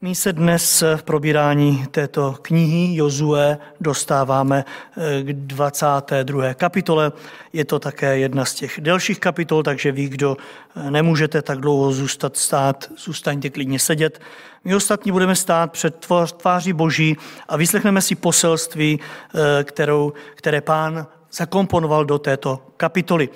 My 0.00 0.14
se 0.14 0.32
dnes 0.32 0.84
v 0.96 1.02
probírání 1.02 1.86
této 1.90 2.34
knihy 2.42 2.96
Jozue 2.96 3.58
dostáváme 3.80 4.64
eh, 4.96 5.22
k 5.22 5.32
22. 5.32 6.54
kapitole. 6.54 7.12
Je 7.52 7.64
to 7.64 7.78
také 7.78 8.18
jedna 8.18 8.44
z 8.44 8.54
těch 8.54 8.80
delších 8.80 9.20
kapitol, 9.20 9.62
takže 9.62 9.92
vy, 9.92 10.08
kdo 10.08 10.36
eh, 10.76 10.90
nemůžete 10.90 11.42
tak 11.42 11.58
dlouho 11.58 11.92
zůstat 11.92 12.36
stát, 12.36 12.90
zůstaňte 12.96 13.50
klidně 13.50 13.78
sedět. 13.78 14.20
My 14.64 14.74
ostatní 14.74 15.12
budeme 15.12 15.36
stát 15.36 15.72
před 15.72 16.06
tváří 16.36 16.72
Boží 16.72 17.16
a 17.48 17.56
vyslechneme 17.56 18.02
si 18.02 18.14
poselství, 18.14 19.00
eh, 19.00 19.64
kterou, 19.64 20.12
které 20.34 20.60
pán 20.60 21.06
zakomponoval 21.32 22.04
do 22.04 22.18
této 22.18 22.60
kapitoly. 22.76 23.28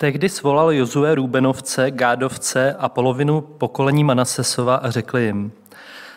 Tehdy 0.00 0.28
svolal 0.28 0.72
Jozue 0.72 1.14
Růbenovce, 1.14 1.90
Gádovce 1.90 2.74
a 2.78 2.88
polovinu 2.88 3.40
pokolení 3.40 4.04
Manasesova 4.04 4.74
a 4.74 4.90
řekl 4.90 5.18
jim, 5.18 5.52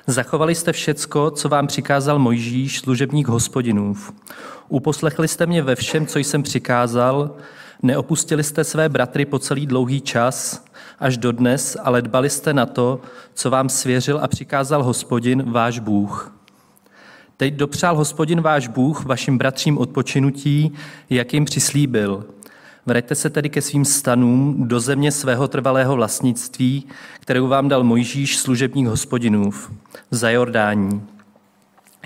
Zachovali 0.08 0.56
jste 0.56 0.72
všecko, 0.72 1.32
co 1.32 1.50
vám 1.50 1.68
přikázal 1.68 2.20
Mojžíš, 2.20 2.80
služebník 2.80 3.28
hospodinův. 3.28 4.14
Uposlechli 4.70 5.28
jste 5.28 5.46
mě 5.46 5.62
ve 5.62 5.76
všem, 5.76 6.06
co 6.06 6.20
jsem 6.20 6.44
přikázal, 6.44 7.36
neopustili 7.82 8.44
jste 8.44 8.64
své 8.64 8.90
bratry 8.90 9.26
po 9.26 9.40
celý 9.40 9.68
dlouhý 9.68 10.02
čas, 10.02 10.66
až 11.00 11.18
do 11.18 11.32
dnes, 11.32 11.78
ale 11.84 12.02
dbali 12.02 12.30
jste 12.30 12.54
na 12.54 12.66
to, 12.66 13.02
co 13.34 13.50
vám 13.50 13.70
svěřil 13.70 14.20
a 14.24 14.28
přikázal 14.28 14.84
hospodin, 14.84 15.52
váš 15.52 15.80
Bůh. 15.80 16.36
Teď 17.38 17.54
dopřál 17.54 17.96
hospodin 17.96 18.42
váš 18.42 18.68
Bůh 18.68 19.06
vašim 19.06 19.38
bratřím 19.38 19.78
odpočinutí, 19.78 20.74
jak 21.10 21.34
jim 21.34 21.46
přislíbil– 21.46 22.26
Vraťte 22.86 23.16
se 23.16 23.30
tedy 23.30 23.50
ke 23.50 23.62
svým 23.62 23.86
stanům 23.86 24.68
do 24.68 24.80
země 24.80 25.12
svého 25.12 25.48
trvalého 25.48 25.96
vlastnictví, 25.96 26.88
kterou 27.20 27.48
vám 27.48 27.70
dal 27.70 27.84
Mojžíš, 27.84 28.38
služebník 28.38 28.88
hospodinův, 28.88 29.72
za 30.12 30.30
Jordání. 30.30 31.08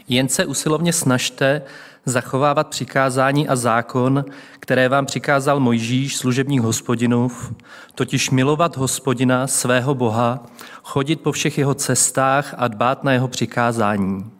Jen 0.07 0.29
se 0.29 0.45
usilovně 0.45 0.93
snažte 0.93 1.61
zachovávat 2.05 2.67
přikázání 2.67 3.47
a 3.47 3.55
zákon, 3.55 4.25
které 4.59 4.89
vám 4.89 5.05
přikázal 5.05 5.59
Mojžíš, 5.59 6.17
služebník 6.17 6.61
hospodinův, 6.61 7.53
totiž 7.95 8.29
milovat 8.29 8.77
hospodina, 8.77 9.47
svého 9.47 9.95
Boha, 9.95 10.45
chodit 10.83 11.21
po 11.21 11.31
všech 11.31 11.57
jeho 11.57 11.73
cestách 11.73 12.55
a 12.57 12.67
dbát 12.67 13.03
na 13.03 13.11
jeho 13.11 13.27
přikázání. 13.27 14.31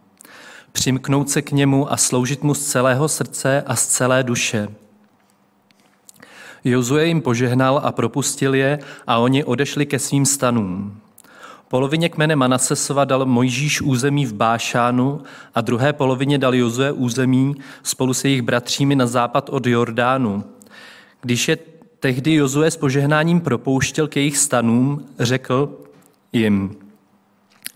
Přimknout 0.72 1.30
se 1.30 1.42
k 1.42 1.52
němu 1.52 1.92
a 1.92 1.96
sloužit 1.96 2.42
mu 2.42 2.54
z 2.54 2.66
celého 2.66 3.08
srdce 3.08 3.62
a 3.66 3.76
z 3.76 3.86
celé 3.86 4.22
duše– 4.22 4.68
Jozue 6.64 7.06
jim 7.06 7.20
požehnal 7.20 7.80
a 7.84 7.92
propustil 7.92 8.54
je 8.54 8.78
a 9.06 9.18
oni 9.18 9.44
odešli 9.44 9.86
ke 9.86 9.98
svým 9.98 10.26
stanům. 10.26 11.00
Polovině 11.68 12.08
kmene 12.08 12.36
Manasesova 12.36 13.04
dal 13.04 13.26
Mojžíš 13.26 13.80
území 13.80 14.26
v 14.26 14.32
Bášánu 14.32 15.20
a 15.54 15.60
druhé 15.60 15.92
polovině 15.92 16.38
dal 16.38 16.54
Jozue 16.54 16.92
území 16.92 17.56
spolu 17.82 18.14
se 18.14 18.28
jejich 18.28 18.42
bratřími 18.42 18.96
na 18.96 19.06
západ 19.06 19.48
od 19.48 19.66
Jordánu. 19.66 20.44
Když 21.20 21.48
je 21.48 21.58
tehdy 22.00 22.34
Jozue 22.34 22.70
s 22.70 22.76
požehnáním 22.76 23.40
propouštěl 23.40 24.08
k 24.08 24.16
jejich 24.16 24.38
stanům, 24.38 25.04
řekl 25.18 25.78
jim, 26.32 26.76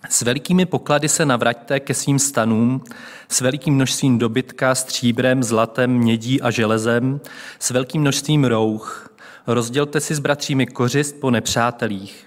s 0.09 0.23
velikými 0.23 0.67
poklady 0.67 1.09
se 1.09 1.27
navraťte 1.27 1.81
ke 1.81 1.95
svým 1.95 2.19
stanům, 2.19 2.85
s 3.29 3.41
velikým 3.41 3.75
množstvím 3.75 4.19
dobytka, 4.19 4.75
stříbrem, 4.75 5.43
zlatem, 5.43 5.91
mědí 5.91 6.43
a 6.43 6.51
železem, 6.51 7.21
s 7.59 7.71
velkým 7.71 8.01
množstvím 8.01 8.45
rouch. 8.45 9.15
Rozdělte 9.47 10.01
si 10.01 10.15
s 10.15 10.19
bratřími 10.19 10.67
kořist 10.67 11.21
po 11.21 11.31
nepřátelích. 11.31 12.27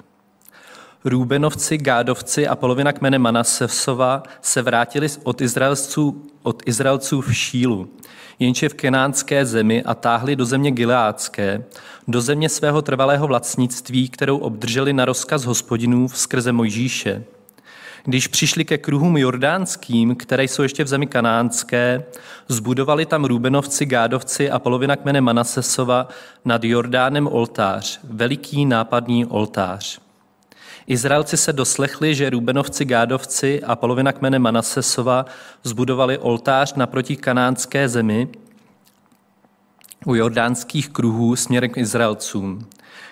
Růbenovci, 1.06 1.78
Gádovci 1.78 2.48
a 2.48 2.56
polovina 2.56 2.94
kmene 2.94 3.20
Manasesova 3.20 4.24
se 4.42 4.62
vrátili 4.62 5.08
od 5.24 5.42
Izraelců, 5.42 6.24
od 6.44 6.64
Izraelců 6.66 7.22
v 7.22 7.36
Šílu, 7.36 7.90
jenže 8.40 8.70
v 8.70 8.74
kenánské 8.74 9.46
zemi 9.46 9.84
a 9.84 9.96
táhli 9.96 10.36
do 10.36 10.46
země 10.46 10.72
Gileádské, 10.72 11.64
do 12.08 12.22
země 12.22 12.50
svého 12.50 12.82
trvalého 12.82 13.28
vlastnictví, 13.28 14.10
kterou 14.10 14.38
obdrželi 14.38 14.94
na 14.94 15.06
rozkaz 15.06 15.46
hospodinů 15.46 16.10
skrze 16.10 16.52
Mojžíše– 16.52 17.24
když 18.06 18.28
přišli 18.28 18.66
ke 18.66 18.78
kruhům 18.78 19.18
jordánským, 19.18 20.16
které 20.16 20.44
jsou 20.44 20.64
ještě 20.64 20.84
v 20.84 20.88
zemi 20.88 21.08
kanánské, 21.08 22.04
zbudovali 22.48 23.06
tam 23.06 23.26
Růbenovci, 23.26 23.86
Gádovci 23.86 24.52
a 24.52 24.60
polovina 24.60 24.96
kmene 24.96 25.22
Manasesova 25.22 26.08
nad 26.46 26.64
Jordánem 26.64 27.28
oltář, 27.28 28.00
veliký 28.04 28.66
nápadný 28.66 29.26
oltář. 29.26 30.00
Izraelci 30.88 31.38
se 31.38 31.54
doslechli, 31.54 32.16
že 32.16 32.30
Růbenovci, 32.30 32.86
Gádovci 32.86 33.64
a 33.64 33.76
polovina 33.76 34.12
kmene 34.12 34.40
Manasesova 34.40 35.26
zbudovali 35.64 36.18
oltář 36.18 36.74
naproti 36.74 37.16
kanánské 37.16 37.90
zemi 37.90 38.28
u 40.06 40.16
jordánských 40.16 40.90
kruhů 40.90 41.36
směrem 41.36 41.70
k 41.70 41.78
Izraelcům. 41.78 42.68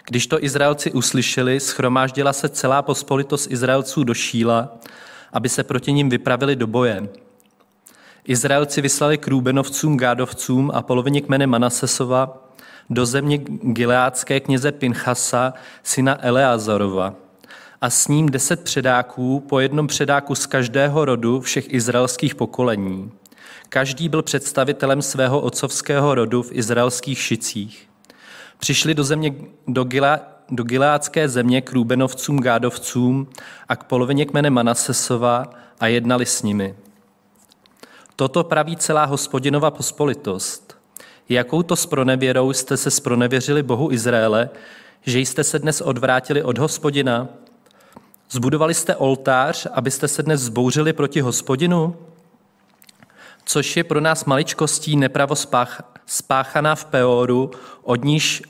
Když 0.10 0.28
to 0.28 0.44
Izraelci 0.44 0.92
uslyšeli, 0.92 1.60
schromáždila 1.60 2.34
se 2.34 2.50
celá 2.50 2.82
pospolitost 2.82 3.52
Izraelců 3.52 4.04
do 4.04 4.14
Šíla, 4.14 4.78
aby 5.34 5.50
se 5.50 5.64
proti 5.64 5.94
ním 5.94 6.10
vypravili 6.10 6.56
do 6.56 6.68
boje. 6.68 7.10
Izraelci 8.26 8.82
vyslali 8.82 9.18
k 9.18 9.28
Růbenovcům, 9.28 9.98
Gádovcům 9.98 10.72
a 10.74 10.82
polovině 10.82 11.22
kmene 11.22 11.48
Manasesova 11.48 12.50
do 12.90 13.06
země 13.06 13.38
gileácké 13.62 14.40
kněze 14.40 14.72
Pinchasa, 14.72 15.54
syna 15.84 16.26
Eleazarova, 16.26 17.16
a 17.82 17.90
s 17.90 18.08
ním 18.08 18.30
deset 18.30 18.64
předáků, 18.64 19.40
po 19.40 19.60
jednom 19.60 19.88
předáku 19.88 20.36
z 20.36 20.46
každého 20.46 21.06
rodu 21.06 21.42
všech 21.42 21.74
izraelských 21.74 22.36
pokolení. 22.36 23.12
Každý 23.70 24.10
byl 24.10 24.22
představitelem 24.22 25.02
svého 25.02 25.42
otcovského 25.42 26.16
rodu 26.16 26.44
v 26.44 26.52
izraelských 26.52 27.20
šicích. 27.20 27.93
Přišli 28.64 28.94
do, 28.94 29.04
země, 29.04 29.36
do, 29.68 29.84
Gila, 29.84 30.20
do 30.50 30.64
Gileácké 30.64 31.30
země 31.30 31.62
k 31.62 31.72
Růbenovcům, 31.72 32.40
Gádovcům 32.40 33.28
a 33.70 33.76
k 33.76 33.84
polovině 33.84 34.26
kmene 34.26 34.50
Manasesova 34.50 35.46
a 35.80 35.88
jednali 35.88 36.26
s 36.26 36.44
nimi. 36.44 36.76
Toto 38.16 38.44
praví 38.44 38.78
celá 38.78 39.06
hospodinova 39.06 39.72
pospolitost. 39.72 40.78
Jakou 41.30 41.64
to 41.64 41.76
spronevěrou 41.76 42.54
jste 42.54 42.78
se 42.78 42.92
spronevěřili 42.92 43.64
Bohu 43.64 43.92
Izraele, 43.92 44.50
že 45.02 45.20
jste 45.20 45.44
se 45.44 45.60
dnes 45.60 45.82
odvrátili 45.82 46.44
od 46.44 46.58
hospodina? 46.58 47.28
Zbudovali 48.30 48.74
jste 48.74 48.96
oltář, 48.96 49.68
abyste 49.74 50.08
se 50.08 50.24
dnes 50.24 50.42
zbouřili 50.42 50.94
proti 50.94 51.22
hospodinu? 51.22 51.96
Což 53.46 53.78
je 53.78 53.84
pro 53.84 54.02
nás 54.02 54.26
maličkostí 54.26 54.96
nepravo 54.96 55.36
spáchaná 56.06 56.76
v 56.76 56.86
Peoru, 56.86 57.52
od 57.82 58.04
níž 58.04 58.44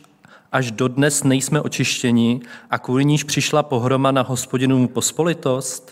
až 0.53 0.71
dodnes 0.71 1.23
nejsme 1.23 1.61
očištěni 1.61 2.41
a 2.69 2.77
kvůli 2.77 3.05
níž 3.05 3.23
přišla 3.23 3.63
pohroma 3.63 4.11
na 4.11 4.21
hospodinu 4.21 4.87
pospolitost? 4.87 5.91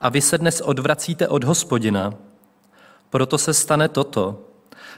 A 0.00 0.08
vy 0.08 0.20
se 0.20 0.38
dnes 0.38 0.60
odvracíte 0.60 1.28
od 1.28 1.44
hospodina. 1.44 2.14
Proto 3.10 3.38
se 3.38 3.54
stane 3.54 3.88
toto. 3.88 4.40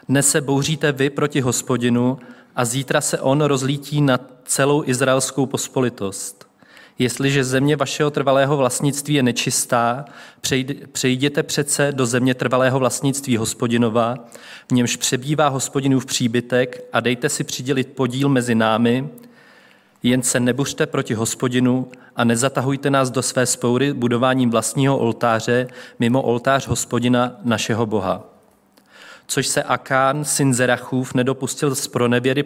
Dnes 0.09 0.31
se 0.31 0.41
bouříte 0.41 0.92
vy 0.92 1.10
proti 1.10 1.41
hospodinu 1.41 2.19
a 2.56 2.65
zítra 2.65 3.00
se 3.00 3.20
on 3.20 3.41
rozlítí 3.41 4.00
na 4.00 4.20
celou 4.44 4.82
izraelskou 4.86 5.47
pospolitost. 5.47 6.45
Jestliže 6.98 7.44
země 7.44 7.76
vašeho 7.76 8.10
trvalého 8.10 8.56
vlastnictví 8.56 9.14
je 9.14 9.22
nečistá, 9.22 10.04
přejděte 10.92 11.42
přece 11.42 11.92
do 11.92 12.06
země 12.06 12.34
trvalého 12.34 12.78
vlastnictví 12.78 13.36
hospodinova, 13.36 14.16
v 14.68 14.72
němž 14.72 14.96
přebývá 14.96 15.48
hospodinův 15.48 16.06
příbytek 16.06 16.84
a 16.92 17.00
dejte 17.00 17.28
si 17.28 17.44
přidělit 17.44 17.92
podíl 17.92 18.28
mezi 18.28 18.54
námi, 18.54 19.08
jen 20.02 20.22
se 20.22 20.40
nebuřte 20.40 20.86
proti 20.86 21.14
hospodinu 21.14 21.88
a 22.16 22.24
nezatahujte 22.24 22.90
nás 22.90 23.10
do 23.10 23.22
své 23.22 23.46
spoury 23.46 23.92
budováním 23.92 24.50
vlastního 24.50 24.98
oltáře 24.98 25.68
mimo 25.98 26.22
oltář 26.22 26.66
hospodina 26.66 27.36
našeho 27.44 27.86
Boha. 27.86 28.24
Což 29.26 29.47
se 29.47 29.62
Akán, 29.62 30.24
syn 30.24 30.54
Zerachův, 30.54 31.15
nedopustil 31.15 31.74
z 31.74 31.88
pronevěry 31.88 32.44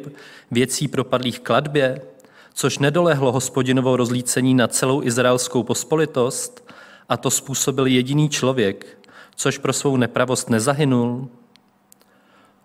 věcí 0.50 0.88
propadlých 0.88 1.40
kladbě, 1.40 2.00
což 2.54 2.78
nedolehlo 2.78 3.32
hospodinovou 3.32 3.96
rozlícení 3.96 4.54
na 4.54 4.68
celou 4.68 5.02
izraelskou 5.02 5.62
pospolitost, 5.62 6.70
a 7.08 7.16
to 7.16 7.30
způsobil 7.30 7.86
jediný 7.86 8.28
člověk, 8.28 8.98
což 9.36 9.58
pro 9.58 9.72
svou 9.72 9.96
nepravost 9.96 10.50
nezahynul? 10.50 11.28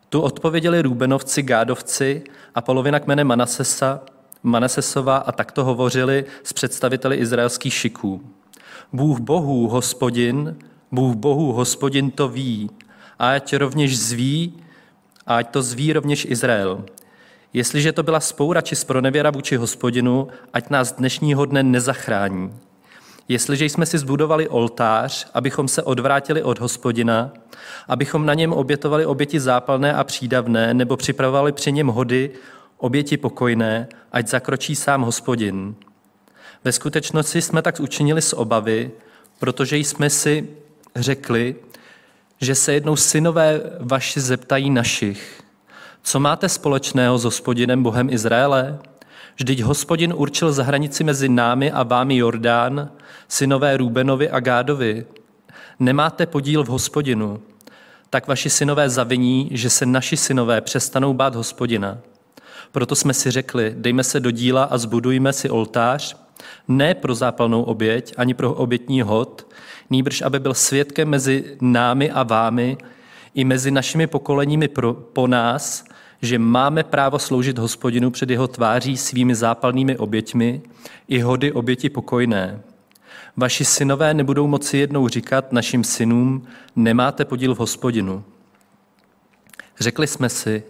Tu 0.10 0.22
odpověděli 0.22 0.82
Růbenovci, 0.82 1.44
Gádovci 1.44 2.24
a 2.56 2.62
polovina 2.62 3.00
kmene 3.00 3.24
Manasesa, 3.24 4.02
Manasesova 4.44 5.18
a 5.18 5.32
takto 5.32 5.64
hovořili 5.64 6.26
s 6.44 6.54
představiteli 6.54 7.16
izraelských 7.16 7.74
šiků. 7.74 8.22
Bůh 8.94 9.20
bohů, 9.20 9.68
hospodin, 9.68 10.58
Bůh 10.92 11.16
bohů, 11.16 11.54
hospodin 11.54 12.12
to 12.12 12.28
ví, 12.28 12.70
ať 13.20 13.56
rovněž 13.56 14.00
zví, 14.00 14.54
ať 15.28 15.50
to 15.50 15.62
zví 15.62 15.94
rovněž 15.94 16.26
Izrael. 16.30 16.86
Jestliže 17.56 17.92
to 17.92 18.04
byla 18.04 18.20
spoura 18.20 18.62
či 18.62 18.76
spronevěra 18.76 19.32
vůči 19.32 19.56
hospodinu, 19.56 20.28
ať 20.54 20.70
nás 20.70 20.92
dnešního 20.92 21.46
dne 21.46 21.64
nezachrání. 21.64 22.54
Jestliže 23.28 23.66
jsme 23.66 23.86
si 23.86 23.98
zbudovali 23.98 24.50
oltář, 24.50 25.28
abychom 25.34 25.68
se 25.68 25.84
odvrátili 25.84 26.44
od 26.44 26.60
hospodina, 26.60 27.32
abychom 27.88 28.26
na 28.26 28.34
něm 28.34 28.54
obětovali 28.54 29.06
oběti 29.06 29.40
zápalné 29.40 29.94
a 29.94 30.04
přídavné, 30.04 30.74
nebo 30.74 30.98
připravovali 30.98 31.52
při 31.52 31.72
něm 31.72 31.88
hody, 31.88 32.32
oběti 32.78 33.18
pokojné, 33.18 33.88
ať 34.12 34.28
zakročí 34.28 34.76
sám 34.76 35.02
hospodin. 35.02 35.76
Ve 36.64 36.72
skutečnosti 36.72 37.42
jsme 37.42 37.62
tak 37.62 37.80
učinili 37.80 38.22
z 38.22 38.34
obavy, 38.34 38.92
protože 39.40 39.78
jsme 39.78 40.10
si 40.10 40.48
řekli, 40.96 41.56
že 42.42 42.56
se 42.56 42.74
jednou 42.74 42.96
synové 42.96 43.62
vaši 43.80 44.20
zeptají 44.20 44.70
našich, 44.70 45.45
co 46.06 46.20
máte 46.20 46.50
společného 46.50 47.18
s 47.18 47.24
hospodinem 47.24 47.84
Bohem 47.84 48.10
Izraele? 48.10 48.78
Vždyť 49.36 49.62
hospodin 49.62 50.14
určil 50.14 50.52
za 50.52 50.64
hranici 50.64 51.04
mezi 51.04 51.30
námi 51.30 51.72
a 51.72 51.84
vámi 51.84 52.18
Jordán, 52.18 52.90
synové 53.28 53.78
Rubenovi 53.78 54.30
a 54.30 54.40
Gádovi. 54.40 55.06
Nemáte 55.80 56.26
podíl 56.26 56.64
v 56.64 56.68
hospodinu, 56.68 57.42
tak 58.10 58.28
vaši 58.28 58.50
synové 58.50 58.90
zaviní, 58.90 59.50
že 59.52 59.70
se 59.70 59.86
naši 59.86 60.18
synové 60.18 60.62
přestanou 60.62 61.14
bát 61.14 61.36
hospodina. 61.36 61.98
Proto 62.72 62.96
jsme 62.96 63.14
si 63.14 63.32
řekli, 63.32 63.74
dejme 63.78 64.04
se 64.04 64.20
do 64.20 64.32
díla 64.32 64.64
a 64.64 64.78
zbudujme 64.78 65.34
si 65.34 65.50
oltář, 65.50 66.18
ne 66.68 66.94
pro 66.94 67.16
zápalnou 67.16 67.64
oběť, 67.64 68.14
ani 68.18 68.34
pro 68.34 68.54
obětní 68.54 69.02
hod, 69.02 69.48
nýbrž 69.90 70.22
aby 70.22 70.40
byl 70.40 70.54
svědkem 70.54 71.10
mezi 71.10 71.58
námi 71.62 72.12
a 72.12 72.24
vámi, 72.24 72.78
i 73.36 73.44
mezi 73.44 73.72
našimi 73.72 74.08
pokoleními 74.08 74.68
pro, 74.68 74.94
po 74.94 75.28
nás, 75.28 75.84
že 76.22 76.40
máme 76.40 76.84
právo 76.84 77.20
sloužit 77.20 77.58
hospodinu 77.58 78.12
před 78.12 78.30
jeho 78.30 78.48
tváří 78.48 78.98
svými 78.98 79.36
zápalnými 79.36 79.98
oběťmi 79.98 80.62
i 81.08 81.20
hody 81.20 81.52
oběti 81.52 81.90
pokojné. 81.90 82.62
Vaši 83.38 83.66
synové 83.66 84.14
nebudou 84.14 84.48
moci 84.48 84.78
jednou 84.78 85.08
říkat 85.08 85.52
našim 85.52 85.84
synům, 85.84 86.48
nemáte 86.76 87.26
podíl 87.26 87.56
v 87.56 87.60
hospodinu. 87.60 88.24
Řekli 89.80 90.08
jsme 90.08 90.30
si, 90.30 90.64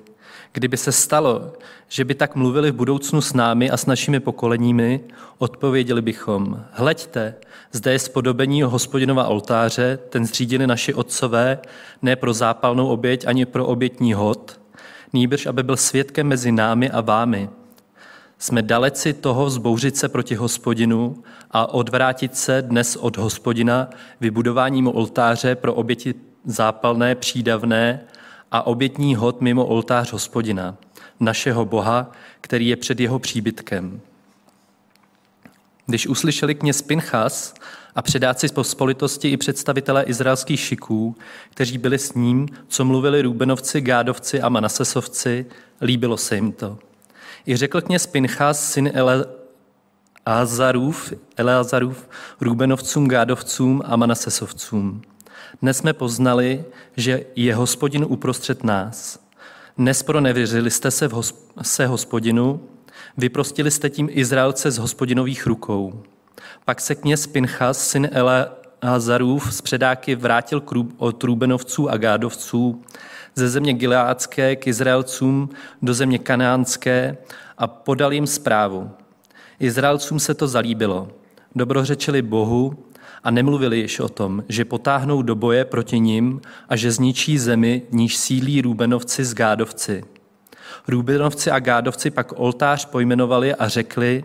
kdyby 0.51 0.77
se 0.77 0.91
stalo, 0.91 1.53
že 1.89 2.05
by 2.05 2.15
tak 2.15 2.35
mluvili 2.35 2.71
v 2.71 2.75
budoucnu 2.75 3.21
s 3.21 3.33
námi 3.33 3.69
a 3.69 3.77
s 3.77 3.85
našimi 3.85 4.19
pokoleními, 4.19 4.99
odpověděli 5.37 6.01
bychom, 6.01 6.65
hleďte, 6.71 7.35
zde 7.71 7.91
je 7.91 7.99
spodobení 7.99 8.61
hospodinova 8.61 9.27
oltáře, 9.27 9.99
ten 10.09 10.25
zřídili 10.25 10.67
naši 10.67 10.93
otcové, 10.93 11.59
ne 12.01 12.15
pro 12.15 12.33
zápalnou 12.33 12.87
oběť 12.87 13.27
ani 13.27 13.45
pro 13.45 13.65
obětní 13.65 14.13
hod, 14.13 14.59
nýbrž 15.15 15.45
aby 15.45 15.63
byl 15.63 15.77
svědkem 15.77 16.27
mezi 16.27 16.51
námi 16.51 16.89
a 16.89 17.01
vámi. 17.01 17.49
Jsme 18.39 18.61
daleci 18.61 19.13
toho 19.13 19.45
vzbouřit 19.45 19.97
se 19.97 20.09
proti 20.09 20.35
hospodinu 20.35 21.23
a 21.51 21.73
odvrátit 21.73 22.37
se 22.37 22.61
dnes 22.61 22.95
od 22.95 23.17
hospodina 23.17 23.89
vybudováním 24.21 24.87
oltáře 24.87 25.55
pro 25.55 25.73
oběti 25.73 26.13
zápalné, 26.45 27.15
přídavné 27.15 28.01
a 28.51 28.67
obětní 28.67 29.15
hod 29.15 29.41
mimo 29.41 29.65
oltář 29.65 30.11
hospodina, 30.11 30.77
našeho 31.19 31.65
Boha, 31.65 32.11
který 32.41 32.67
je 32.67 32.75
před 32.75 32.99
jeho 32.99 33.19
příbytkem. 33.19 34.01
Když 35.85 36.07
uslyšeli 36.07 36.55
kněz 36.55 36.81
Pinchas 36.81 37.53
a 37.95 38.01
předáci 38.01 38.47
pospolitosti 38.47 39.29
i 39.29 39.37
představitelé 39.37 40.03
izraelských 40.03 40.59
šiků, 40.59 41.15
kteří 41.49 41.77
byli 41.77 41.99
s 41.99 42.13
ním, 42.13 42.47
co 42.67 42.85
mluvili 42.85 43.21
Rúbenovci, 43.21 43.81
Gádovci 43.81 44.41
a 44.41 44.49
Manasesovci, 44.49 45.45
líbilo 45.81 46.17
se 46.17 46.35
jim 46.35 46.51
to. 46.51 46.77
I 47.47 47.55
řekl 47.55 47.81
kněz 47.81 48.07
Pinchas, 48.07 48.71
syn 48.71 48.91
Eleazarův, 50.25 51.13
Eleazarův, 51.37 52.09
Rúbenovcům, 52.41 53.07
Gádovcům 53.07 53.81
a 53.85 53.95
Manasesovcům. 53.95 55.01
Dnes 55.61 55.77
jsme 55.77 55.93
poznali, 55.93 56.65
že 56.97 57.25
je 57.35 57.55
hospodin 57.55 58.05
uprostřed 58.09 58.63
nás. 58.63 59.19
Nespronevěřili 59.77 60.71
jste 60.71 60.91
se, 60.91 61.07
v 61.07 61.13
hosp- 61.13 61.35
se 61.61 61.87
hospodinu, 61.87 62.69
vyprostili 63.17 63.71
jste 63.71 63.89
tím 63.89 64.09
Izraelce 64.11 64.71
z 64.71 64.77
hospodinových 64.77 65.47
rukou. 65.47 66.03
Pak 66.65 66.81
se 66.81 66.95
kněz 66.95 67.27
Pinchas, 67.27 67.87
syn 67.87 68.09
Eleazarův, 68.11 69.53
z 69.53 69.61
předáky 69.61 70.15
vrátil 70.15 70.63
od 70.97 71.23
Rúbenovců 71.23 71.89
a 71.89 71.97
Gádovců 71.97 72.83
ze 73.35 73.49
země 73.49 73.73
Gileádské 73.73 74.55
k 74.55 74.67
Izraelcům 74.67 75.49
do 75.81 75.93
země 75.93 76.19
Kanánské 76.19 77.17
a 77.57 77.67
podal 77.67 78.13
jim 78.13 78.27
zprávu. 78.27 78.91
Izraelcům 79.59 80.19
se 80.19 80.33
to 80.33 80.47
zalíbilo. 80.47 81.07
Dobrořečili 81.55 82.21
Bohu 82.21 82.85
a 83.23 83.31
nemluvili 83.31 83.79
již 83.79 83.99
o 83.99 84.09
tom, 84.09 84.43
že 84.49 84.65
potáhnou 84.65 85.21
do 85.21 85.35
boje 85.35 85.65
proti 85.65 85.99
nim 85.99 86.41
a 86.69 86.75
že 86.75 86.91
zničí 86.91 87.37
zemi, 87.37 87.81
níž 87.91 88.17
sílí 88.17 88.61
Rúbenovci 88.61 89.25
z 89.25 89.33
Gádovci. 89.33 90.03
Rúbenovci 90.87 91.51
a 91.51 91.59
Gádovci 91.59 92.11
pak 92.11 92.39
oltář 92.39 92.85
pojmenovali 92.85 93.55
a 93.55 93.67
řekli, 93.67 94.23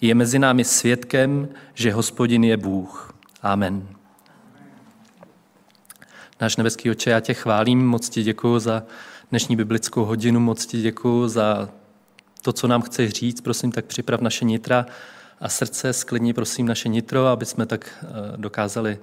je 0.00 0.14
mezi 0.14 0.38
námi 0.38 0.64
svědkem, 0.64 1.48
že 1.74 1.92
hospodin 1.92 2.44
je 2.44 2.56
Bůh. 2.56 3.14
Amen. 3.42 3.88
Náš 6.40 6.56
nebeský 6.56 6.90
oče, 6.90 7.10
já 7.10 7.20
tě 7.20 7.34
chválím, 7.34 7.86
moc 7.86 8.08
ti 8.08 8.22
děkuji 8.22 8.58
za 8.58 8.82
dnešní 9.30 9.56
biblickou 9.56 10.04
hodinu, 10.04 10.40
moc 10.40 10.66
ti 10.66 10.82
děkuji 10.82 11.28
za 11.28 11.68
to, 12.42 12.52
co 12.52 12.68
nám 12.68 12.82
chceš 12.82 13.10
říct. 13.12 13.40
Prosím, 13.40 13.72
tak 13.72 13.84
připrav 13.84 14.20
naše 14.20 14.44
nitra 14.44 14.86
a 15.40 15.48
srdce, 15.48 15.92
sklidni 15.92 16.32
prosím 16.32 16.66
naše 16.66 16.88
nitro, 16.88 17.26
aby 17.26 17.46
jsme 17.46 17.66
tak 17.66 17.88
eh, 18.02 18.06
dokázali 18.36 18.98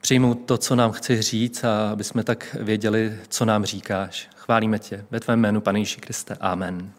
přijmout 0.00 0.34
to, 0.34 0.58
co 0.58 0.76
nám 0.76 0.92
chceš 0.92 1.20
říct 1.20 1.64
a 1.64 1.90
aby 1.90 2.04
jsme 2.04 2.24
tak 2.24 2.56
věděli, 2.60 3.16
co 3.28 3.44
nám 3.44 3.64
říkáš. 3.64 4.28
Chválíme 4.36 4.78
tě. 4.78 5.04
Ve 5.10 5.20
tvém 5.20 5.40
jménu, 5.40 5.60
Pane 5.60 5.78
Ježíši 5.78 6.00
Kriste. 6.00 6.36
Amen. 6.40 6.92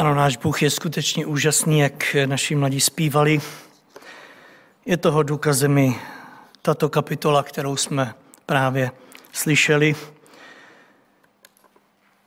Ano, 0.00 0.14
náš 0.14 0.36
Bůh 0.36 0.62
je 0.62 0.70
skutečně 0.70 1.26
úžasný, 1.26 1.78
jak 1.78 2.16
naši 2.26 2.54
mladí 2.54 2.80
zpívali. 2.80 3.40
Je 4.86 4.96
toho 4.96 5.22
důkazem 5.22 5.78
i 5.78 6.00
tato 6.62 6.88
kapitola, 6.88 7.42
kterou 7.42 7.76
jsme 7.76 8.14
právě 8.46 8.90
slyšeli. 9.32 9.94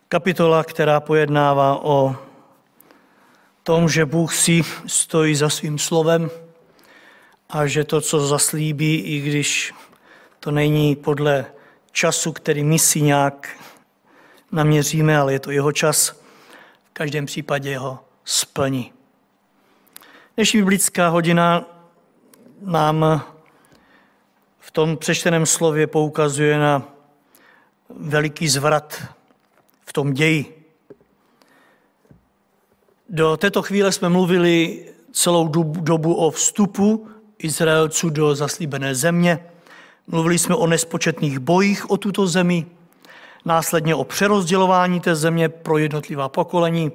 Kapitola, 0.08 0.64
která 0.64 1.00
pojednává 1.00 1.84
o 1.84 2.16
tom, 3.64 3.90
že 3.90 4.06
Bůh 4.06 4.36
si 4.36 4.62
stojí 4.88 5.36
za 5.36 5.50
svým 5.50 5.80
slovem 5.80 6.30
a 7.50 7.68
že 7.68 7.84
to, 7.84 8.02
co 8.02 8.28
zaslíbí, 8.28 8.96
i 8.96 9.20
když 9.20 9.74
to 10.40 10.52
není 10.52 10.96
podle 10.96 11.46
času, 11.92 12.32
který 12.32 12.64
my 12.64 12.80
si 12.80 13.02
nějak 13.02 13.50
naměříme, 14.52 15.18
ale 15.18 15.34
je 15.34 15.40
to 15.40 15.52
jeho 15.52 15.72
čas, 15.72 16.23
v 16.94 16.96
každém 16.96 17.26
případě 17.26 17.78
ho 17.78 18.00
splní. 18.26 18.94
Dnešní 20.36 20.60
biblická 20.60 21.10
hodina 21.10 21.66
nám 22.62 23.24
v 24.60 24.72
tom 24.72 24.98
přečteném 24.98 25.46
slově 25.46 25.88
poukazuje 25.88 26.60
na 26.60 26.84
veliký 27.90 28.48
zvrat 28.48 29.04
v 29.86 29.94
tom 29.94 30.14
ději. 30.14 30.66
Do 33.10 33.38
této 33.38 33.62
chvíle 33.62 33.92
jsme 33.92 34.10
mluvili 34.10 34.86
celou 35.12 35.48
dobu 35.64 36.14
o 36.14 36.32
vstupu 36.32 37.08
Izraelců 37.38 38.10
do 38.10 38.36
zaslíbené 38.36 38.96
země. 38.96 39.46
Mluvili 40.08 40.40
jsme 40.40 40.56
o 40.56 40.68
nespočetných 40.68 41.40
bojích 41.40 41.90
o 41.90 41.98
tuto 41.98 42.28
zemi, 42.28 42.66
následně 43.46 43.96
o 43.96 44.04
přerozdělování 44.04 45.00
té 45.00 45.16
země 45.16 45.50
pro 45.50 45.78
jednotlivá 45.78 46.30
pokolení. 46.30 46.92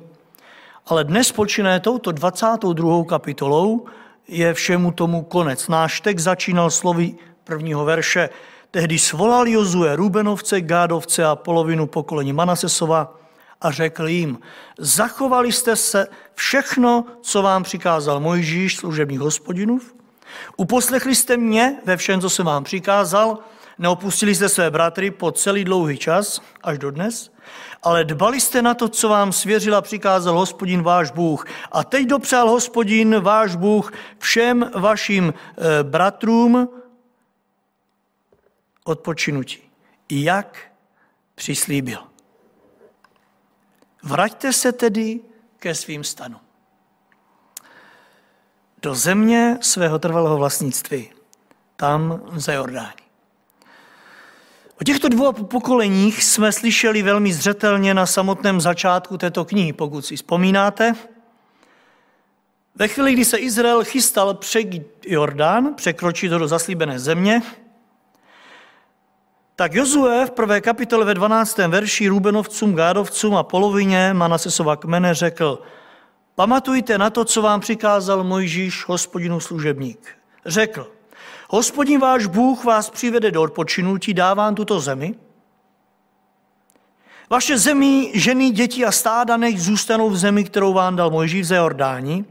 Ale 0.86 1.04
dnes 1.04 1.32
počínaje 1.32 1.80
touto 1.80 2.12
22. 2.12 3.04
kapitolou 3.04 3.86
je 4.28 4.54
všemu 4.54 4.92
tomu 4.92 5.22
konec. 5.22 5.68
Náš 5.68 6.00
text 6.00 6.22
začínal 6.22 6.70
slovy 6.70 7.14
prvního 7.44 7.84
verše. 7.84 8.28
Tehdy 8.70 8.98
svolal 8.98 9.48
Jozue 9.48 9.96
Rubenovce, 9.96 10.60
Gádovce 10.60 11.24
a 11.24 11.36
polovinu 11.36 11.86
pokolení 11.86 12.32
Manasesova 12.32 13.14
a 13.60 13.70
řekl 13.70 14.08
jim, 14.08 14.38
zachovali 14.78 15.52
jste 15.52 15.76
se 15.76 16.06
všechno, 16.34 17.04
co 17.20 17.42
vám 17.42 17.62
přikázal 17.62 18.20
Mojžíš, 18.20 18.76
služební 18.76 19.16
hospodinův? 19.16 19.94
Uposlechli 20.56 21.14
jste 21.14 21.36
mě 21.36 21.76
ve 21.84 21.96
všem, 21.96 22.20
co 22.20 22.30
jsem 22.30 22.46
vám 22.46 22.64
přikázal? 22.64 23.38
Neopustili 23.78 24.34
jste 24.34 24.48
své 24.48 24.70
bratry 24.70 25.10
po 25.10 25.32
celý 25.32 25.64
dlouhý 25.64 25.98
čas, 25.98 26.40
až 26.62 26.78
do 26.78 26.90
dnes? 26.90 27.32
Ale 27.82 28.04
dbali 28.04 28.40
jste 28.40 28.62
na 28.62 28.74
to, 28.74 28.88
co 28.88 29.08
vám 29.08 29.32
svěřil 29.32 29.76
a 29.76 29.82
přikázal 29.82 30.38
hospodin 30.38 30.82
váš 30.82 31.10
Bůh. 31.10 31.46
A 31.72 31.84
teď 31.84 32.06
dopřál 32.06 32.50
hospodin 32.50 33.20
váš 33.20 33.56
Bůh 33.56 33.92
všem 34.18 34.70
vašim 34.74 35.34
e, 35.34 35.84
bratrům 35.84 36.68
odpočinutí. 38.84 39.62
Jak 40.10 40.58
přislíbil. 41.34 41.98
Vraťte 44.02 44.52
se 44.52 44.72
tedy 44.72 45.20
ke 45.58 45.74
svým 45.74 46.04
stanům. 46.04 46.40
Do 48.82 48.94
země 48.94 49.58
svého 49.60 49.98
trvalého 49.98 50.36
vlastnictví, 50.36 51.10
tam 51.76 52.22
za 52.36 52.52
Jordání. 52.52 53.07
O 54.80 54.84
těchto 54.84 55.08
dvou 55.08 55.32
pokoleních 55.32 56.24
jsme 56.24 56.52
slyšeli 56.52 57.02
velmi 57.02 57.32
zřetelně 57.32 57.94
na 57.94 58.06
samotném 58.06 58.60
začátku 58.60 59.18
této 59.18 59.44
knihy, 59.44 59.72
pokud 59.72 60.06
si 60.06 60.16
vzpomínáte. 60.16 60.94
Ve 62.74 62.88
chvíli, 62.88 63.12
kdy 63.12 63.24
se 63.24 63.38
Izrael 63.38 63.84
chystal 63.84 64.34
přejít 64.34 64.82
Jordán, 65.06 65.74
překročit 65.74 66.30
do 66.30 66.48
zaslíbené 66.48 66.98
země, 66.98 67.42
tak 69.56 69.74
Jozue 69.74 70.26
v 70.26 70.30
prvé 70.30 70.60
kapitole 70.60 71.04
ve 71.04 71.14
12. 71.14 71.58
verši 71.58 72.08
Rubenovcům, 72.08 72.74
Gádovcům 72.74 73.36
a 73.36 73.42
polovině 73.42 74.14
Manasesova 74.14 74.76
kmene 74.76 75.14
řekl, 75.14 75.62
pamatujte 76.34 76.98
na 76.98 77.10
to, 77.10 77.24
co 77.24 77.42
vám 77.42 77.60
přikázal 77.60 78.24
Mojžíš, 78.24 78.88
hospodinu 78.88 79.40
služebník. 79.40 80.08
Řekl, 80.46 80.97
hospodin 81.48 82.00
váš 82.00 82.26
Bůh 82.26 82.64
vás 82.64 82.90
přivede 82.90 83.30
do 83.30 83.42
odpočinutí, 83.42 84.14
dávám 84.14 84.54
tuto 84.54 84.80
zemi, 84.80 85.14
vaše 87.30 87.58
zemi, 87.58 88.10
ženy, 88.14 88.50
děti 88.50 88.84
a 88.84 88.92
stáda 88.92 89.36
nech 89.36 89.60
zůstanou 89.60 90.10
v 90.10 90.16
zemi, 90.16 90.44
kterou 90.44 90.72
vám 90.72 90.96
dal 90.96 91.10
Mojžíš 91.10 91.46
ze 91.46 91.56
Jordáni, 91.56 92.24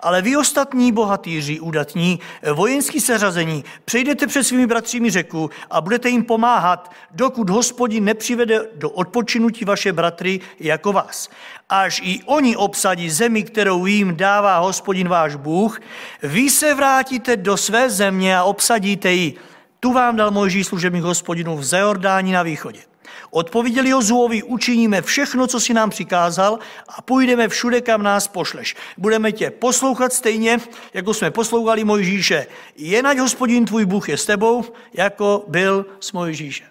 ale 0.00 0.22
vy 0.22 0.36
ostatní 0.36 0.92
bohatýři, 0.92 1.60
udatní, 1.60 2.20
vojenský 2.52 3.00
seřazení, 3.00 3.64
přejdete 3.84 4.26
před 4.26 4.44
svými 4.44 4.66
bratřími 4.66 5.10
řeku 5.10 5.50
a 5.70 5.80
budete 5.80 6.08
jim 6.08 6.24
pomáhat, 6.24 6.90
dokud 7.10 7.50
hospodin 7.50 8.04
nepřivede 8.04 8.68
do 8.74 8.90
odpočinutí 8.90 9.64
vaše 9.64 9.92
bratry 9.92 10.40
jako 10.60 10.92
vás. 10.92 11.28
Až 11.68 12.00
i 12.04 12.20
oni 12.24 12.56
obsadí 12.56 13.10
zemi, 13.10 13.42
kterou 13.42 13.86
jim 13.86 14.16
dává 14.16 14.58
hospodin 14.58 15.08
váš 15.08 15.34
Bůh, 15.34 15.80
vy 16.22 16.50
se 16.50 16.74
vrátíte 16.74 17.36
do 17.36 17.56
své 17.56 17.90
země 17.90 18.38
a 18.38 18.44
obsadíte 18.44 19.12
ji. 19.12 19.34
Tu 19.80 19.92
vám 19.92 20.16
dal 20.16 20.30
Mojžíš 20.30 20.66
služebník 20.66 21.04
hospodinu 21.04 21.56
v 21.56 21.64
Zeordáni 21.64 22.32
na 22.32 22.42
východě. 22.42 22.93
Odpověděli 23.34 23.88
Jozuovi, 23.88 24.42
učiníme 24.42 25.02
všechno, 25.02 25.46
co 25.46 25.60
si 25.60 25.74
nám 25.74 25.90
přikázal 25.90 26.58
a 26.88 27.02
půjdeme 27.02 27.48
všude, 27.48 27.80
kam 27.80 28.02
nás 28.02 28.28
pošleš. 28.28 28.76
Budeme 28.98 29.32
tě 29.32 29.50
poslouchat 29.50 30.12
stejně, 30.12 30.60
jako 30.94 31.14
jsme 31.14 31.30
poslouchali 31.30 31.84
Mojžíše. 31.84 32.46
Jenať 32.76 33.18
hospodin 33.18 33.64
tvůj 33.64 33.84
Bůh 33.84 34.08
je 34.08 34.16
s 34.16 34.26
tebou, 34.26 34.64
jako 34.92 35.44
byl 35.48 35.86
s 36.00 36.12
Mojžíšem. 36.12 36.66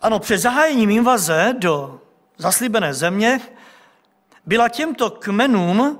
Ano, 0.00 0.18
před 0.18 0.38
zahájením 0.38 0.90
invaze 0.90 1.54
do 1.58 2.00
zaslíbené 2.38 2.94
země 2.94 3.40
byla 4.46 4.68
těmto 4.68 5.10
kmenům 5.10 5.98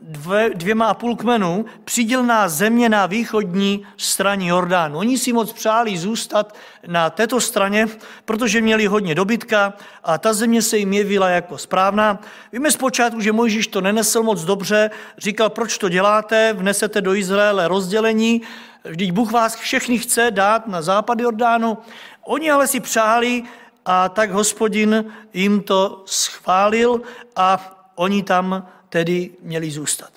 dvě, 0.00 0.50
dvěma 0.54 0.86
a 0.86 0.94
půl 0.94 1.16
kmenů 1.16 1.64
přidělná 1.84 2.48
země 2.48 2.88
na 2.88 3.06
východní 3.06 3.86
straně 3.96 4.48
Jordánu. 4.50 4.98
Oni 4.98 5.18
si 5.18 5.32
moc 5.32 5.52
přáli 5.52 5.98
zůstat 5.98 6.54
na 6.86 7.10
této 7.10 7.40
straně, 7.40 7.86
protože 8.24 8.60
měli 8.60 8.86
hodně 8.86 9.14
dobytka 9.14 9.74
a 10.04 10.18
ta 10.18 10.32
země 10.32 10.62
se 10.62 10.78
jim 10.78 10.92
jevila 10.92 11.28
jako 11.28 11.58
správná. 11.58 12.18
Víme 12.52 12.70
zpočátku, 12.70 13.20
že 13.20 13.32
Mojžíš 13.32 13.66
to 13.66 13.80
nenesl 13.80 14.22
moc 14.22 14.44
dobře, 14.44 14.90
říkal, 15.18 15.50
proč 15.50 15.78
to 15.78 15.88
děláte, 15.88 16.52
vnesete 16.52 17.00
do 17.00 17.14
Izraele 17.14 17.68
rozdělení, 17.68 18.42
vždyť 18.84 19.12
Bůh 19.12 19.32
vás 19.32 19.56
všechny 19.56 19.98
chce 19.98 20.30
dát 20.30 20.66
na 20.66 20.82
západ 20.82 21.20
Jordánu. 21.20 21.78
Oni 22.24 22.50
ale 22.50 22.66
si 22.66 22.80
přáli 22.80 23.42
a 23.84 24.08
tak 24.08 24.30
hospodin 24.30 25.04
jim 25.34 25.62
to 25.62 26.02
schválil 26.06 27.00
a 27.36 27.74
oni 27.94 28.22
tam 28.22 28.68
tedy 28.88 29.30
měli 29.42 29.70
zůstat. 29.70 30.10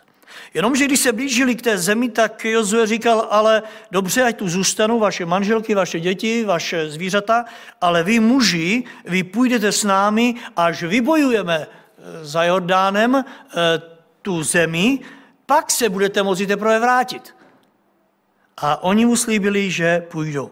Jenomže 0.53 0.85
když 0.85 0.99
se 0.99 1.11
blížili 1.11 1.55
k 1.55 1.61
té 1.61 1.77
zemi, 1.77 2.09
tak 2.09 2.45
Jozue 2.45 2.87
říkal, 2.87 3.27
ale 3.29 3.63
dobře, 3.91 4.23
ať 4.23 4.37
tu 4.37 4.49
zůstanou 4.49 4.99
vaše 4.99 5.25
manželky, 5.25 5.75
vaše 5.75 5.99
děti, 5.99 6.45
vaše 6.45 6.89
zvířata, 6.89 7.45
ale 7.81 8.03
vy 8.03 8.19
muži, 8.19 8.83
vy 9.05 9.23
půjdete 9.23 9.71
s 9.71 9.83
námi, 9.83 10.35
až 10.55 10.83
vybojujeme 10.83 11.67
eh, 11.67 12.25
za 12.25 12.43
Jordánem 12.43 13.15
eh, 13.15 13.23
tu 14.21 14.43
zemi, 14.43 14.99
pak 15.45 15.71
se 15.71 15.89
budete 15.89 16.23
moci 16.23 16.47
teprve 16.47 16.79
vrátit. 16.79 17.35
A 18.57 18.83
oni 18.83 19.05
mu 19.05 19.15
slíbili, 19.15 19.71
že 19.71 20.05
půjdou. 20.11 20.51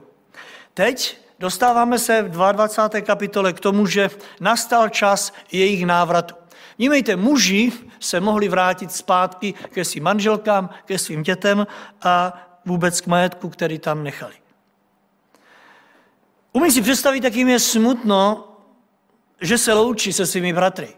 Teď 0.73 1.17
dostáváme 1.39 1.99
se 1.99 2.21
v 2.21 2.29
22. 2.29 3.01
kapitole 3.01 3.53
k 3.53 3.59
tomu, 3.59 3.87
že 3.87 4.09
nastal 4.39 4.89
čas 4.89 5.33
jejich 5.51 5.85
návratu. 5.85 6.38
Vnímejte, 6.79 7.15
muži 7.15 7.71
se 7.99 8.19
mohli 8.19 8.49
vrátit 8.49 8.91
zpátky 8.91 9.53
ke 9.53 9.85
svým 9.85 10.03
manželkám, 10.03 10.69
ke 10.85 10.99
svým 10.99 11.23
dětem 11.23 11.67
a 12.01 12.33
vůbec 12.65 13.01
k 13.01 13.07
majetku, 13.07 13.49
který 13.49 13.79
tam 13.79 14.03
nechali. 14.03 14.33
Umím 16.53 16.71
si 16.71 16.81
představit, 16.81 17.23
jak 17.23 17.35
jim 17.35 17.49
je 17.49 17.59
smutno, 17.59 18.47
že 19.41 19.57
se 19.57 19.73
loučí 19.73 20.13
se 20.13 20.25
svými 20.25 20.53
bratry. 20.53 20.95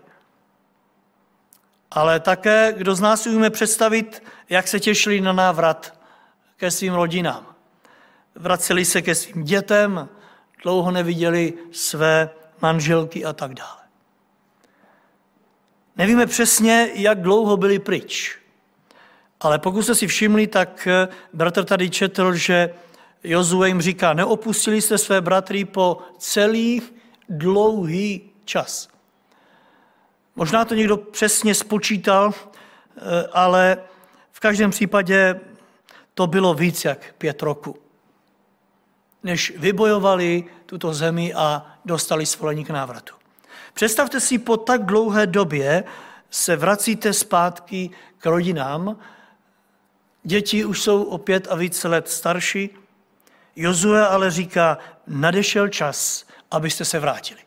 Ale 1.92 2.20
také, 2.20 2.74
kdo 2.78 2.96
z 2.96 3.02
nás 3.02 3.28
umíme 3.28 3.50
představit, 3.50 4.24
jak 4.50 4.68
se 4.68 4.80
těšili 4.80 5.22
na 5.22 5.34
návrat 5.34 6.00
ke 6.58 6.72
svým 6.72 6.94
rodinám. 6.94 7.56
Vraceli 8.36 8.86
se 8.86 9.02
ke 9.02 9.16
svým 9.16 9.44
dětem, 9.44 10.10
dlouho 10.64 10.92
neviděli 10.92 11.54
své 11.72 12.30
manželky 12.62 13.26
a 13.26 13.34
tak 13.34 13.54
dále. 13.54 13.81
Nevíme 15.98 16.26
přesně, 16.26 16.90
jak 16.94 17.22
dlouho 17.22 17.58
byli 17.58 17.80
pryč. 17.80 18.38
Ale 19.40 19.60
pokud 19.60 19.84
jste 19.84 19.96
si 19.96 20.08
všimli, 20.08 20.48
tak 20.48 20.88
eh, 20.88 21.08
bratr 21.34 21.64
tady 21.64 21.90
četl, 21.90 22.34
že 22.34 22.74
Jozue 23.24 23.68
jim 23.68 23.82
říká, 23.82 24.14
neopustili 24.14 24.82
jste 24.82 24.98
své 24.98 25.22
bratry 25.22 25.66
po 25.66 25.98
celý 26.18 26.82
dlouhý 27.30 28.22
čas. 28.46 28.90
Možná 30.36 30.66
to 30.66 30.76
někdo 30.76 30.98
přesně 30.98 31.56
spočítal, 31.56 32.34
eh, 32.34 33.28
ale 33.32 33.78
v 34.32 34.40
každém 34.40 34.72
případě 34.72 35.40
to 36.14 36.28
bylo 36.28 36.54
víc 36.54 36.86
jak 36.86 37.16
pět 37.18 37.42
roku. 37.42 37.78
Než 39.24 39.54
vybojovali 39.58 40.44
tuto 40.66 40.94
zemi 40.94 41.34
a 41.34 41.76
dostali 41.86 42.26
svolení 42.26 42.66
k 42.66 42.70
návratu. 42.70 43.21
Představte 43.74 44.20
si, 44.20 44.38
po 44.38 44.58
tak 44.58 44.86
dlouhé 44.86 45.28
době 45.28 45.84
se 46.30 46.56
vracíte 46.56 47.14
zpátky 47.14 47.90
k 48.18 48.26
rodinám, 48.26 48.98
děti 50.24 50.66
už 50.66 50.82
jsou 50.82 51.04
o 51.04 51.18
pět 51.18 51.48
a 51.50 51.56
více 51.56 51.88
let 51.88 52.10
starší, 52.10 52.70
Jozue 53.56 54.08
ale 54.08 54.32
říká, 54.32 54.78
nadešel 55.08 55.68
čas, 55.68 56.26
abyste 56.52 56.86
se 56.86 57.00
vrátili. 57.00 57.42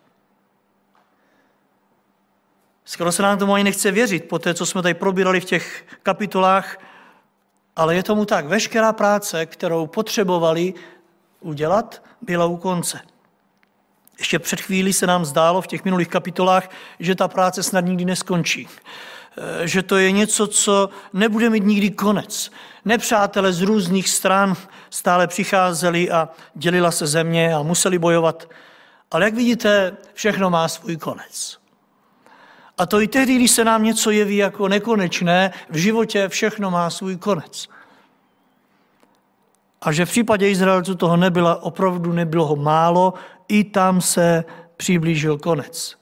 Skoro 2.84 3.12
se 3.12 3.22
nám 3.22 3.38
tomu 3.38 3.54
ani 3.54 3.64
nechce 3.64 3.90
věřit, 3.90 4.28
po 4.28 4.38
té, 4.38 4.54
co 4.54 4.66
jsme 4.66 4.82
tady 4.82 4.94
probírali 4.94 5.40
v 5.40 5.44
těch 5.44 5.86
kapitolách, 6.02 6.78
ale 7.76 7.94
je 7.94 8.02
tomu 8.02 8.24
tak. 8.24 8.46
Veškerá 8.46 8.92
práce, 8.92 9.46
kterou 9.46 9.86
potřebovali 9.86 10.74
udělat, 11.40 12.02
byla 12.22 12.46
u 12.46 12.56
konce. 12.56 13.00
Ještě 14.18 14.38
před 14.38 14.60
chvílí 14.60 14.92
se 14.92 15.06
nám 15.06 15.24
zdálo 15.24 15.62
v 15.62 15.66
těch 15.66 15.84
minulých 15.84 16.08
kapitolách, 16.08 16.70
že 17.00 17.14
ta 17.14 17.28
práce 17.28 17.62
snad 17.62 17.80
nikdy 17.80 18.04
neskončí. 18.04 18.68
Eh, 19.36 19.68
že 19.68 19.82
to 19.82 19.96
je 19.96 20.12
něco, 20.12 20.46
co 20.46 20.88
nebude 21.12 21.50
mít 21.50 21.64
nikdy 21.64 21.90
konec. 21.90 22.50
Nepřátelé 22.84 23.52
z 23.52 23.62
různých 23.62 24.08
stran 24.08 24.54
stále 24.90 25.26
přicházeli 25.26 26.10
a 26.10 26.28
dělila 26.54 26.90
se 26.90 27.06
země 27.06 27.54
a 27.54 27.62
museli 27.62 27.98
bojovat. 27.98 28.48
Ale 29.10 29.24
jak 29.24 29.34
vidíte, 29.34 29.96
všechno 30.14 30.50
má 30.50 30.68
svůj 30.68 30.96
konec. 30.96 31.58
A 32.78 32.86
to 32.86 33.00
i 33.00 33.08
tehdy, 33.08 33.34
když 33.34 33.50
se 33.50 33.64
nám 33.64 33.82
něco 33.82 34.10
jeví 34.10 34.36
jako 34.36 34.68
nekonečné, 34.68 35.50
v 35.70 35.76
životě 35.76 36.28
všechno 36.28 36.70
má 36.70 36.90
svůj 36.90 37.16
konec. 37.16 37.68
A 39.82 39.92
že 39.92 40.06
v 40.06 40.10
případě 40.10 40.50
Izraelců 40.50 40.94
toho 40.94 41.16
nebylo, 41.16 41.58
opravdu 41.58 42.12
nebylo 42.12 42.56
málo, 42.56 43.14
i 43.48 43.64
tam 43.64 44.00
se 44.00 44.44
přiblížil 44.76 45.38
konec. 45.38 45.96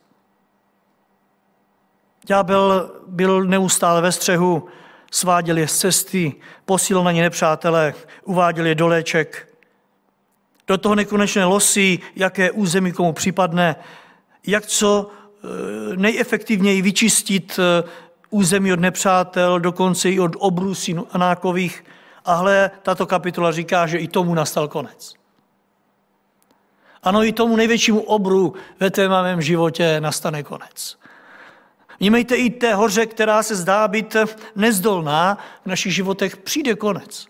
Ďábel 2.27 2.91
byl 3.07 3.45
neustále 3.45 4.01
ve 4.01 4.13
střehu, 4.13 4.69
sváděl 5.11 5.59
je 5.59 5.69
z 5.69 5.79
cesty, 5.79 6.35
posílil 6.65 7.05
na 7.05 7.13
ně 7.13 7.23
nepřátelé, 7.23 7.95
uváděl 8.25 8.67
je 8.67 8.75
do 8.75 8.87
léček. 8.87 9.49
Do 10.67 10.79
toho 10.79 10.95
nekonečné 10.95 11.45
losy, 11.45 11.99
jaké 12.17 12.51
území 12.51 12.93
komu 12.93 13.13
připadne, 13.13 13.77
jak 14.47 14.67
co 14.67 15.11
eh, 15.11 15.97
nejefektivněji 15.97 16.83
vyčistit 16.83 17.59
eh, 17.59 17.89
území 18.31 18.73
od 18.73 18.81
nepřátel, 18.81 19.61
dokonce 19.61 20.11
i 20.11 20.21
od 20.21 20.37
obrusí 20.39 20.97
anákových. 21.11 21.85
A 22.25 22.35
hle, 22.35 22.71
tato 22.83 23.07
kapitola 23.07 23.53
říká, 23.53 23.87
že 23.87 23.99
i 23.99 24.09
tomu 24.09 24.35
nastal 24.35 24.69
konec. 24.69 25.22
Ano, 27.03 27.25
i 27.25 27.33
tomu 27.33 27.57
největšímu 27.57 28.01
obru 28.01 28.55
ve 28.81 28.91
tvém 28.91 29.11
mém 29.11 29.43
životě 29.43 30.01
nastane 30.01 30.43
konec. 30.43 30.99
Vnímejte 32.01 32.37
i 32.37 32.51
té 32.51 32.75
hoře, 32.75 33.07
která 33.07 33.43
se 33.43 33.57
zdá 33.57 33.89
být 33.89 34.17
nezdolná, 34.57 35.39
v 35.63 35.67
našich 35.67 35.95
životech 35.95 36.37
přijde 36.37 36.75
konec. 36.75 37.27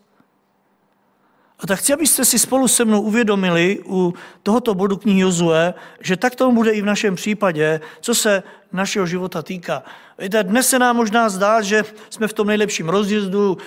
A 1.58 1.66
tak 1.66 1.78
chci, 1.78 1.92
abyste 1.92 2.24
si 2.24 2.38
spolu 2.38 2.68
se 2.68 2.84
mnou 2.84 3.00
uvědomili 3.00 3.80
u 3.86 4.14
tohoto 4.42 4.74
bodu 4.74 4.96
knihy 4.96 5.20
Jozue, 5.20 5.74
že 6.00 6.16
tak 6.16 6.34
tomu 6.34 6.54
bude 6.54 6.70
i 6.70 6.82
v 6.82 6.84
našem 6.84 7.14
případě, 7.14 7.80
co 8.00 8.14
se 8.14 8.42
našeho 8.72 9.06
života 9.06 9.42
týká. 9.42 9.82
Víte, 10.18 10.42
dnes 10.42 10.68
se 10.68 10.78
nám 10.78 10.96
možná 10.96 11.28
zdá, 11.28 11.62
že 11.62 11.84
jsme 12.10 12.28
v 12.28 12.32
tom 12.32 12.46
nejlepším 12.46 12.88
rozjezdu, 12.88 13.58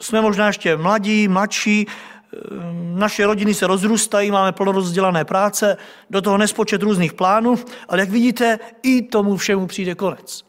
jsme 0.00 0.20
možná 0.20 0.46
ještě 0.46 0.76
mladí, 0.76 1.28
mladší, 1.28 1.86
naše 2.94 3.26
rodiny 3.26 3.54
se 3.54 3.66
rozrůstají, 3.66 4.30
máme 4.30 4.52
plnorozdělané 4.52 5.24
práce, 5.24 5.76
do 6.10 6.22
toho 6.22 6.38
nespočet 6.38 6.82
různých 6.82 7.12
plánů, 7.12 7.58
ale 7.88 8.00
jak 8.00 8.10
vidíte, 8.10 8.58
i 8.82 9.02
tomu 9.02 9.36
všemu 9.36 9.66
přijde 9.66 9.94
konec. 9.94 10.44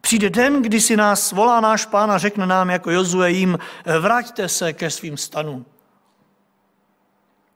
Přijde 0.00 0.30
den, 0.30 0.62
kdy 0.62 0.80
si 0.80 0.96
nás 0.96 1.32
volá 1.32 1.60
náš 1.60 1.86
pán 1.86 2.10
a 2.10 2.18
řekne 2.18 2.46
nám 2.46 2.70
jako 2.70 2.90
Jozue 2.90 3.30
jim, 3.30 3.58
vraťte 4.00 4.48
se 4.48 4.72
ke 4.72 4.90
svým 4.90 5.16
stanům. 5.16 5.66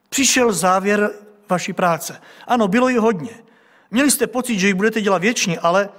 Přišel 0.09 0.53
závěr 0.53 1.11
vaší 1.49 1.73
práce. 1.73 2.21
Ano, 2.47 2.67
bylo 2.67 2.89
ji 2.89 2.97
hodně. 2.97 3.43
Měli 3.91 4.11
jste 4.11 4.27
pocit, 4.27 4.59
že 4.59 4.67
ji 4.67 4.73
budete 4.73 5.01
dělat 5.01 5.21
věčně, 5.21 5.59
ale 5.59 5.89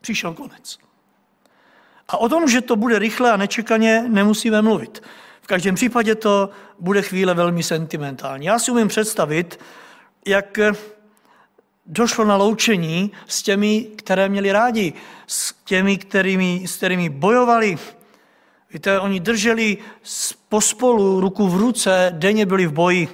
přišel 0.00 0.34
konec. 0.34 0.78
A 2.12 2.16
o 2.16 2.28
tom, 2.28 2.48
že 2.48 2.60
to 2.60 2.76
bude 2.76 2.98
rychle 2.98 3.32
a 3.32 3.36
nečekaně, 3.36 4.04
nemusíme 4.08 4.62
mluvit. 4.62 5.02
V 5.40 5.46
každém 5.46 5.74
případě 5.74 6.14
to 6.14 6.50
bude 6.78 7.02
chvíle 7.02 7.34
velmi 7.34 7.62
sentimentální. 7.62 8.46
Já 8.46 8.58
si 8.58 8.70
umím 8.70 8.88
představit, 8.88 9.60
jak 10.26 10.58
došlo 11.86 12.24
na 12.24 12.36
loučení 12.36 13.12
s 13.26 13.42
těmi, 13.42 13.86
které 13.96 14.28
měli 14.28 14.52
rádi, 14.52 14.92
s 15.26 15.54
těmi, 15.64 15.96
kterými, 15.96 16.62
s 16.66 16.76
kterými 16.76 17.08
bojovali. 17.08 17.78
Víte, 18.72 19.00
oni 19.00 19.20
drželi 19.20 19.78
pospolu 20.48 21.20
ruku 21.20 21.48
v 21.48 21.56
ruce, 21.56 22.10
denně 22.14 22.46
byli 22.46 22.66
v 22.66 22.72
boji, 22.72 23.08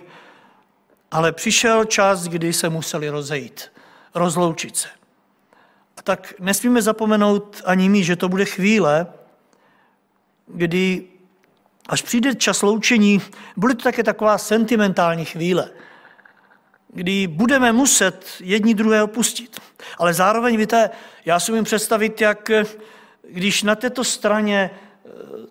ale 1.11 1.33
přišel 1.33 1.85
čas, 1.85 2.25
kdy 2.25 2.53
se 2.53 2.69
museli 2.69 3.09
rozejít, 3.09 3.73
rozloučit 4.15 4.77
se. 4.77 4.98
A 5.99 6.03
tak 6.03 6.35
nesmíme 6.41 6.83
zapomenout 6.83 7.63
ani 7.65 7.89
my, 7.89 8.05
že 8.05 8.17
to 8.17 8.29
bude 8.29 8.45
chvíle, 8.45 9.07
kdy 10.47 11.05
až 11.89 12.03
přijde 12.03 12.35
čas 12.35 12.63
loučení, 12.63 13.21
bude 13.57 13.75
to 13.75 13.83
také 13.83 14.03
taková 14.03 14.39
sentimentální 14.39 15.25
chvíle– 15.25 15.71
kdy 16.89 17.27
budeme 17.27 17.73
muset 17.73 18.27
jedni 18.41 18.75
druhé 18.75 19.03
opustit. 19.03 19.61
Ale 19.99 20.15
zároveň, 20.15 20.57
víte, 20.57 20.91
já 21.25 21.41
si 21.41 21.53
umím 21.53 21.65
představit, 21.65 22.21
jak 22.21 22.51
když 23.31 23.63
na 23.63 23.75
této 23.75 24.05
straně 24.05 24.71
eh, 24.73 25.09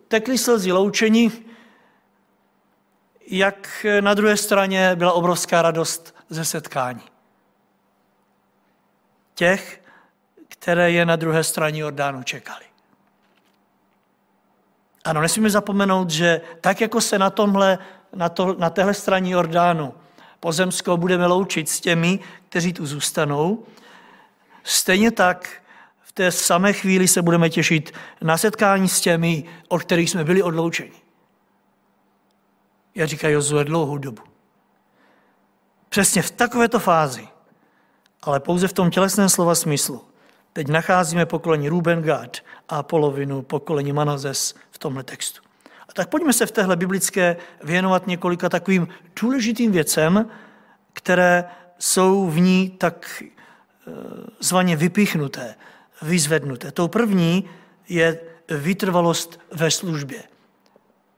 tekly 0.08 0.38
slzy 0.38 0.72
loučení, 0.72 1.32
jak 3.28 3.86
na 4.02 4.14
druhé 4.14 4.38
straně 4.38 4.92
byla 4.96 5.14
obrovská 5.14 5.62
radost 5.62 6.16
ze 6.30 6.46
setkání. 6.46 7.02
Těch, 9.36 9.82
které 10.48 10.92
je 10.92 11.06
na 11.06 11.16
druhé 11.16 11.44
straně 11.44 11.82
Jordánu 11.82 12.24
čekali. 12.24 12.66
Ano, 15.06 15.22
nesmíme 15.22 15.50
zapomenout, 15.50 16.10
že 16.10 16.42
tak, 16.62 16.82
jako 16.82 17.02
se 17.02 17.20
na, 17.20 17.30
tomhle, 17.30 17.78
na, 18.16 18.30
to, 18.30 18.56
na 18.60 18.70
téhle 18.70 18.94
straně 18.94 19.32
Jordánu 19.32 19.94
pozemskou 20.40 20.98
budeme 20.98 21.26
loučit 21.26 21.70
s 21.70 21.80
těmi, 21.80 22.20
kteří 22.50 22.74
tu 22.74 22.86
zůstanou. 22.86 23.66
Stejně 24.64 25.12
tak 25.12 25.62
v 26.02 26.12
té 26.12 26.32
samé 26.32 26.74
chvíli 26.74 27.08
se 27.08 27.22
budeme 27.22 27.50
těšit 27.50 27.94
na 28.22 28.38
setkání 28.38 28.90
s 28.90 29.02
těmi, 29.02 29.44
od 29.68 29.82
kterých 29.82 30.10
jsme 30.10 30.24
byli 30.24 30.44
odloučeni. 30.44 30.92
Já 32.96 33.06
říkají 33.06 33.34
Jozue 33.34 33.64
dlouhou 33.64 33.98
dobu. 33.98 34.22
Přesně 35.90 36.22
v 36.22 36.32
takovéto 36.32 36.80
fázi, 36.80 37.28
ale 38.22 38.40
pouze 38.40 38.68
v 38.68 38.74
tom 38.74 38.92
tělesném 38.92 39.30
slova 39.30 39.56
smyslu, 39.56 40.06
teď 40.58 40.68
nacházíme 40.68 41.26
pokolení 41.26 41.70
Ruben 41.70 42.02
Gad 42.02 42.38
a 42.70 42.84
polovinu 42.84 43.42
pokolení 43.42 43.94
Manazes 43.94 44.56
v 44.72 44.78
tomhle 44.78 45.04
textu. 45.04 45.42
Tak 45.94 46.10
pojďme 46.10 46.34
se 46.34 46.46
v 46.46 46.52
téhle 46.52 46.76
biblické 46.76 47.38
věnovat 47.64 48.08
několika 48.08 48.50
takovým 48.50 48.88
důležitým 49.22 49.72
věcem, 49.72 50.30
které 50.94 51.46
jsou 51.80 52.30
v 52.30 52.40
ní 52.40 52.70
tak 52.70 53.24
eh, 53.24 53.92
zvaně 54.40 54.76
vypichnuté, 54.76 55.56
vyzvednuté. 56.02 56.72
Tou 56.72 56.88
první 56.88 57.50
je 57.90 58.20
vytrvalost 58.50 59.40
ve 59.52 59.72
službě 59.72 60.24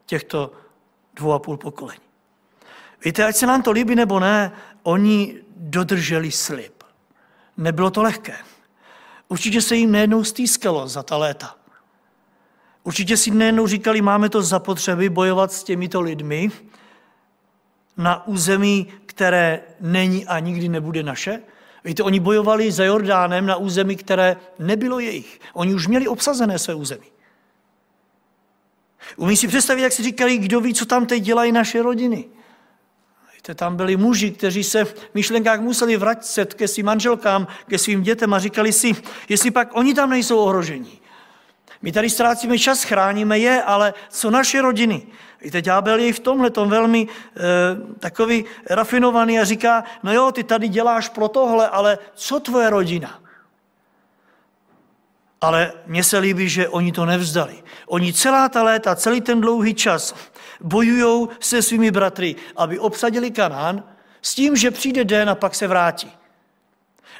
těchto 0.06 0.52
dvou 1.15 1.34
a 1.34 1.39
půl 1.39 1.58
pokolení. 1.58 2.02
Víte, 3.06 3.25
ať 3.25 3.36
se 3.36 3.47
nám 3.47 3.62
to 3.62 3.71
líbí 3.71 3.95
nebo 3.95 4.19
ne, 4.19 4.52
oni 4.84 5.36
dodrželi 5.56 6.32
slib. 6.32 6.84
Nebylo 7.58 7.91
to 7.91 8.04
lehké. 8.04 8.36
Určitě 9.30 9.62
se 9.62 9.76
jim 9.76 9.92
nejednou 9.92 10.24
stýskalo 10.24 10.88
za 10.88 11.04
ta 11.04 11.18
léta. 11.18 11.56
Určitě 12.84 13.18
si 13.18 13.32
nejednou 13.32 13.68
říkali, 13.68 14.02
máme 14.02 14.30
to 14.30 14.42
zapotřebí 14.42 15.10
bojovat 15.10 15.52
s 15.52 15.63
těmito 15.63 16.02
lidmi 16.02 16.52
na 17.98 18.28
území, 18.28 18.88
které 19.06 19.62
není 19.82 20.26
a 20.26 20.39
nikdy 20.39 20.70
nebude 20.70 21.04
naše. 21.04 21.42
Víte, 21.84 22.04
oni 22.04 22.20
bojovali 22.20 22.72
za 22.72 22.84
Jordánem 22.84 23.46
na 23.46 23.56
území, 23.56 23.96
které 23.96 24.38
nebylo 24.60 25.00
jejich. 25.00 25.39
Oni 25.54 25.74
už 25.74 25.88
měli 25.88 26.08
obsazené 26.08 26.60
své 26.60 26.74
území. 26.74 27.08
Umí 29.18 29.38
si 29.38 29.48
představit, 29.48 29.82
jak 29.82 29.92
si 29.92 30.04
říkali, 30.04 30.38
kdo 30.38 30.62
ví, 30.62 30.74
co 30.74 30.86
tam 30.86 31.06
teď 31.06 31.24
dělají 31.24 31.52
naše 31.52 31.82
rodiny. 31.82 32.26
Tam 33.55 33.75
byli 33.75 33.97
muži, 33.97 34.31
kteří 34.31 34.63
se 34.63 34.85
v 34.85 34.95
myšlenkách 35.13 35.59
museli 35.59 35.97
vracet 35.97 36.53
ke 36.53 36.67
svým 36.67 36.85
manželkám, 36.85 37.47
ke 37.67 37.77
svým 37.77 38.03
dětem 38.03 38.33
a 38.33 38.39
říkali 38.39 38.73
si, 38.73 38.95
jestli 39.29 39.51
pak 39.51 39.69
oni 39.73 39.93
tam 39.93 40.09
nejsou 40.09 40.38
ohrožení. 40.38 40.99
My 41.81 41.91
tady 41.91 42.09
ztrácíme 42.09 42.59
čas, 42.59 42.83
chráníme 42.83 43.39
je, 43.39 43.63
ale 43.63 43.93
co 44.09 44.31
naše 44.31 44.62
rodiny? 44.62 45.07
Víte, 45.41 45.62
ďábel 45.62 45.99
je 45.99 46.13
v 46.13 46.19
tomhle 46.19 46.49
tom 46.49 46.69
velmi 46.69 47.07
e, 47.07 47.07
takový 47.99 48.45
rafinovaný 48.69 49.39
a 49.39 49.43
říká, 49.43 49.83
no 50.03 50.13
jo, 50.13 50.31
ty 50.31 50.43
tady 50.43 50.67
děláš 50.67 51.09
pro 51.09 51.27
tohle, 51.27 51.67
ale 51.67 51.97
co 52.13 52.39
tvoje 52.39 52.69
rodina? 52.69 53.19
Ale 55.41 55.73
mně 55.85 56.03
se 56.03 56.17
líbí, 56.17 56.49
že 56.49 56.69
oni 56.69 56.91
to 56.91 57.05
nevzdali. 57.05 57.63
Oni 57.88 58.13
celá 58.13 58.49
ta 58.49 58.63
léta, 58.63 58.95
celý 58.95 59.21
ten 59.21 59.41
dlouhý 59.41 59.73
čas 59.73 60.15
bojují 60.62 61.28
se 61.39 61.62
svými 61.62 61.91
bratry, 61.91 62.36
aby 62.56 62.80
obsadili 62.80 63.32
Kanán 63.32 63.84
s 64.22 64.36
tím, 64.36 64.56
že 64.56 64.72
přijde 64.72 65.04
den 65.06 65.30
a 65.30 65.36
pak 65.36 65.56
se 65.56 65.67
vrátí. 65.67 66.12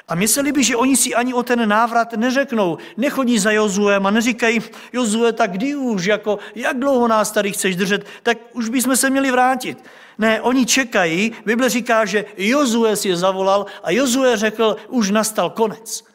A 0.08 0.26
se 0.26 0.40
líbí, 0.40 0.64
že 0.64 0.76
oni 0.76 0.96
si 0.96 1.14
ani 1.14 1.34
o 1.34 1.42
ten 1.42 1.68
návrat 1.68 2.12
neřeknou. 2.12 2.78
Nechodí 2.96 3.38
za 3.38 3.50
Jozuem 3.50 4.06
a 4.06 4.10
neříkají, 4.10 4.60
Jozue, 4.92 5.32
tak 5.32 5.52
kdy 5.52 5.74
už, 5.74 6.04
jako, 6.04 6.38
jak 6.54 6.78
dlouho 6.78 7.08
nás 7.08 7.30
tady 7.30 7.52
chceš 7.52 7.76
držet, 7.76 8.06
tak 8.22 8.38
už 8.52 8.68
bychom 8.68 8.96
se 8.96 9.10
měli 9.10 9.30
vrátit. 9.30 9.84
Ne, 10.18 10.40
oni 10.40 10.66
čekají, 10.66 11.32
Bible 11.46 11.68
říká, 11.68 12.04
že 12.04 12.24
Jozue 12.36 12.96
si 12.96 13.08
je 13.08 13.16
zavolal 13.16 13.66
a 13.82 13.90
Jozue 13.90 14.36
řekl, 14.36 14.76
už 14.88 15.10
nastal 15.10 15.50
konec. 15.50 16.09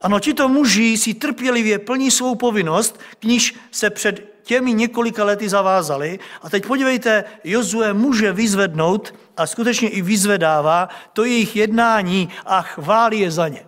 Ano, 0.00 0.20
tito 0.20 0.48
muži 0.48 0.96
si 0.96 1.14
trpělivě 1.14 1.78
plní 1.78 2.10
svou 2.10 2.34
povinnost, 2.34 3.00
k 3.20 3.24
níž 3.24 3.54
se 3.70 3.90
před 3.90 4.38
těmi 4.42 4.72
několika 4.72 5.24
lety 5.24 5.48
zavázali. 5.48 6.18
A 6.42 6.50
teď 6.50 6.66
podívejte, 6.66 7.24
Jozue 7.44 7.92
může 7.92 8.32
vyzvednout 8.32 9.14
a 9.36 9.46
skutečně 9.46 9.88
i 9.88 10.02
vyzvedává 10.02 10.88
to 11.12 11.24
jejich 11.24 11.56
jednání 11.56 12.28
a 12.46 12.62
chválí 12.62 13.20
je 13.20 13.30
za 13.30 13.48
ně. 13.48 13.66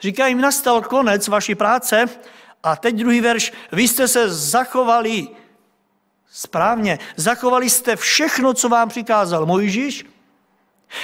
Říká 0.00 0.26
jim, 0.26 0.40
nastal 0.40 0.82
konec 0.82 1.28
vaší 1.28 1.54
práce 1.54 2.04
a 2.62 2.76
teď 2.76 2.94
druhý 2.96 3.20
verš, 3.20 3.52
vy 3.72 3.88
jste 3.88 4.08
se 4.08 4.30
zachovali 4.30 5.28
správně, 6.30 6.98
zachovali 7.16 7.70
jste 7.70 7.96
všechno, 7.96 8.54
co 8.54 8.68
vám 8.68 8.88
přikázal 8.88 9.46
Mojžíš, 9.46 10.04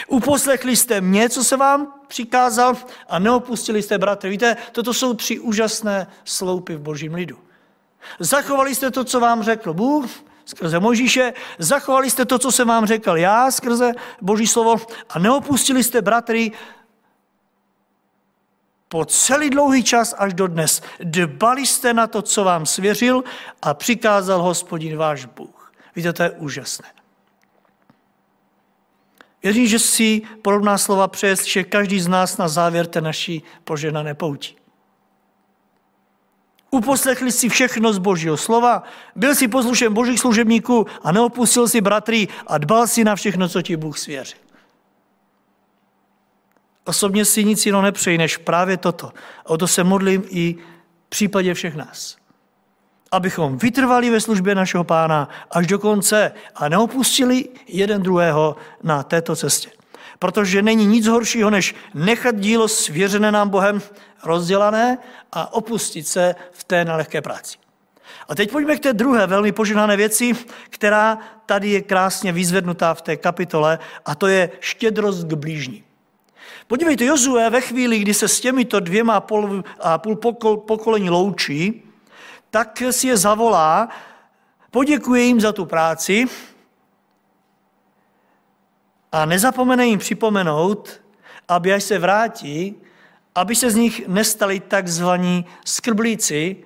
uposlechli 0.06 0.76
jste 0.76 1.00
mě, 1.00 1.28
co 1.28 1.44
se 1.44 1.56
vám 1.56 1.92
přikázal 2.08 2.76
a 3.08 3.18
neopustili 3.18 3.82
jste 3.82 3.98
bratry. 3.98 4.30
Víte, 4.30 4.56
toto 4.72 4.94
jsou 4.94 5.14
tři 5.14 5.38
úžasné 5.38 6.06
sloupy 6.24 6.76
v 6.76 6.80
božím 6.80 7.14
lidu. 7.14 7.38
Zachovali 8.18 8.74
jste 8.74 8.90
to, 8.90 9.04
co 9.04 9.20
vám 9.20 9.42
řekl 9.42 9.74
Bůh 9.74 10.06
skrze 10.44 10.80
Možíše, 10.80 11.32
zachovali 11.58 12.10
jste 12.10 12.24
to, 12.24 12.38
co 12.38 12.52
jsem 12.52 12.68
vám 12.68 12.86
řekl 12.86 13.16
já 13.16 13.50
skrze 13.50 13.92
Boží 14.22 14.46
slovo 14.46 14.76
a 15.08 15.18
neopustili 15.18 15.84
jste 15.84 16.02
bratry 16.02 16.52
po 18.88 19.04
celý 19.04 19.50
dlouhý 19.50 19.84
čas 19.84 20.14
až 20.18 20.34
do 20.34 20.46
dnes. 20.46 20.82
Dbali 21.00 21.66
jste 21.66 21.94
na 21.94 22.06
to, 22.06 22.22
co 22.22 22.44
vám 22.44 22.66
svěřil 22.66 23.24
a 23.62 23.74
přikázal 23.74 24.42
hospodin 24.42 24.96
váš 24.96 25.24
Bůh. 25.24 25.72
Víte, 25.96 26.12
to 26.12 26.22
je 26.22 26.30
úžasné. 26.30 26.97
Věřím, 29.42 29.66
že 29.66 29.78
si 29.78 30.22
podobná 30.42 30.78
slova 30.78 31.08
přeje 31.08 31.36
že 31.44 31.64
každý 31.64 32.00
z 32.00 32.08
nás 32.08 32.36
na 32.36 32.48
závěr 32.48 32.86
té 32.86 33.00
naší 33.00 33.42
poženané 33.64 34.14
pouti. 34.14 34.54
Uposlechli 36.70 37.32
si 37.32 37.48
všechno 37.48 37.92
z 37.92 37.98
božího 37.98 38.36
slova, 38.36 38.82
byl 39.16 39.34
si 39.34 39.48
poslušen 39.48 39.94
božích 39.94 40.20
služebníků 40.20 40.86
a 41.02 41.12
neopustil 41.12 41.68
si 41.68 41.80
bratry 41.80 42.28
a 42.46 42.58
dbal 42.58 42.86
si 42.86 43.04
na 43.04 43.16
všechno, 43.16 43.48
co 43.48 43.62
ti 43.62 43.76
Bůh 43.76 43.98
svěřil. 43.98 44.38
Osobně 46.84 47.24
si 47.24 47.44
nic 47.44 47.66
jiného 47.66 47.82
nepřeji, 47.82 48.18
než 48.18 48.36
právě 48.36 48.76
toto. 48.76 49.12
A 49.46 49.50
o 49.50 49.58
to 49.58 49.66
se 49.66 49.84
modlím 49.84 50.24
i 50.28 50.54
v 51.06 51.08
případě 51.08 51.54
všech 51.54 51.76
nás. 51.76 52.16
Abychom 53.12 53.58
vytrvali 53.58 54.10
ve 54.10 54.20
službě 54.20 54.54
našeho 54.54 54.84
pána 54.84 55.28
až 55.50 55.66
do 55.66 55.78
konce 55.78 56.32
a 56.54 56.68
neopustili 56.68 57.44
jeden 57.66 58.02
druhého 58.02 58.56
na 58.82 59.02
této 59.02 59.36
cestě. 59.36 59.70
Protože 60.18 60.62
není 60.62 60.86
nic 60.86 61.06
horšího, 61.06 61.50
než 61.50 61.74
nechat 61.94 62.36
dílo 62.36 62.68
svěřené 62.68 63.32
nám 63.32 63.48
Bohem 63.48 63.82
rozdělané 64.24 64.98
a 65.32 65.52
opustit 65.52 66.08
se 66.08 66.34
v 66.52 66.64
té 66.64 66.84
nelehké 66.84 67.22
práci. 67.22 67.58
A 68.28 68.34
teď 68.34 68.50
pojďme 68.50 68.76
k 68.76 68.80
té 68.80 68.92
druhé 68.92 69.26
velmi 69.26 69.52
poženané 69.52 69.96
věci, 69.96 70.32
která 70.70 71.18
tady 71.46 71.70
je 71.70 71.82
krásně 71.82 72.32
vyzvednutá 72.32 72.94
v 72.94 73.02
té 73.02 73.16
kapitole, 73.16 73.78
a 74.04 74.14
to 74.14 74.26
je 74.26 74.50
štědrost 74.60 75.26
k 75.26 75.34
blížním. 75.34 75.84
Podívejte, 76.66 77.04
Jozue 77.04 77.50
ve 77.50 77.60
chvíli, 77.60 77.98
kdy 77.98 78.14
se 78.14 78.28
s 78.28 78.40
těmito 78.40 78.80
dvěma 78.80 79.24
a 79.80 79.98
půl 79.98 80.16
pokolení 80.66 81.10
loučí, 81.10 81.82
tak 82.50 82.82
si 82.90 83.06
je 83.06 83.16
zavolá, 83.16 83.88
poděkuje 84.70 85.22
jim 85.22 85.40
za 85.40 85.52
tu 85.52 85.66
práci 85.66 86.26
a 89.12 89.24
nezapomene 89.24 89.86
jim 89.86 89.98
připomenout, 89.98 91.00
aby 91.48 91.72
až 91.72 91.84
se 91.84 91.98
vrátí, 91.98 92.82
aby 93.34 93.56
se 93.56 93.70
z 93.70 93.74
nich 93.74 94.08
nestali 94.08 94.60
takzvaní 94.60 95.46
skrblíci, 95.64 96.64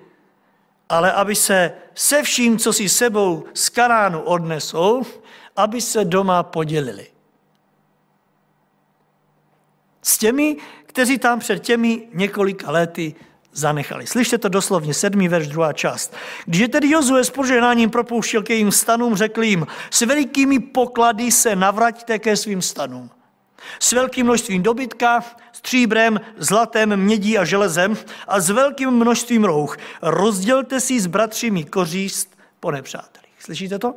ale 0.89 1.11
aby 1.11 1.35
se 1.35 1.73
se 1.95 2.23
vším, 2.23 2.57
co 2.57 2.73
si 2.73 2.89
sebou 2.89 3.45
z 3.53 3.69
Karánu 3.69 4.21
odnesou, 4.21 5.03
aby 5.55 5.81
se 5.81 6.05
doma 6.05 6.43
podělili. 6.43 7.07
S 10.01 10.17
těmi, 10.17 10.57
kteří 10.85 11.17
tam 11.17 11.39
před 11.39 11.59
těmi 11.59 12.07
několika 12.13 12.71
lety 12.71 13.15
zanechali. 13.53 14.07
Slyšte 14.07 14.37
to 14.37 14.49
doslovně, 14.49 14.93
sedmý 14.93 15.27
verš, 15.27 15.47
druhá 15.47 15.73
část. 15.73 16.15
Když 16.45 16.61
je 16.61 16.67
tedy 16.67 16.89
Jozue 16.89 17.23
s 17.23 17.29
požehnáním 17.29 17.89
propouštěl 17.89 18.43
ke 18.43 18.53
jim 18.53 18.71
stanům, 18.71 19.15
řekl 19.15 19.43
jim, 19.43 19.67
s 19.89 20.01
velikými 20.01 20.59
poklady 20.59 21.31
se 21.31 21.55
navraťte 21.55 22.19
ke 22.19 22.37
svým 22.37 22.61
stanům. 22.61 23.09
S 23.79 23.91
velkým 23.91 24.25
množstvím 24.25 24.63
dobytka, 24.63 25.23
stříbrem, 25.51 26.21
zlatem, 26.37 26.97
mědí 26.97 27.37
a 27.37 27.45
železem 27.45 27.97
a 28.27 28.39
s 28.39 28.49
velkým 28.49 28.91
množstvím 28.91 29.43
rouch. 29.43 29.77
Rozdělte 30.01 30.79
si 30.79 30.99
s 30.99 31.07
bratřími 31.07 31.63
koříst 31.63 32.37
po 32.59 32.71
nepřátelích. 32.71 33.35
Slyšíte 33.39 33.79
to? 33.79 33.95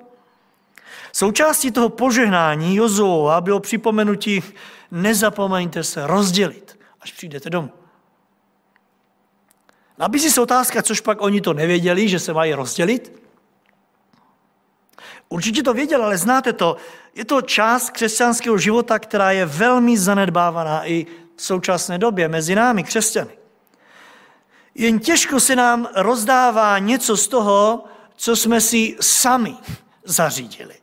Součástí 1.13 1.71
toho 1.71 1.89
požehnání 1.89 2.77
Jozoova 2.77 3.41
bylo 3.41 3.61
připomenutí, 3.61 4.43
nezapomeňte 4.91 5.85
se 5.85 6.07
rozdělit, 6.07 6.79
až 7.01 7.13
přijdete 7.13 7.51
domů. 7.51 7.71
Nabízí 9.99 10.31
se 10.31 10.41
otázka, 10.41 10.83
což 10.83 11.01
pak 11.01 11.21
oni 11.21 11.41
to 11.41 11.53
nevěděli, 11.53 12.09
že 12.09 12.19
se 12.19 12.33
mají 12.33 12.55
rozdělit? 12.55 13.23
Určitě 15.29 15.63
to 15.63 15.75
věděl, 15.75 16.05
ale 16.05 16.19
znáte 16.19 16.53
to. 16.53 16.77
Je 17.15 17.25
to 17.25 17.43
část 17.43 17.91
křesťanského 17.91 18.59
života, 18.59 18.99
která 18.99 19.31
je 19.31 19.47
velmi 19.47 19.99
zanedbávaná 19.99 20.87
i 20.87 21.07
v 21.37 21.43
současné 21.43 21.99
době 21.99 22.29
mezi 22.29 22.55
námi, 22.55 22.85
křesťany. 22.85 23.39
Jen 24.75 24.99
těžko 24.99 25.41
se 25.41 25.57
nám 25.57 25.89
rozdává 25.95 26.79
něco 26.79 27.17
z 27.17 27.29
toho, 27.29 27.85
co 28.17 28.37
jsme 28.37 28.61
si 28.61 28.97
sami 29.01 29.57
zařídili. 30.05 30.75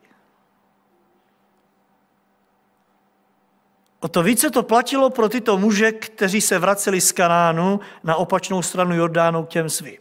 O 4.04 4.08
to 4.08 4.24
více 4.24 4.50
to 4.50 4.64
platilo 4.64 5.10
pro 5.10 5.30
tyto 5.30 5.58
muže, 5.58 5.92
kteří 5.92 6.42
se 6.42 6.60
vraceli 6.60 7.02
z 7.02 7.12
Kanánu 7.12 7.80
na 8.04 8.16
opačnou 8.16 8.62
stranu 8.62 8.96
Jordánu 8.96 9.44
k 9.44 9.50
těm 9.50 9.70
svým. 9.70 9.98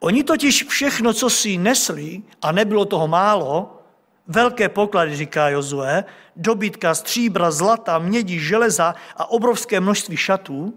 Oni 0.00 0.24
totiž 0.24 0.64
všechno, 0.64 1.12
co 1.12 1.30
si 1.30 1.58
nesli, 1.58 2.22
a 2.42 2.52
nebylo 2.52 2.84
toho 2.84 3.08
málo, 3.08 3.78
velké 4.26 4.68
poklady, 4.68 5.16
říká 5.16 5.48
Jozue, 5.48 6.04
dobytka, 6.36 6.94
stříbra, 6.94 7.50
zlata, 7.50 7.98
mědi, 7.98 8.40
železa 8.40 8.94
a 9.16 9.30
obrovské 9.30 9.80
množství 9.80 10.16
šatů, 10.16 10.74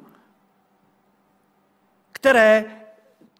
které 2.11 2.65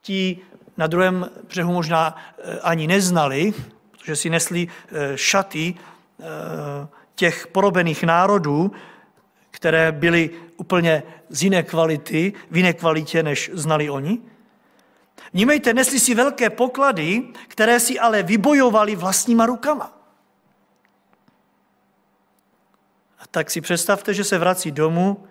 ti 0.01 0.39
na 0.77 0.87
druhém 0.87 1.29
břehu 1.49 1.73
možná 1.73 2.15
eh, 2.37 2.59
ani 2.59 2.87
neznali, 2.87 3.53
protože 3.91 4.15
si 4.15 4.29
nesli 4.29 4.67
eh, 4.67 5.17
šaty 5.17 5.75
eh, 5.75 6.25
těch 7.15 7.47
porobených 7.47 8.03
národů, 8.03 8.71
které 9.55 9.91
byly 9.91 10.29
úplně 10.57 11.03
z 11.29 11.43
jiné 11.43 11.63
kvality, 11.63 12.33
v 12.51 12.57
jiné 12.57 12.73
kvalitě, 12.73 13.23
než 13.23 13.51
znali 13.53 13.89
oni. 13.89 14.19
Vnímejte, 15.33 15.73
nesli 15.73 15.99
si 15.99 16.15
velké 16.15 16.49
poklady, 16.49 17.23
které 17.47 17.79
si 17.79 17.99
ale 17.99 18.23
vybojovali 18.23 18.95
vlastníma 18.95 19.45
rukama. 19.45 19.97
A 23.19 23.27
tak 23.31 23.51
si 23.51 23.61
představte, 23.61 24.13
že 24.13 24.23
se 24.23 24.37
vrací 24.37 24.71
domů 24.71 25.27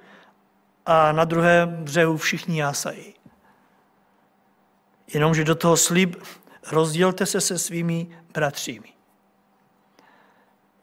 a 0.87 1.13
na 1.13 1.25
druhém 1.25 1.85
břehu 1.85 2.17
všichni 2.17 2.61
jásají. 2.61 3.15
Jenomže 5.15 5.45
do 5.45 5.55
toho 5.55 5.77
slib 5.77 6.17
rozdělte 6.73 7.27
se 7.27 7.41
se 7.41 7.59
svými 7.59 8.09
bratřími. 8.33 8.89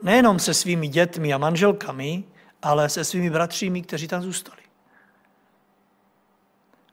Nejenom 0.02 0.40
se 0.40 0.54
svými 0.54 0.88
dětmi 0.88 1.34
a 1.34 1.38
manželkami, 1.38 2.24
ale 2.62 2.90
se 2.90 3.04
svými 3.04 3.30
bratřími, 3.30 3.82
kteří 3.82 4.08
tam 4.08 4.22
zůstali. 4.22 4.62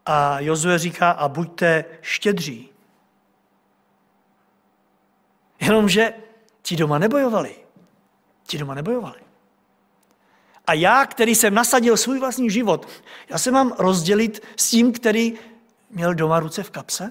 A 0.07 0.41
Jozue 0.41 0.79
říká, 0.79 1.11
a 1.11 1.29
buďte 1.29 1.85
štědří. 2.01 2.69
Jenomže 5.61 6.13
ti 6.63 6.77
doma 6.77 6.99
nebojovali. 6.99 7.57
Ti 8.47 8.59
doma 8.59 8.75
nebojovali. 8.75 9.21
A 10.67 10.73
já, 10.73 11.07
který 11.07 11.35
jsem 11.35 11.55
nasadil 11.55 11.97
svůj 11.97 12.19
vlastní 12.19 12.51
život, 12.51 12.89
já 13.29 13.39
se 13.39 13.51
mám 13.51 13.73
rozdělit 13.79 14.47
s 14.57 14.71
tím, 14.71 14.93
který 14.93 15.35
měl 15.91 16.15
doma 16.15 16.41
ruce 16.41 16.63
v 16.63 16.71
kapse? 16.71 17.11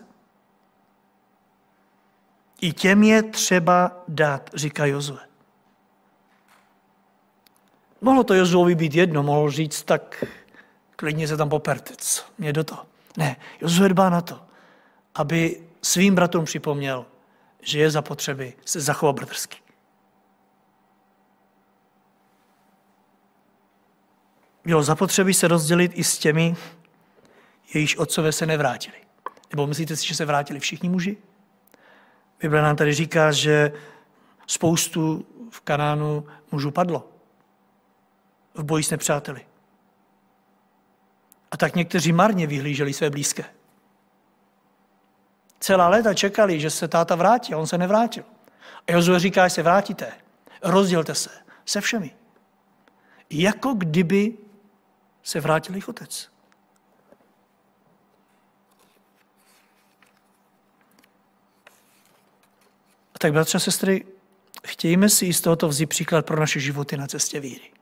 I 2.62 2.74
těm 2.74 3.04
je 3.04 3.24
třeba 3.24 4.04
dát, 4.08 4.50
říká 4.54 4.86
Jozue. 4.86 5.20
Mohlo 8.02 8.24
to 8.24 8.34
Jozuovi 8.34 8.76
být 8.76 8.96
jedno, 8.96 9.24
mohl 9.24 9.52
říct, 9.52 9.84
tak 9.84 10.26
klidně 10.96 11.28
se 11.28 11.38
tam 11.38 11.50
popertec, 11.50 12.26
mě 12.38 12.54
do 12.54 12.64
toho. 12.64 12.86
Ne, 13.18 13.36
Jozue 13.62 13.90
dbá 13.90 14.10
na 14.10 14.22
to, 14.22 14.42
aby 15.16 15.62
svým 15.82 16.16
bratrům 16.16 16.46
připomněl, 16.46 17.06
že 17.62 17.80
je 17.80 17.92
zapotřeby 17.92 18.54
se 18.66 18.82
zachovat 18.82 19.16
bratrsky. 19.16 19.58
Bylo 24.66 24.84
zapotřebí 24.84 25.34
se 25.34 25.48
rozdělit 25.48 25.92
i 25.96 26.04
s 26.04 26.18
těmi, 26.18 26.56
jejíž 27.74 27.98
otcové 27.98 28.32
se 28.32 28.46
nevrátili. 28.46 28.98
Nebo 29.50 29.68
myslíte 29.68 29.96
si, 29.96 30.08
že 30.08 30.16
se 30.16 30.26
vrátili 30.26 30.60
všichni 30.60 30.90
muži? 30.90 31.18
Bible 32.40 32.62
nám 32.62 32.76
tady 32.76 32.94
říká, 32.94 33.32
že 33.32 33.72
spoustu 34.48 35.26
v 35.50 35.62
Kanánu 35.62 36.28
mužů 36.52 36.72
padlo 36.72 37.17
v 38.58 38.64
boji 38.64 38.84
s 38.84 38.90
nepřáteli. 38.92 39.46
A 41.52 41.58
tak 41.58 41.76
někteří 41.76 42.12
marně 42.12 42.48
vyhlíželi 42.48 42.94
své 42.94 43.10
blízké. 43.10 43.46
Celá 45.60 45.90
léta 45.90 46.14
čekali, 46.14 46.60
že 46.60 46.70
se 46.70 46.88
táta 46.88 47.16
vrátí 47.16 47.54
a 47.54 47.58
on 47.58 47.68
se 47.68 47.78
nevrátil. 47.78 48.24
A 48.88 48.92
Jozue 48.92 49.20
říká, 49.20 49.48
že 49.48 49.54
se 49.56 49.64
vrátíte, 49.64 50.14
rozdělte 50.62 51.16
se 51.16 51.48
se 51.68 51.82
všemi. 51.82 52.16
Jako 53.30 53.74
kdyby 53.74 54.38
se 55.24 55.40
vrátil 55.40 55.76
jejich 55.76 55.90
otec. 55.90 56.30
A 63.16 63.20
tak, 63.20 63.32
bratře 63.32 63.58
a 63.58 63.60
sestry, 63.60 64.06
chtějme 64.68 65.10
si 65.10 65.34
z 65.34 65.42
tohoto 65.42 65.68
vzít 65.68 65.86
příklad 65.86 66.26
pro 66.26 66.40
naše 66.40 66.60
životy 66.60 66.98
na 66.98 67.08
cestě 67.08 67.40
víry. 67.40 67.77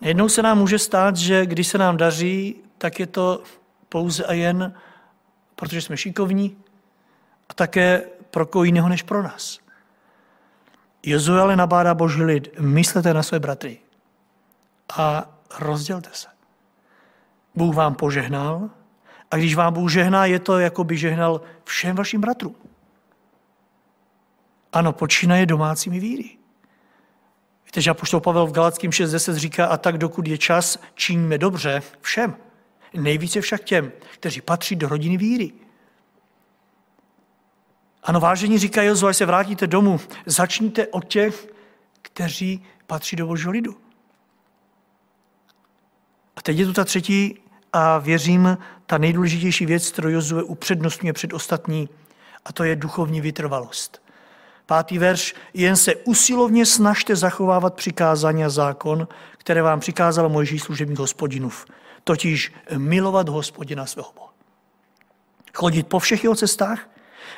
Jednou 0.00 0.28
se 0.28 0.42
nám 0.42 0.58
může 0.58 0.78
stát, 0.78 1.16
že 1.16 1.46
když 1.46 1.68
se 1.68 1.78
nám 1.78 1.96
daří, 1.96 2.56
tak 2.78 3.00
je 3.00 3.06
to 3.06 3.42
pouze 3.88 4.24
a 4.24 4.32
jen, 4.32 4.74
protože 5.56 5.82
jsme 5.82 5.96
šikovní 5.96 6.56
a 7.48 7.54
také 7.54 8.02
pro 8.30 8.46
koho 8.46 8.64
jiného 8.64 8.88
než 8.88 9.02
pro 9.02 9.22
nás. 9.22 9.58
Jozue 11.02 11.40
ale 11.40 11.56
nabádá 11.56 11.94
boží 11.94 12.22
lid, 12.22 12.48
myslete 12.60 13.14
na 13.14 13.22
své 13.22 13.40
bratry 13.40 13.78
a 14.96 15.28
rozdělte 15.58 16.10
se. 16.12 16.28
Bůh 17.54 17.74
vám 17.74 17.94
požehnal 17.94 18.70
a 19.30 19.36
když 19.36 19.54
vám 19.54 19.72
Bůh 19.72 19.92
žehná, 19.92 20.26
je 20.26 20.38
to, 20.38 20.58
jako 20.58 20.84
by 20.84 20.96
žehnal 20.96 21.40
všem 21.64 21.96
vašim 21.96 22.20
bratrům. 22.20 22.56
Ano, 24.72 24.92
počínaje 24.92 25.46
domácími 25.46 26.00
víry. 26.00 26.39
Víte, 27.70 27.80
že 27.80 27.90
apoštol 27.90 28.20
Pavel 28.20 28.46
v 28.46 28.52
Galackém 28.52 28.90
6.10 28.90 29.34
říká, 29.34 29.66
a 29.66 29.76
tak 29.76 29.98
dokud 29.98 30.26
je 30.26 30.38
čas, 30.38 30.78
činíme 30.94 31.38
dobře 31.38 31.82
všem. 32.00 32.36
Nejvíce 32.94 33.40
však 33.40 33.64
těm, 33.64 33.92
kteří 34.14 34.40
patří 34.40 34.76
do 34.76 34.88
rodiny 34.88 35.16
víry. 35.16 35.52
Ano, 38.02 38.20
vážení 38.20 38.58
říká 38.58 38.82
Jozu, 38.82 39.06
až 39.06 39.16
se 39.16 39.26
vrátíte 39.26 39.66
domů, 39.66 40.00
začněte 40.26 40.86
od 40.86 41.04
těch, 41.04 41.48
kteří 42.02 42.64
patří 42.86 43.16
do 43.16 43.26
božího 43.26 43.50
lidu. 43.50 43.76
A 46.36 46.42
teď 46.42 46.58
je 46.58 46.66
tu 46.66 46.72
ta 46.72 46.84
třetí 46.84 47.38
a 47.72 47.98
věřím, 47.98 48.58
ta 48.86 48.98
nejdůležitější 48.98 49.66
věc, 49.66 49.90
kterou 49.90 50.08
Jozue 50.08 50.42
upřednostňuje 50.42 51.12
před 51.12 51.32
ostatní, 51.32 51.88
a 52.44 52.52
to 52.52 52.64
je 52.64 52.76
duchovní 52.76 53.20
vytrvalost. 53.20 54.09
Pátý 54.70 54.98
verš, 54.98 55.34
jen 55.54 55.76
se 55.76 55.94
usilovně 55.94 56.66
snažte 56.66 57.16
zachovávat 57.16 57.74
přikázání 57.74 58.44
a 58.44 58.48
zákon, 58.48 59.08
které 59.38 59.62
vám 59.62 59.80
přikázal 59.80 60.28
Mojžíš 60.28 60.62
služebník 60.62 60.98
hospodinův, 60.98 61.66
totiž 62.04 62.52
milovat 62.76 63.28
hospodina 63.28 63.86
svého 63.86 64.12
Boha. 64.16 64.34
Chodit 65.54 65.86
po 65.86 65.98
všech 65.98 66.24
jeho 66.24 66.34
cestách, 66.34 66.88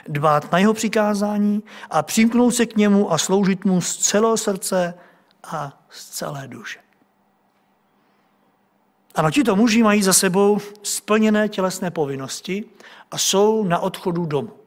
dbát 0.09 0.53
na 0.53 0.59
jeho 0.59 0.75
přikázání 0.75 1.63
a 1.91 2.03
přimknout 2.03 2.55
se 2.55 2.67
k 2.67 2.77
němu 2.77 3.13
a 3.13 3.19
sloužit 3.19 3.65
mu 3.65 3.81
z 3.81 3.97
celého 3.97 4.37
srdce 4.37 4.95
a 5.45 5.83
z 5.91 6.09
celé 6.09 6.49
duše. 6.49 6.81
Ano, 9.15 9.31
tito 9.31 9.57
muži 9.57 9.83
mají 9.83 10.03
za 10.03 10.13
sebou 10.13 10.59
splněné 10.83 11.49
tělesné 11.49 11.91
povinnosti 11.91 12.65
a 13.11 13.19
jsou 13.19 13.65
na 13.65 13.79
odchodu 13.79 14.27
domů. 14.27 14.62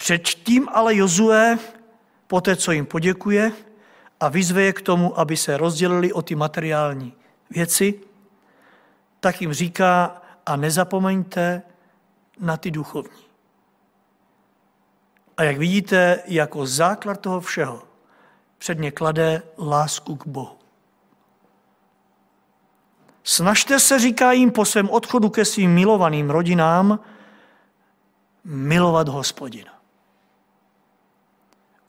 Předtím 0.00 0.68
ale 0.68 0.96
Jozue, 0.96 1.58
po 2.26 2.40
té, 2.40 2.56
co 2.56 2.72
jim 2.72 2.86
poděkuje 2.86 3.52
a 4.20 4.28
vyzve 4.28 4.62
je 4.62 4.72
k 4.72 4.80
tomu, 4.82 5.18
aby 5.18 5.36
se 5.36 5.56
rozdělili 5.56 6.12
o 6.12 6.22
ty 6.22 6.34
materiální 6.34 7.12
věci, 7.50 8.00
tak 9.20 9.40
jim 9.40 9.52
říká 9.52 10.22
a 10.46 10.56
nezapomeňte 10.56 11.62
na 12.40 12.56
ty 12.56 12.70
duchovní. 12.70 13.22
A 15.36 15.42
jak 15.42 15.58
vidíte, 15.58 16.22
jako 16.26 16.66
základ 16.66 17.20
toho 17.20 17.40
všeho 17.40 17.82
předně 18.58 18.90
klade 18.90 19.42
lásku 19.58 20.16
k 20.16 20.26
Bohu. 20.26 20.56
Snažte 23.24 23.80
se, 23.80 23.98
říká 23.98 24.32
jim 24.32 24.50
po 24.50 24.64
svém 24.64 24.90
odchodu 24.90 25.28
ke 25.28 25.44
svým 25.44 25.74
milovaným 25.74 26.30
rodinám, 26.30 27.00
milovat 28.44 29.08
hospodina. 29.08 29.79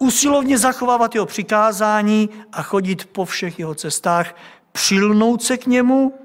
Usilovně 0.02 0.58
zachovávat 0.58 1.16
jeho 1.16 1.26
přikázání 1.26 2.30
a 2.52 2.62
chodit 2.62 3.06
po 3.06 3.26
všech 3.26 3.60
jeho 3.60 3.76
cestách, 3.76 4.36
přilnout 4.72 5.44
se 5.44 5.58
k 5.58 5.66
němu 5.66 6.20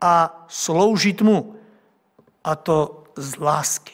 a 0.00 0.44
sloužit 0.48 1.22
mu. 1.22 1.56
A 2.44 2.56
to 2.56 3.04
z 3.16 3.36
lásky. 3.36 3.92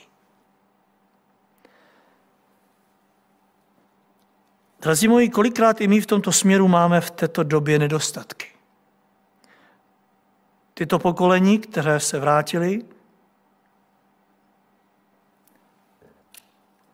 Drazí 4.80 5.08
moji, 5.08 5.28
kolikrát 5.28 5.80
i 5.80 5.88
my 5.88 6.00
v 6.00 6.06
tomto 6.06 6.32
směru 6.32 6.68
máme 6.68 7.00
v 7.00 7.10
této 7.10 7.42
době 7.42 7.78
nedostatky. 7.78 8.46
Tyto 10.74 10.98
pokolení, 10.98 11.58
které 11.58 12.00
se 12.00 12.18
vrátili, 12.18 12.84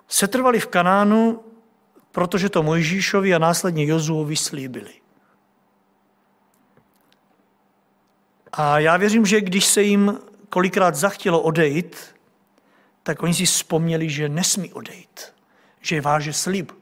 setrvali 0.09 0.61
v 0.61 0.66
Kanánu, 0.66 1.46
protože 2.16 2.48
to 2.48 2.62
Mojžíšovi 2.62 3.35
a 3.35 3.38
následně 3.38 3.87
Jozuovi 3.87 4.37
slíbili. 4.37 4.94
A 8.52 8.79
já 8.79 8.96
věřím, 8.96 9.26
že 9.26 9.40
když 9.40 9.66
se 9.66 9.83
jim 9.83 10.18
kolikrát 10.48 10.94
zachtělo 10.94 11.40
odejít, 11.40 11.96
tak 13.02 13.22
oni 13.22 13.35
si 13.35 13.44
vzpomněli, 13.44 14.11
že 14.11 14.29
nesmí 14.29 14.72
odejít, 14.72 15.35
že 15.81 15.94
je 15.94 16.00
váže 16.00 16.33
slib. 16.33 16.72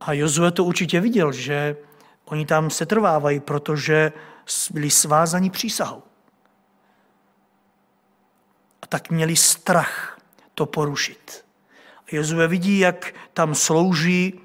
A 0.00 0.12
Jozue 0.12 0.50
to 0.50 0.64
určitě 0.64 1.00
viděl, 1.00 1.32
že 1.32 1.76
oni 2.24 2.46
tam 2.46 2.70
se 2.70 2.86
trvávají, 2.86 3.40
protože 3.40 4.12
byli 4.70 4.90
svázaní 4.90 5.50
přísahou. 5.50 6.02
A 8.82 8.86
tak 8.86 9.10
měli 9.10 9.36
strach 9.36 10.18
to 10.54 10.66
porušit. 10.66 11.45
Jozue 12.12 12.48
vidí, 12.48 12.78
jak 12.78 13.14
tam 13.32 13.54
slouží, 13.54 14.40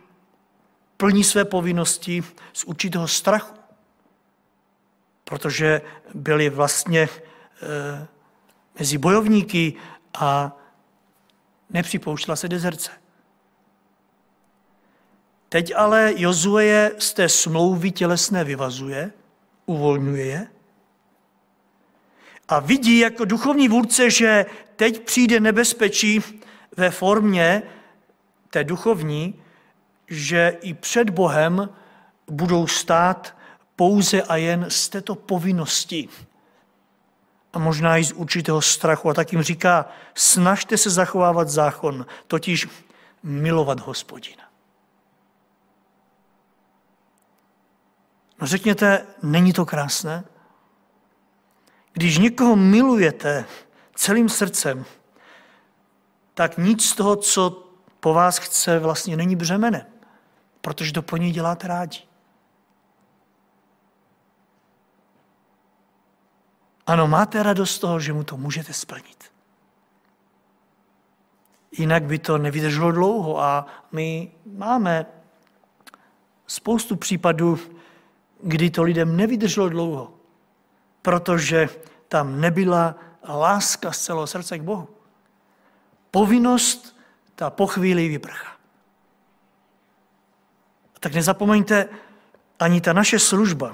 plní 0.98 1.24
své 1.24 1.46
povinnosti 1.46 2.24
z 2.54 2.64
určitého 2.64 3.08
strachu. 3.08 3.56
Protože 5.24 5.82
byli 6.14 6.50
vlastně 6.50 7.02
e, 7.02 7.10
mezi 8.80 8.98
bojovníky 8.98 9.74
a 10.14 10.58
nepřipouštila 11.70 12.36
se 12.36 12.50
dezerce. 12.50 12.92
Teď 15.50 15.74
ale 15.76 16.14
Jozue 16.16 16.66
je 16.66 16.92
z 17.00 17.14
té 17.14 17.30
smlouvy 17.30 17.92
tělesné 17.92 18.44
vyvazuje, 18.44 19.12
uvolňuje 19.66 20.26
je 20.26 20.48
a 22.52 22.60
vidí 22.60 22.98
jako 22.98 23.26
duchovní 23.26 23.68
vůdce, 23.68 24.10
že 24.10 24.46
teď 24.76 25.02
přijde 25.06 25.40
nebezpečí 25.40 26.24
ve 26.78 26.90
formě 26.90 27.64
té 28.50 28.64
duchovní, 28.64 29.42
že 30.08 30.58
i 30.62 30.74
před 30.74 31.10
Bohem 31.10 31.70
budou 32.28 32.68
stát 32.68 33.38
pouze 33.76 34.22
a 34.22 34.36
jen 34.36 34.66
z 34.70 34.90
této 34.90 35.16
povinnosti 35.16 36.10
a 37.54 37.60
možná 37.60 37.98
i 37.98 38.04
z 38.04 38.12
určitého 38.12 38.62
strachu. 38.62 39.10
A 39.10 39.14
tak 39.14 39.32
jim 39.32 39.42
říká, 39.42 39.86
snažte 40.16 40.78
se 40.78 40.90
zachovávat 40.90 41.50
zákon, 41.50 42.06
totiž 42.28 42.68
milovat 43.24 43.80
hospodina. 43.80 44.44
No 48.42 48.48
řekněte, 48.48 49.06
není 49.24 49.54
to 49.54 49.66
krásné? 49.66 50.24
Když 51.94 52.18
někoho 52.18 52.56
milujete 52.56 53.46
celým 53.96 54.30
srdcem, 54.30 54.86
tak 56.34 56.58
nic 56.58 56.86
z 56.86 56.96
toho, 56.96 57.16
co 57.16 57.68
po 58.00 58.14
vás 58.14 58.38
chce, 58.38 58.80
vlastně 58.80 59.18
není 59.18 59.36
břemenem, 59.36 59.86
protože 60.62 60.94
to 60.94 61.02
po 61.02 61.18
něj 61.18 61.32
děláte 61.32 61.68
rádi. 61.68 62.00
Ano, 66.88 67.08
máte 67.08 67.44
radost 67.44 67.72
z 67.72 67.80
toho, 67.80 68.00
že 68.00 68.14
mu 68.14 68.24
to 68.24 68.38
můžete 68.38 68.74
splnit. 68.74 69.32
Jinak 71.72 72.04
by 72.04 72.20
to 72.20 72.38
nevydrželo 72.38 72.92
dlouho 72.92 73.42
a 73.42 73.66
my 73.92 74.32
máme 74.46 75.06
spoustu 76.48 76.96
případů, 76.96 77.60
kdy 78.44 78.70
to 78.70 78.84
lidem 78.84 79.18
nevydrželo 79.18 79.70
dlouho, 79.70 80.14
protože 81.02 81.70
tam 82.08 82.42
nebyla 82.42 82.96
láska 83.28 83.92
z 83.92 84.00
celého 84.00 84.28
srdce 84.28 84.60
k 84.60 84.62
Bohu. 84.62 84.88
Povinnost 86.12 86.98
ta 87.36 87.50
po 87.50 87.68
chvíli 87.68 88.08
vyprchá. 88.08 88.52
Tak 91.00 91.14
nezapomeňte, 91.14 91.90
ani 92.60 92.82
ta 92.82 92.94
naše 92.94 93.20
služba, 93.20 93.74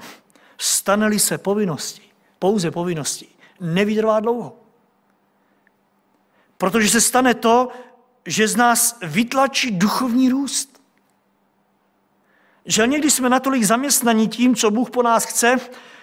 stane 0.58 1.18
se 1.18 1.38
povinnosti, 1.38 2.02
pouze 2.38 2.70
povinností, 2.70 3.28
nevydrvá 3.60 4.20
dlouho. 4.20 4.56
Protože 6.58 6.88
se 6.88 7.00
stane 7.00 7.34
to, 7.34 7.68
že 8.26 8.48
z 8.48 8.56
nás 8.56 8.98
vytlačí 9.02 9.70
duchovní 9.70 10.28
růst. 10.28 10.82
Že 12.64 12.86
někdy 12.86 13.10
jsme 13.10 13.28
natolik 13.28 13.64
zaměstnaní 13.64 14.28
tím, 14.28 14.56
co 14.56 14.70
Bůh 14.70 14.90
po 14.90 15.02
nás 15.02 15.24
chce, 15.24 15.56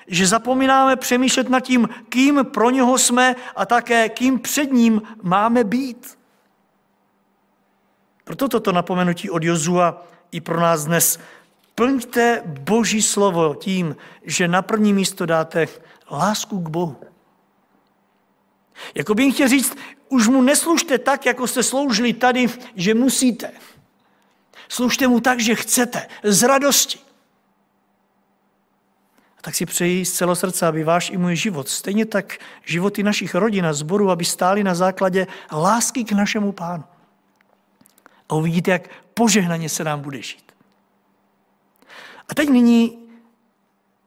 že 0.08 0.28
zapomínáme 0.28 0.95
přemýšlet 0.95 1.50
nad 1.50 1.60
tím, 1.60 1.89
kým 2.10 2.45
pro 2.45 2.69
něho 2.69 2.98
jsme 2.98 3.36
a 3.56 3.65
také 3.65 4.10
kým 4.10 4.39
před 4.39 4.71
ním 4.71 5.02
máme 5.21 5.63
být. 5.63 6.14
Proto 8.26 8.50
toto 8.50 8.72
napomenutí 8.72 9.30
od 9.30 9.44
Jozua 9.44 10.02
i 10.32 10.42
pro 10.42 10.60
nás 10.60 10.86
dnes. 10.86 11.20
Plňte 11.76 12.42
Boží 12.46 13.02
slovo 13.02 13.56
tím, 13.56 13.96
že 14.24 14.48
na 14.48 14.62
první 14.62 14.94
místo 14.94 15.26
dáte 15.26 15.68
lásku 16.12 16.60
k 16.60 16.70
Bohu. 16.70 16.98
Jako 18.96 19.14
by 19.16 19.24
jim 19.24 19.34
chtěl 19.34 19.48
říct, 19.48 19.78
už 20.10 20.28
mu 20.28 20.42
neslužte 20.42 20.98
tak, 20.98 21.26
jako 21.26 21.48
jste 21.48 21.64
sloužili 21.64 22.14
tady, 22.14 22.50
že 22.76 22.94
musíte. 22.94 23.52
Služte 24.70 25.08
mu 25.08 25.20
tak, 25.20 25.40
že 25.40 25.56
chcete, 25.56 26.08
z 26.24 26.44
radosti. 26.44 27.00
A 29.38 29.42
tak 29.42 29.56
si 29.56 29.66
přeji 29.66 30.06
z 30.06 30.12
celého 30.14 30.36
srdce, 30.36 30.68
aby 30.68 30.84
váš 30.84 31.10
i 31.10 31.18
můj 31.18 31.36
život, 31.36 31.70
stejně 31.70 32.06
tak 32.06 32.38
životy 32.66 33.04
našich 33.04 33.36
rodin 33.36 33.66
a 33.66 33.74
zborů, 33.74 34.10
aby 34.10 34.26
stály 34.26 34.64
na 34.64 34.76
základě 34.76 35.28
lásky 35.52 36.04
k 36.04 36.12
našemu 36.12 36.52
pánu. 36.52 36.84
A 38.30 38.36
uvidíte, 38.36 38.72
jak 38.72 38.90
požehnaně 39.14 39.70
se 39.70 39.84
nám 39.84 40.02
bude 40.02 40.22
žít. 40.22 40.52
A 42.30 42.36
teď 42.36 42.50
nyní 42.50 42.98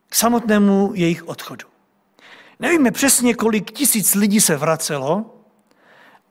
k 0.09 0.15
samotnému 0.15 0.93
jejich 0.95 1.29
odchodu. 1.29 1.67
Nevíme 2.61 2.91
přesně, 2.91 3.35
kolik 3.35 3.71
tisíc 3.71 4.15
lidí 4.15 4.41
se 4.41 4.57
vracelo, 4.57 5.35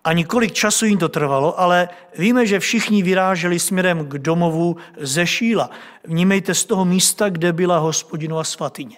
ani 0.04 0.26
kolik 0.26 0.54
času 0.54 0.86
jim 0.86 0.98
to 0.98 1.10
trvalo, 1.10 1.60
ale 1.60 1.90
víme, 2.18 2.46
že 2.46 2.60
všichni 2.60 3.04
vyráželi 3.04 3.60
směrem 3.60 4.06
k 4.06 4.18
domovu 4.18 4.78
ze 4.98 5.28
Šíla. 5.28 5.70
Vnímejte 6.04 6.54
z 6.54 6.66
toho 6.66 6.86
místa, 6.86 7.30
kde 7.30 7.54
byla 7.54 7.78
hospodinova 7.78 8.44
svatyně. 8.44 8.98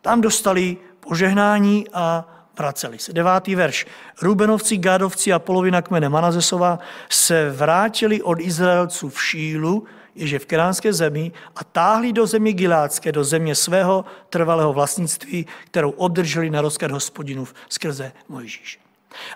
Tam 0.00 0.20
dostali 0.20 0.76
požehnání 1.00 1.86
a 1.92 2.28
vraceli 2.60 2.98
se. 2.98 3.12
Devátý 3.12 3.54
verš. 3.54 3.86
Rubenovci, 4.22 4.76
Gádovci 4.76 5.32
a 5.32 5.38
polovina 5.38 5.82
kmene 5.82 6.08
Manazesova 6.08 6.78
se 7.08 7.50
vrátili 7.50 8.22
od 8.22 8.40
Izraelců 8.40 9.08
v 9.08 9.22
Šílu, 9.22 9.84
ježe 10.14 10.38
v 10.38 10.46
keránské 10.46 10.92
zemi 10.92 11.32
a 11.56 11.64
táhli 11.64 12.12
do 12.12 12.26
země 12.26 12.52
Gilácké, 12.52 13.12
do 13.12 13.24
země 13.24 13.54
svého 13.54 14.04
trvalého 14.28 14.72
vlastnictví, 14.72 15.46
kterou 15.64 15.90
obdrželi 15.90 16.50
na 16.50 16.60
rozkaz 16.60 16.92
hospodinův 16.92 17.54
skrze 17.68 18.12
Mojžíše. 18.28 18.78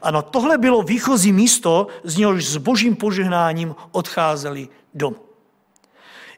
Ano, 0.02 0.22
tohle 0.22 0.58
bylo 0.58 0.82
výchozí 0.82 1.32
místo, 1.32 1.86
z 2.04 2.16
něhož 2.16 2.44
s 2.44 2.56
božím 2.56 2.96
požehnáním 2.96 3.74
odcházeli 3.92 4.68
domů. 4.94 5.16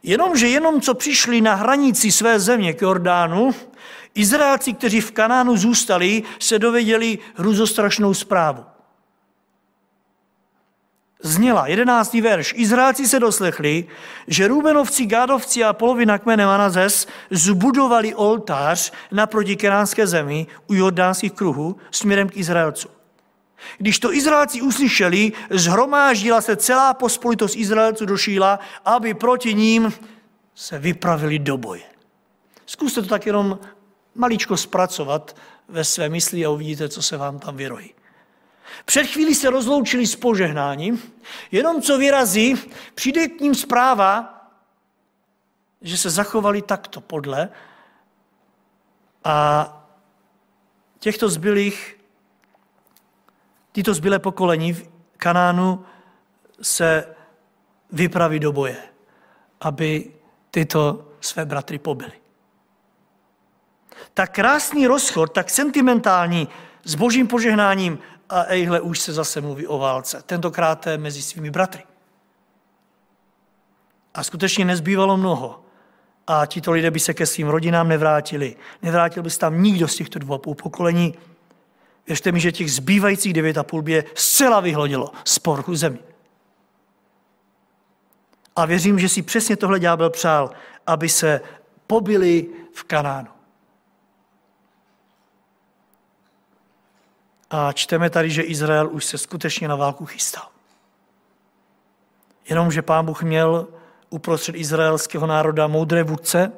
Jenomže 0.02 0.48
jenom 0.48 0.80
co 0.80 0.94
přišli 0.94 1.40
na 1.40 1.54
hranici 1.54 2.12
své 2.12 2.40
země 2.40 2.72
k 2.72 2.82
Jordánu, 2.82 3.50
Izraelci, 4.16 4.72
kteří 4.72 5.00
v 5.00 5.12
Kanánu 5.12 5.56
zůstali, 5.56 6.22
se 6.38 6.58
dověděli 6.58 7.18
hruzostrašnou 7.34 8.14
zprávu. 8.14 8.64
Zněla, 11.22 11.66
jedenáctý 11.66 12.20
verš. 12.20 12.54
Izraelci 12.56 13.08
se 13.08 13.20
doslechli, 13.20 13.86
že 14.26 14.48
Rúbenovci, 14.48 15.06
Gádovci 15.06 15.64
a 15.64 15.72
polovina 15.72 16.18
kmene 16.18 16.46
Manazes 16.46 17.06
zbudovali 17.30 18.14
oltář 18.14 18.92
naproti 19.12 19.56
keránské 19.56 20.06
zemi 20.06 20.46
u 20.66 20.74
jordánských 20.74 21.32
kruhů 21.32 21.76
směrem 21.90 22.28
k 22.28 22.36
Izraelcům. 22.36 22.90
Když 23.78 23.98
to 23.98 24.12
Izraelci 24.12 24.62
uslyšeli, 24.62 25.32
zhromáždila 25.50 26.40
se 26.40 26.56
celá 26.56 26.94
pospolitost 26.94 27.56
Izraelců 27.56 28.06
do 28.06 28.16
Šíla, 28.16 28.58
aby 28.84 29.14
proti 29.14 29.54
ním 29.54 29.92
se 30.54 30.78
vypravili 30.78 31.38
do 31.38 31.56
boje. 31.56 31.82
Zkuste 32.66 33.02
to 33.02 33.08
tak 33.08 33.26
jenom 33.26 33.58
maličko 34.16 34.56
zpracovat 34.56 35.36
ve 35.68 35.84
své 35.84 36.08
mysli 36.08 36.44
a 36.44 36.50
uvidíte, 36.50 36.88
co 36.88 37.02
se 37.02 37.16
vám 37.16 37.38
tam 37.38 37.56
vyrojí. 37.56 37.94
Před 38.84 39.04
chvílí 39.04 39.34
se 39.34 39.50
rozloučili 39.50 40.06
s 40.06 40.16
požehnáním, 40.16 41.02
jenom 41.50 41.82
co 41.82 41.98
vyrazí, 41.98 42.54
přijde 42.94 43.28
k 43.28 43.40
ním 43.40 43.54
zpráva, 43.54 44.32
že 45.82 45.96
se 45.96 46.10
zachovali 46.10 46.62
takto 46.62 47.00
podle 47.00 47.48
a 49.24 49.72
těchto 50.98 51.28
zbylých 51.28 51.96
tyto 53.72 53.94
zbylé 53.94 54.18
pokolení 54.18 54.72
v 54.72 54.88
Kanánu 55.16 55.84
se 56.62 57.16
vypraví 57.92 58.38
do 58.38 58.52
boje, 58.52 58.76
aby 59.60 60.12
tyto 60.50 61.08
své 61.20 61.44
bratry 61.44 61.78
pobili. 61.78 62.12
Tak 64.14 64.32
krásný 64.32 64.86
rozchod, 64.86 65.32
tak 65.32 65.50
sentimentální, 65.50 66.48
s 66.84 66.94
božím 66.94 67.26
požehnáním 67.26 67.98
a 68.28 68.44
ejhle 68.44 68.80
už 68.80 69.00
se 69.00 69.12
zase 69.12 69.40
mluví 69.40 69.66
o 69.66 69.78
válce. 69.78 70.22
Tentokrát 70.26 70.86
mezi 70.96 71.22
svými 71.22 71.50
bratry. 71.50 71.82
A 74.14 74.22
skutečně 74.22 74.64
nezbývalo 74.64 75.16
mnoho. 75.16 75.62
A 76.26 76.46
tito 76.46 76.72
lidé 76.72 76.90
by 76.90 77.00
se 77.00 77.14
ke 77.14 77.26
svým 77.26 77.48
rodinám 77.48 77.88
nevrátili. 77.88 78.56
Nevrátil 78.82 79.22
by 79.22 79.30
se 79.30 79.38
tam 79.38 79.62
nikdo 79.62 79.88
z 79.88 79.94
těchto 79.94 80.18
dvou 80.18 80.38
půl 80.38 80.54
pokolení. 80.54 81.14
Věřte 82.06 82.32
mi, 82.32 82.40
že 82.40 82.52
těch 82.52 82.72
zbývajících 82.72 83.32
devět 83.32 83.58
a 83.58 83.62
půl 83.62 83.82
by 83.82 83.92
je 83.92 84.04
zcela 84.14 84.60
vyhlodilo 84.60 85.12
z 85.24 85.38
porchu 85.38 85.74
zemi. 85.74 85.98
A 88.56 88.66
věřím, 88.66 88.98
že 88.98 89.08
si 89.08 89.22
přesně 89.22 89.56
tohle 89.56 89.80
ďábel 89.80 90.10
přál, 90.10 90.50
aby 90.86 91.08
se 91.08 91.40
pobili 91.86 92.46
v 92.74 92.84
Kanánu. 92.84 93.35
A 97.50 97.72
čteme 97.72 98.10
tady, 98.10 98.30
že 98.30 98.42
Izrael 98.42 98.88
už 98.90 99.04
se 99.04 99.18
skutečně 99.18 99.68
na 99.68 99.76
válku 99.76 100.06
chystal. 100.06 100.48
Jenomže 102.48 102.82
pán 102.82 103.06
Bůh 103.06 103.22
měl 103.22 103.68
uprostřed 104.10 104.54
izraelského 104.54 105.26
národa 105.26 105.66
moudré 105.66 106.02
vůdce, 106.02 106.52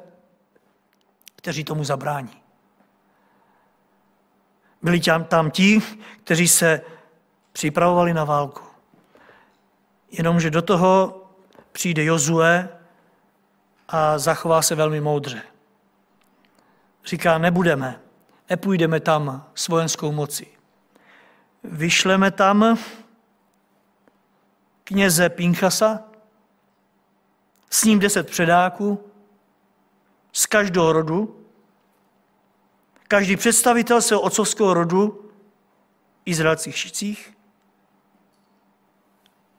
kteří 1.35 1.63
tomu 1.63 1.83
zabrání. 1.83 2.41
Byli 4.81 5.01
tam 5.27 5.51
ti, 5.51 5.81
kteří 6.23 6.47
se 6.47 6.81
připravovali 7.53 8.13
na 8.13 8.23
válku. 8.23 8.63
Jenomže 10.11 10.51
do 10.51 10.61
toho 10.61 11.21
přijde 11.71 12.03
Jozue 12.03 12.69
a 13.87 14.17
zachová 14.17 14.61
se 14.61 14.75
velmi 14.75 15.01
moudře. 15.01 15.41
Říká, 17.05 17.37
nebudeme, 17.37 18.01
nepůjdeme 18.49 18.99
tam 18.99 19.49
s 19.55 19.67
vojenskou 19.67 20.11
mocí. 20.11 20.58
Vyšleme 21.63 22.31
tam 22.31 22.77
kněze 24.83 25.29
Pinchasa, 25.29 25.99
s 27.69 27.83
ním 27.83 27.99
deset 27.99 28.29
předáků 28.29 29.11
z 30.33 30.45
každého 30.45 30.93
rodu, 30.93 31.45
každý 33.07 33.35
představitel 33.35 34.01
svého 34.01 34.21
otcovského 34.21 34.73
rodu, 34.73 35.31
izraelských 36.25 36.77
šicích, 36.77 37.33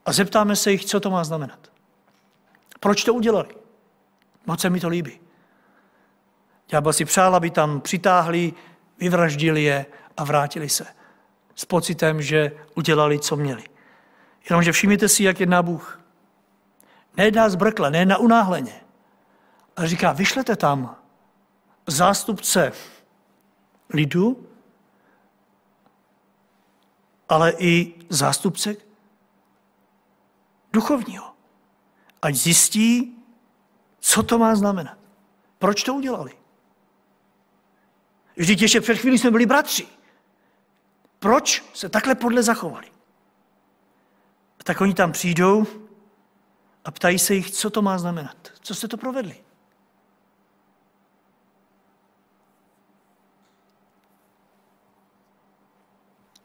a 0.07 0.13
zeptáme 0.13 0.57
se 0.57 0.73
jich, 0.73 0.85
co 0.85 1.01
to 1.01 1.11
má 1.11 1.25
znamenat. 1.25 1.73
Proč 2.81 3.05
to 3.05 3.15
udělali? 3.15 3.49
Moc 4.47 4.61
se 4.61 4.71
mi 4.71 4.81
to 4.81 4.89
líbí. 4.89 5.21
Ďábel 6.69 6.93
si 6.93 7.05
přál, 7.05 7.35
aby 7.35 7.51
tam 7.51 7.81
přitáhli, 7.81 8.53
vyvraždili 8.99 9.63
je 9.63 9.87
a 10.17 10.25
vrátili 10.25 10.69
se. 10.69 10.87
S 11.55 11.65
pocitem, 11.65 12.23
že 12.23 12.53
udělali, 12.75 13.19
co 13.19 13.37
měli. 13.37 13.65
Jenomže 14.51 14.73
všimněte 14.73 15.09
si, 15.09 15.25
jak 15.25 15.41
jedná 15.41 15.63
Bůh. 15.63 16.01
Nejedná 17.17 17.49
zbrkle, 17.49 17.91
nejedná 17.91 18.19
unáhleně. 18.19 18.81
A 19.77 19.87
říká, 19.87 20.13
vyšlete 20.13 20.57
tam 20.57 20.97
zástupce 21.87 22.73
lidu, 23.95 24.47
ale 27.29 27.53
i 27.59 27.95
zástupce 28.09 28.77
duchovního. 30.73 31.35
Ať 32.23 32.35
zjistí, 32.35 33.17
co 34.01 34.23
to 34.23 34.39
má 34.39 34.55
znamenat. 34.55 34.99
Proč 35.59 35.83
to 35.83 35.95
udělali? 35.95 36.33
Vždyť 38.37 38.63
ještě 38.63 38.81
před 38.81 38.99
chvílí 38.99 39.19
jsme 39.19 39.31
byli 39.31 39.47
bratři. 39.47 39.89
Proč 41.21 41.65
se 41.75 41.89
takhle 41.89 42.15
podle 42.15 42.43
zachovali? 42.43 42.87
Tak 44.65 44.81
oni 44.81 44.95
tam 44.95 45.13
přijdou 45.13 45.67
a 46.85 46.91
ptají 46.91 47.19
se 47.19 47.35
jich, 47.35 47.51
co 47.51 47.71
to 47.71 47.83
má 47.83 47.99
znamenat. 47.99 48.37
Co 48.61 48.75
jste 48.75 48.89
to 48.89 48.97
provedli? 48.97 49.37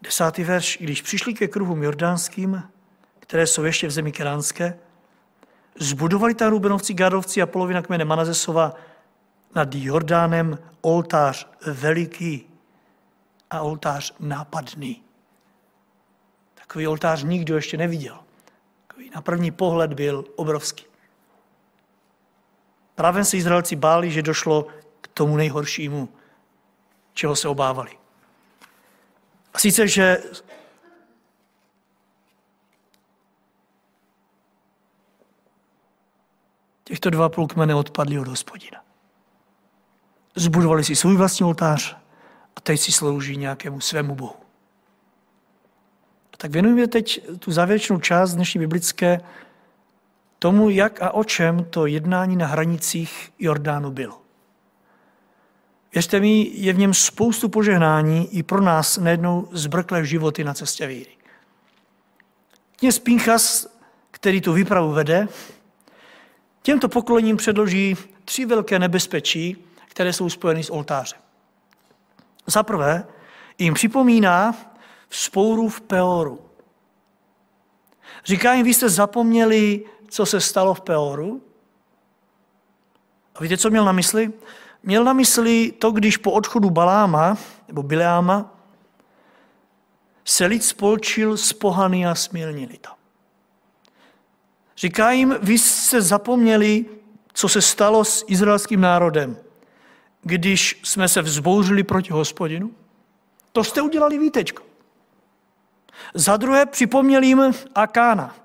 Desátý 0.01 0.43
verš. 0.43 0.77
Když 0.81 1.01
přišli 1.01 1.33
ke 1.33 1.47
kruhům 1.47 1.83
jordánským, 1.83 2.63
které 3.19 3.47
jsou 3.47 3.63
ještě 3.63 3.87
v 3.87 3.91
zemi 3.91 4.11
keránské, 4.11 4.79
zbudovali 5.79 6.33
tam 6.33 6.49
Rubenovci, 6.49 6.93
Gádovci 6.93 7.41
a 7.41 7.45
polovina 7.45 7.81
kmene 7.81 8.05
Manazesova 8.05 8.73
nad 9.55 9.69
Jordánem 9.75 10.59
oltář 10.81 11.47
veliký 11.65 12.54
a 13.57 13.61
oltář 13.61 14.13
nápadný. 14.19 15.03
Takový 16.53 16.87
oltář 16.87 17.23
nikdo 17.23 17.55
ještě 17.55 17.77
neviděl. 17.77 18.19
Takový 18.87 19.11
na 19.15 19.21
první 19.21 19.51
pohled 19.51 19.93
byl 19.93 20.25
obrovský. 20.35 20.85
Právě 22.95 23.25
se 23.25 23.37
Izraelci 23.37 23.75
báli, 23.75 24.11
že 24.11 24.21
došlo 24.21 24.67
k 25.01 25.07
tomu 25.07 25.37
nejhoršímu, 25.37 26.09
čeho 27.13 27.35
se 27.35 27.47
obávali. 27.47 27.97
A 29.53 29.59
sice, 29.59 29.87
že 29.87 30.17
těchto 36.83 37.09
dva 37.09 37.29
půl 37.29 37.47
kmene 37.47 37.75
odpadly 37.75 38.19
od 38.19 38.27
hospodina. 38.27 38.83
Zbudovali 40.35 40.83
si 40.83 40.95
svůj 40.95 41.17
vlastní 41.17 41.45
oltář 41.45 41.97
a 42.55 42.61
teď 42.61 42.79
si 42.79 42.91
slouží 42.91 43.37
nějakému 43.37 43.81
svému 43.81 44.15
bohu. 44.15 44.35
Tak 46.37 46.51
věnujeme 46.51 46.87
teď 46.87 47.29
tu 47.39 47.51
závěrečnou 47.51 47.99
část 47.99 48.33
dnešní 48.33 48.59
biblické 48.59 49.21
tomu, 50.39 50.69
jak 50.69 51.01
a 51.01 51.11
o 51.11 51.23
čem 51.23 51.63
to 51.63 51.85
jednání 51.85 52.35
na 52.35 52.47
hranicích 52.47 53.33
Jordánu 53.39 53.91
bylo. 53.91 54.21
Věřte 55.93 56.19
mi, 56.19 56.51
je 56.53 56.73
v 56.73 56.77
něm 56.77 56.93
spoustu 56.93 57.49
požehnání 57.49 58.37
i 58.37 58.43
pro 58.43 58.61
nás 58.61 58.97
nejednou 58.97 59.47
zbrklé 59.51 60.05
životy 60.05 60.43
na 60.43 60.53
cestě 60.53 60.87
víry. 60.87 61.11
Kněz 62.75 62.99
Pinchas, 62.99 63.67
který 64.11 64.41
tu 64.41 64.53
výpravu 64.53 64.91
vede, 64.91 65.27
těmto 66.61 66.89
pokolením 66.89 67.37
předloží 67.37 67.97
tři 68.25 68.45
velké 68.45 68.79
nebezpečí, 68.79 69.57
které 69.87 70.13
jsou 70.13 70.29
spojeny 70.29 70.63
s 70.63 70.69
oltářem. 70.69 71.24
Za 72.47 72.63
prvé, 72.63 73.07
jim 73.57 73.73
připomíná 73.73 74.55
vzpouru 75.09 75.69
v 75.69 75.81
Peoru. 75.81 76.39
Říká 78.25 78.53
jim, 78.53 78.65
vy 78.65 78.73
jste 78.73 78.89
zapomněli, 78.89 79.85
co 80.07 80.25
se 80.25 80.41
stalo 80.41 80.73
v 80.73 80.81
Peoru? 80.81 81.41
A 83.35 83.43
víte, 83.43 83.57
co 83.57 83.69
měl 83.69 83.85
na 83.85 83.91
mysli? 83.91 84.33
Měl 84.83 85.03
na 85.03 85.13
mysli 85.13 85.71
to, 85.71 85.91
když 85.91 86.17
po 86.17 86.31
odchodu 86.31 86.69
Baláma, 86.69 87.37
nebo 87.67 87.83
Bileáma, 87.83 88.51
se 90.25 90.45
lid 90.45 90.63
spolčil 90.63 91.37
s 91.37 91.53
pohany 91.53 92.07
a 92.07 92.15
smilnili 92.15 92.77
to. 92.77 92.89
Říká 94.77 95.11
jim, 95.11 95.35
vy 95.41 95.57
jste 95.57 96.01
zapomněli, 96.01 96.85
co 97.33 97.49
se 97.49 97.61
stalo 97.61 98.05
s 98.05 98.25
izraelským 98.27 98.81
národem, 98.81 99.37
když 100.25 100.79
jsme 100.83 101.07
se 101.07 101.21
vzbouřili 101.21 101.83
proti 101.83 102.13
hospodinu? 102.13 102.71
To 103.51 103.63
jste 103.63 103.81
udělali 103.81 104.17
vítečko. 104.17 104.63
Za 106.13 106.37
druhé 106.37 106.65
připomněl 106.65 107.23
jim 107.23 107.53
Akána, 107.75 108.35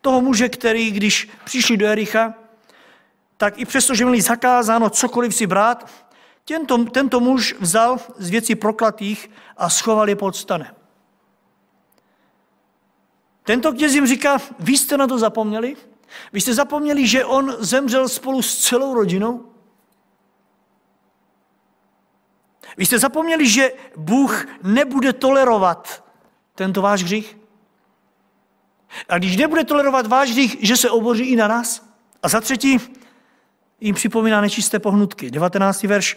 toho 0.00 0.20
muže, 0.20 0.48
který, 0.48 0.90
když 0.90 1.28
přišli 1.44 1.76
do 1.76 1.86
Ericha, 1.86 2.34
tak 3.36 3.58
i 3.58 3.64
přesto, 3.64 3.94
že 3.94 4.04
měli 4.04 4.20
zakázáno 4.22 4.90
cokoliv 4.90 5.34
si 5.34 5.46
brát, 5.46 5.90
tento, 6.44 6.84
tento 6.84 7.20
muž 7.20 7.54
vzal 7.60 7.98
z 8.18 8.30
věcí 8.30 8.54
proklatých 8.54 9.30
a 9.56 9.70
schoval 9.70 10.08
je 10.08 10.16
pod 10.16 10.36
stanem. 10.36 10.74
Tento 13.42 13.72
kněz 13.72 13.94
jim 13.94 14.06
říká, 14.06 14.38
vy 14.58 14.78
jste 14.78 14.96
na 14.96 15.06
to 15.06 15.18
zapomněli? 15.18 15.76
Vy 16.32 16.40
jste 16.40 16.54
zapomněli, 16.54 17.06
že 17.06 17.24
on 17.24 17.56
zemřel 17.58 18.08
spolu 18.08 18.42
s 18.42 18.56
celou 18.56 18.94
rodinou? 18.94 19.55
Vy 22.76 22.86
jste 22.86 22.98
zapomněli, 22.98 23.48
že 23.48 23.72
Bůh 23.96 24.46
nebude 24.62 25.12
tolerovat 25.12 26.04
tento 26.54 26.82
váš 26.82 27.02
hřích? 27.02 27.38
A 29.08 29.18
když 29.18 29.36
nebude 29.36 29.64
tolerovat 29.64 30.06
váš 30.06 30.30
hřích, 30.30 30.56
že 30.60 30.76
se 30.76 30.90
oboří 30.90 31.24
i 31.24 31.36
na 31.36 31.48
nás? 31.48 31.88
A 32.22 32.28
za 32.28 32.40
třetí, 32.40 32.78
jim 33.80 33.94
připomíná 33.94 34.40
nečisté 34.40 34.78
pohnutky. 34.78 35.30
19. 35.30 35.82
verš. 35.82 36.16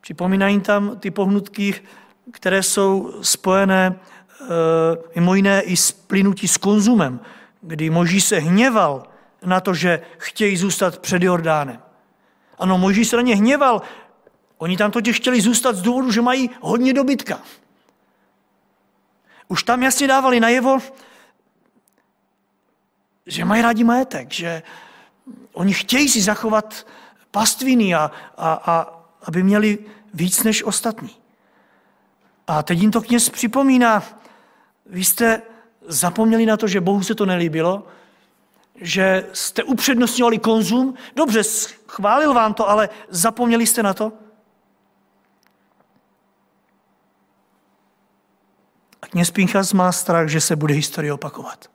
Připomínají 0.00 0.60
tam 0.60 0.98
ty 0.98 1.10
pohnutky, 1.10 1.74
které 2.32 2.62
jsou 2.62 3.14
spojené 3.22 3.86
e, 3.86 4.44
mimo 5.20 5.34
jiné 5.34 5.62
i 5.62 5.76
s 5.76 5.92
plynutí 5.92 6.48
s 6.48 6.56
konzumem, 6.56 7.20
kdy 7.60 7.90
Moží 7.90 8.20
se 8.20 8.38
hněval 8.38 9.02
na 9.44 9.60
to, 9.60 9.74
že 9.74 10.00
chtějí 10.18 10.56
zůstat 10.56 10.98
před 10.98 11.22
Jordánem. 11.22 11.82
Ano, 12.58 12.78
Moží 12.78 13.04
se 13.04 13.16
na 13.16 13.22
ně 13.22 13.36
hněval. 13.36 13.82
Oni 14.60 14.76
tam 14.76 14.90
totiž 14.90 15.16
chtěli 15.16 15.40
zůstat 15.40 15.76
z 15.76 15.82
důvodu, 15.82 16.12
že 16.12 16.20
mají 16.20 16.50
hodně 16.60 16.94
dobytka. 16.94 17.40
Už 19.48 19.62
tam 19.62 19.82
jasně 19.82 20.06
dávali 20.06 20.40
najevo, 20.40 20.78
že 23.26 23.44
mají 23.44 23.62
rádi 23.62 23.84
majetek, 23.84 24.32
že 24.32 24.62
oni 25.52 25.74
chtějí 25.74 26.08
si 26.08 26.20
zachovat 26.20 26.86
pastviny 27.30 27.94
a, 27.94 28.10
a, 28.36 28.52
a 28.52 29.02
aby 29.22 29.42
měli 29.42 29.78
víc 30.14 30.42
než 30.42 30.62
ostatní. 30.62 31.16
A 32.46 32.62
teď 32.62 32.78
jim 32.78 32.90
to 32.90 33.00
kněz 33.00 33.28
připomíná, 33.28 34.02
vy 34.86 35.04
jste 35.04 35.42
zapomněli 35.86 36.46
na 36.46 36.56
to, 36.56 36.68
že 36.68 36.80
Bohu 36.80 37.02
se 37.02 37.14
to 37.14 37.26
nelíbilo, 37.26 37.86
že 38.76 39.26
jste 39.32 39.62
upřednostňovali 39.62 40.38
konzum, 40.38 40.94
dobře, 41.16 41.42
chválil 41.86 42.34
vám 42.34 42.54
to, 42.54 42.68
ale 42.68 42.88
zapomněli 43.08 43.66
jste 43.66 43.82
na 43.82 43.94
to? 43.94 44.12
Pinchas 49.32 49.72
má 49.72 49.92
strach, 49.92 50.28
že 50.28 50.40
se 50.40 50.56
bude 50.56 50.74
historie 50.74 51.12
opakovat. 51.12 51.70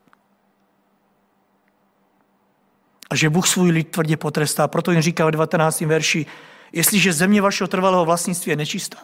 A 3.09 3.15
že 3.15 3.29
Bůh 3.29 3.47
svůj 3.47 3.71
lid 3.71 3.91
tvrdě 3.91 4.17
potrestá. 4.17 4.67
Proto 4.67 4.91
jim 4.91 5.01
říká 5.01 5.27
v 5.27 5.31
19. 5.31 5.81
verši, 5.81 6.25
jestliže 6.71 7.13
země 7.13 7.41
vašeho 7.41 7.67
trvalého 7.67 8.05
vlastnictví 8.05 8.49
je 8.49 8.55
nečistá, 8.55 8.97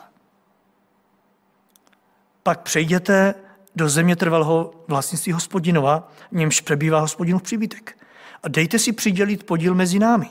pak 2.43 2.61
přejděte 2.61 3.36
do 3.75 3.89
země 3.89 4.15
trvalého 4.15 4.73
vlastnictví 4.88 5.32
hospodinova, 5.32 6.11
v 6.32 6.36
němž 6.36 6.61
přebývá 6.61 6.99
hospodinův 6.99 7.41
příbytek. 7.41 7.97
A 8.43 8.47
dejte 8.47 8.79
si 8.79 8.91
přidělit 8.91 9.43
podíl 9.43 9.75
mezi 9.75 9.99
námi. 9.99 10.29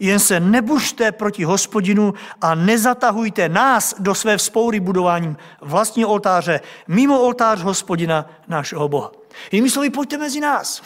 Jen 0.00 0.18
se 0.18 0.40
nebužte 0.40 1.12
proti 1.12 1.44
hospodinu 1.44 2.14
a 2.40 2.54
nezatahujte 2.54 3.48
nás 3.48 3.94
do 3.98 4.14
své 4.14 4.36
vzpoury 4.36 4.80
budováním 4.80 5.36
vlastního 5.60 6.08
oltáře 6.08 6.60
mimo 6.88 7.22
oltář 7.22 7.62
hospodina 7.62 8.30
našeho 8.48 8.88
Boha. 8.88 9.12
Jinými 9.52 9.70
slovy, 9.70 9.90
pojďte 9.90 10.18
mezi 10.18 10.40
nás. 10.40 10.82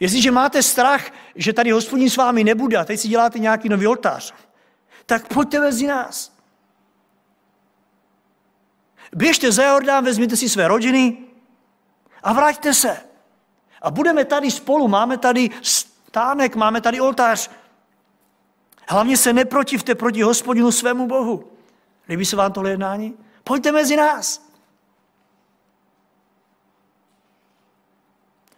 Jestliže 0.00 0.30
máte 0.30 0.62
strach, 0.62 1.10
že 1.34 1.52
tady 1.52 1.70
hospodin 1.70 2.10
s 2.10 2.16
vámi 2.16 2.44
nebude 2.44 2.76
a 2.76 2.84
teď 2.84 3.00
si 3.00 3.08
děláte 3.08 3.38
nějaký 3.38 3.68
nový 3.68 3.86
oltář, 3.86 4.34
tak 5.06 5.28
pojďte 5.28 5.60
mezi 5.60 5.86
nás. 5.86 6.32
Běžte 9.12 9.52
za 9.52 9.64
Jordán, 9.64 10.04
vezměte 10.04 10.36
si 10.36 10.48
své 10.48 10.68
rodiny 10.68 11.16
a 12.22 12.32
vraťte 12.32 12.74
se. 12.74 12.96
A 13.82 13.90
budeme 13.90 14.24
tady 14.24 14.50
spolu, 14.50 14.88
máme 14.88 15.18
tady 15.18 15.50
stánek, 16.12 16.56
máme 16.56 16.80
tady 16.80 17.00
oltář. 17.00 17.50
Hlavně 18.88 19.16
se 19.16 19.32
neprotivte 19.32 19.94
proti 19.94 20.22
hospodinu 20.22 20.72
svému 20.72 21.06
Bohu. 21.06 21.52
Líbí 22.08 22.24
se 22.24 22.36
vám 22.36 22.52
tohle 22.52 22.70
jednání? 22.70 23.14
Pojďte 23.44 23.72
mezi 23.72 23.96
nás. 23.96 24.46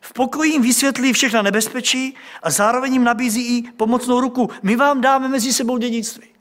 V 0.00 0.12
pokoji 0.12 0.52
jim 0.52 0.62
vysvětlí 0.62 1.12
všechna 1.12 1.42
nebezpečí 1.42 2.16
a 2.42 2.50
zároveň 2.50 2.92
jim 2.92 3.04
nabízí 3.04 3.58
i 3.58 3.62
pomocnou 3.62 4.20
ruku. 4.20 4.50
My 4.62 4.76
vám 4.76 5.00
dáme 5.00 5.28
mezi 5.28 5.52
sebou 5.52 5.78
dědictví. 5.78 6.33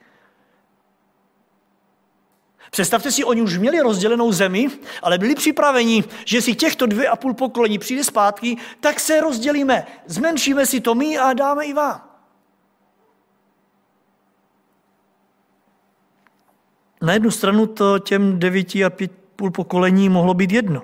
Představte 2.73 3.11
si, 3.11 3.23
oni 3.23 3.41
už 3.41 3.57
měli 3.57 3.79
rozdělenou 3.79 4.31
zemi, 4.31 4.67
ale 5.01 5.17
byli 5.17 5.35
připraveni, 5.35 6.03
že 6.25 6.41
si 6.41 6.55
těchto 6.55 6.85
dvě 6.85 7.07
a 7.07 7.15
půl 7.15 7.33
pokolení 7.33 7.79
přijde 7.79 8.03
zpátky, 8.03 8.57
tak 8.79 8.99
se 8.99 9.21
rozdělíme, 9.21 9.85
zmenšíme 10.05 10.65
si 10.65 10.81
to 10.81 10.95
my 10.95 11.17
a 11.17 11.33
dáme 11.33 11.65
i 11.65 11.73
vám. 11.73 12.09
Na 17.01 17.13
jednu 17.13 17.31
stranu 17.31 17.65
to 17.65 17.99
těm 17.99 18.39
devíti 18.39 18.85
a 18.85 18.89
pět 18.89 19.11
půl 19.35 19.51
pokolení 19.51 20.09
mohlo 20.09 20.33
být 20.33 20.51
jedno. 20.51 20.81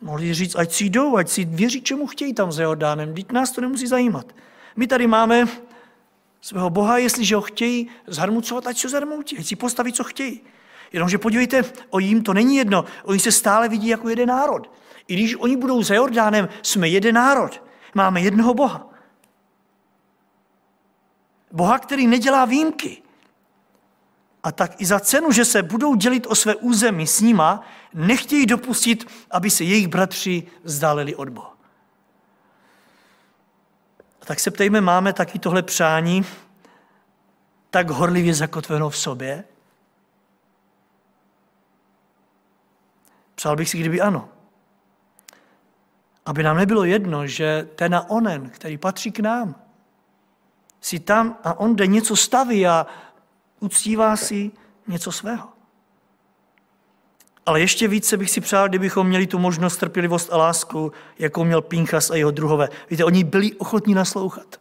Mohli 0.00 0.34
říct, 0.34 0.56
ať 0.56 0.72
si 0.72 0.84
jdou, 0.84 1.16
ať 1.16 1.28
si 1.28 1.44
věří, 1.44 1.82
čemu 1.82 2.06
chtějí 2.06 2.34
tam 2.34 2.52
za 2.52 2.62
Jordánem, 2.62 3.14
teď 3.14 3.32
nás 3.32 3.50
to 3.50 3.60
nemusí 3.60 3.86
zajímat. 3.86 4.26
My 4.76 4.86
tady 4.86 5.06
máme 5.06 5.46
svého 6.44 6.70
Boha, 6.70 6.98
jestliže 6.98 7.36
ho 7.36 7.42
chtějí 7.42 7.88
zharmucovat, 8.06 8.66
ať 8.66 8.78
se 8.78 8.88
zharmoutí, 8.88 9.38
ať 9.38 9.46
si 9.46 9.56
postaví, 9.56 9.92
co 9.92 10.04
chtějí. 10.04 10.40
Jenomže 10.92 11.18
podívejte, 11.18 11.64
o 11.90 11.98
jim 11.98 12.22
to 12.22 12.34
není 12.34 12.56
jedno, 12.56 12.84
oni 13.04 13.18
se 13.18 13.32
stále 13.32 13.68
vidí 13.68 13.88
jako 13.88 14.08
jeden 14.08 14.28
národ. 14.28 14.70
I 15.08 15.14
když 15.14 15.36
oni 15.36 15.56
budou 15.56 15.82
za 15.82 15.94
Jordánem, 15.94 16.48
jsme 16.62 16.88
jeden 16.88 17.14
národ. 17.14 17.62
Máme 17.94 18.20
jednoho 18.20 18.54
Boha. 18.54 18.88
Boha, 21.52 21.78
který 21.78 22.06
nedělá 22.06 22.44
výjimky. 22.44 23.02
A 24.42 24.52
tak 24.52 24.80
i 24.80 24.86
za 24.86 25.00
cenu, 25.00 25.32
že 25.32 25.44
se 25.44 25.62
budou 25.62 25.94
dělit 25.94 26.26
o 26.26 26.34
své 26.34 26.54
území 26.54 27.06
s 27.06 27.20
nima, 27.20 27.60
nechtějí 27.94 28.46
dopustit, 28.46 29.06
aby 29.30 29.50
se 29.50 29.64
jejich 29.64 29.88
bratři 29.88 30.42
vzdáleli 30.64 31.14
od 31.14 31.28
Boha. 31.28 31.53
A 34.24 34.26
tak 34.26 34.40
se 34.40 34.50
ptejme, 34.50 34.80
máme 34.80 35.12
taky 35.12 35.38
tohle 35.38 35.62
přání 35.62 36.24
tak 37.70 37.90
horlivě 37.90 38.34
zakotveno 38.34 38.90
v 38.90 38.96
sobě? 38.96 39.44
Přál 43.34 43.56
bych 43.56 43.68
si, 43.68 43.78
kdyby 43.78 44.00
ano. 44.00 44.28
Aby 46.26 46.42
nám 46.42 46.56
nebylo 46.56 46.84
jedno, 46.84 47.26
že 47.26 47.68
ten 47.74 47.94
a 47.94 48.10
onen, 48.10 48.50
který 48.50 48.78
patří 48.78 49.12
k 49.12 49.20
nám, 49.20 49.54
si 50.80 51.00
tam 51.00 51.38
a 51.44 51.60
on 51.60 51.76
jde 51.76 51.86
něco 51.86 52.16
staví 52.16 52.66
a 52.66 52.86
uctívá 53.60 54.16
si 54.16 54.50
něco 54.86 55.12
svého. 55.12 55.53
Ale 57.46 57.60
ještě 57.60 57.88
více 57.88 58.16
bych 58.16 58.30
si 58.30 58.40
přál, 58.40 58.68
kdybychom 58.68 59.06
měli 59.06 59.26
tu 59.26 59.38
možnost 59.38 59.76
trpělivost 59.76 60.32
a 60.32 60.36
lásku, 60.36 60.92
jakou 61.18 61.44
měl 61.44 61.62
Pinchas 61.62 62.10
a 62.10 62.16
jeho 62.16 62.30
druhové. 62.30 62.68
Víte, 62.90 63.04
oni 63.04 63.24
byli 63.24 63.52
ochotní 63.52 63.94
naslouchat 63.94 64.60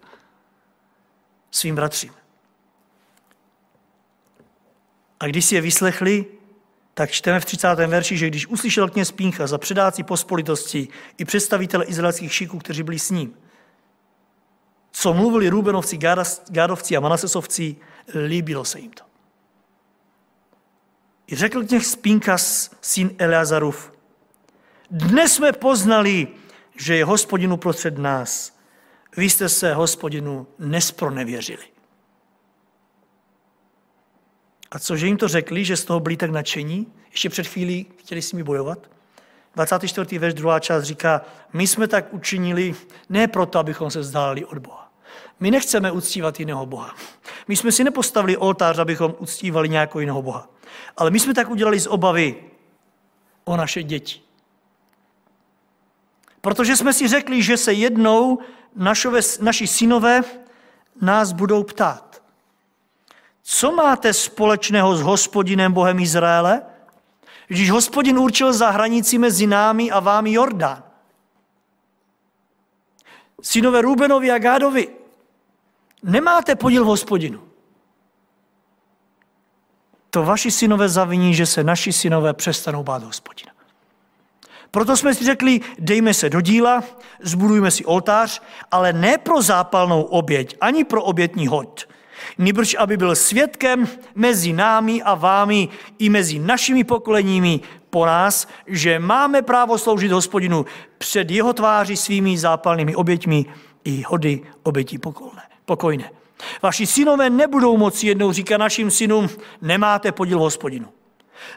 svým 1.51 1.75
bratřím. 1.75 2.13
A 5.19 5.27
když 5.27 5.45
si 5.45 5.55
je 5.55 5.61
vyslechli, 5.61 6.25
tak 6.93 7.11
čteme 7.11 7.39
v 7.39 7.45
30. 7.45 7.75
verši, 7.75 8.17
že 8.17 8.27
když 8.27 8.47
uslyšel 8.47 8.89
kněz 8.89 9.11
Píncha 9.11 9.47
za 9.47 9.57
předáci 9.57 10.03
pospolitosti 10.03 10.87
i 11.17 11.25
představitele 11.25 11.85
izraelských 11.85 12.33
šiků, 12.33 12.59
kteří 12.59 12.83
byli 12.83 12.99
s 12.99 13.09
ním, 13.09 13.37
co 14.91 15.13
mluvili 15.13 15.49
Rúbenovci, 15.49 15.97
Gádovci 16.49 16.97
a 16.97 16.99
Manasesovci, 16.99 17.75
líbilo 18.27 18.65
se 18.65 18.79
jim 18.79 18.91
to. 18.91 19.12
I 21.33 21.35
řekl 21.35 21.63
kněz 21.63 21.95
Pínkas, 21.95 22.71
syn 22.81 23.15
Eleazarův, 23.17 23.93
dnes 24.91 25.33
jsme 25.33 25.51
poznali, 25.51 26.27
že 26.77 26.95
je 26.95 27.05
hospodinu 27.05 27.57
prostřed 27.57 27.97
nás. 27.97 28.57
Vy 29.17 29.29
jste 29.29 29.49
se 29.49 29.73
hospodinu 29.73 30.47
nespronevěřili. 30.59 31.63
A 34.71 34.79
cože 34.79 35.07
jim 35.07 35.17
to 35.17 35.27
řekli, 35.27 35.65
že 35.65 35.77
z 35.77 35.85
toho 35.85 35.99
byli 35.99 36.17
tak 36.17 36.31
nadšení? 36.31 36.93
Ještě 37.11 37.29
před 37.29 37.47
chvílí 37.47 37.85
chtěli 37.97 38.21
s 38.21 38.31
nimi 38.31 38.43
bojovat? 38.43 38.89
24. 39.55 40.19
verš, 40.19 40.33
druhá 40.33 40.59
část 40.59 40.83
říká, 40.83 41.21
my 41.53 41.67
jsme 41.67 41.87
tak 41.87 42.13
učinili 42.13 42.75
ne 43.09 43.27
proto, 43.27 43.59
abychom 43.59 43.91
se 43.91 43.99
vzdálili 43.99 44.45
od 44.45 44.57
Boha. 44.57 44.82
My 45.39 45.51
nechceme 45.51 45.91
uctívat 45.91 46.39
jiného 46.39 46.65
Boha. 46.65 46.95
My 47.47 47.55
jsme 47.55 47.71
si 47.71 47.83
nepostavili 47.83 48.37
oltář, 48.37 48.79
abychom 48.79 49.15
uctívali 49.19 49.69
nějakého 49.69 49.99
jiného 49.99 50.21
Boha. 50.21 50.49
Ale 50.97 51.11
my 51.11 51.19
jsme 51.19 51.33
tak 51.33 51.49
udělali 51.49 51.79
z 51.79 51.87
obavy 51.87 52.43
o 53.43 53.57
naše 53.57 53.83
děti. 53.83 54.21
Protože 56.41 56.75
jsme 56.75 56.93
si 56.93 57.07
řekli, 57.07 57.43
že 57.43 57.57
se 57.57 57.73
jednou 57.73 58.39
našové, 58.75 59.19
naši 59.41 59.67
synové 59.67 60.23
nás 61.01 61.31
budou 61.31 61.63
ptát. 61.63 62.23
Co 63.43 63.71
máte 63.71 64.13
společného 64.13 64.95
s 64.95 65.01
hospodinem 65.01 65.73
Bohem 65.73 65.99
Izraele? 65.99 66.61
Když 67.47 67.71
hospodin 67.71 68.17
určil 68.17 68.53
za 68.53 68.69
hranici 68.69 69.17
mezi 69.17 69.47
námi 69.47 69.91
a 69.91 69.99
vámi 69.99 70.33
Jordán. 70.33 70.83
Synové 73.41 73.81
Rubenovi 73.81 74.31
a 74.31 74.37
Gádovi, 74.37 74.87
nemáte 76.03 76.55
podíl 76.55 76.83
v 76.83 76.87
hospodinu. 76.87 77.39
To 80.09 80.23
vaši 80.23 80.51
synové 80.51 80.89
zaviní, 80.89 81.35
že 81.35 81.45
se 81.45 81.63
naši 81.63 81.93
synové 81.93 82.33
přestanou 82.33 82.83
bát 82.83 83.03
hospodina. 83.03 83.51
Proto 84.71 84.97
jsme 84.97 85.13
si 85.13 85.25
řekli, 85.25 85.61
dejme 85.79 86.13
se 86.13 86.29
do 86.29 86.41
díla, 86.41 86.83
zbudujme 87.21 87.71
si 87.71 87.85
oltář, 87.85 88.41
ale 88.71 88.93
ne 88.93 89.17
pro 89.17 89.41
zápalnou 89.41 90.01
oběť, 90.01 90.57
ani 90.61 90.83
pro 90.83 91.03
obětní 91.03 91.47
hod, 91.47 91.87
Nýbrž, 92.37 92.75
aby 92.79 92.97
byl 92.97 93.15
svědkem 93.15 93.87
mezi 94.15 94.53
námi 94.53 95.03
a 95.03 95.13
vámi 95.13 95.69
i 95.99 96.09
mezi 96.09 96.39
našimi 96.39 96.83
pokoleními 96.83 97.59
po 97.89 98.05
nás, 98.05 98.47
že 98.67 98.99
máme 98.99 99.41
právo 99.41 99.77
sloužit 99.77 100.11
hospodinu 100.11 100.65
před 100.97 101.31
jeho 101.31 101.53
tváří 101.53 101.97
svými 101.97 102.37
zápalnými 102.37 102.95
oběťmi 102.95 103.45
i 103.83 104.01
hody 104.01 104.41
obětí 104.63 104.97
pokolné, 104.97 105.41
pokojné. 105.65 106.11
Vaši 106.61 106.87
synové 106.87 107.29
nebudou 107.29 107.77
moci 107.77 108.07
jednou 108.07 108.31
říkat 108.31 108.57
našim 108.57 108.91
synům, 108.91 109.29
nemáte 109.61 110.11
podíl 110.11 110.39
hospodinu. 110.39 110.87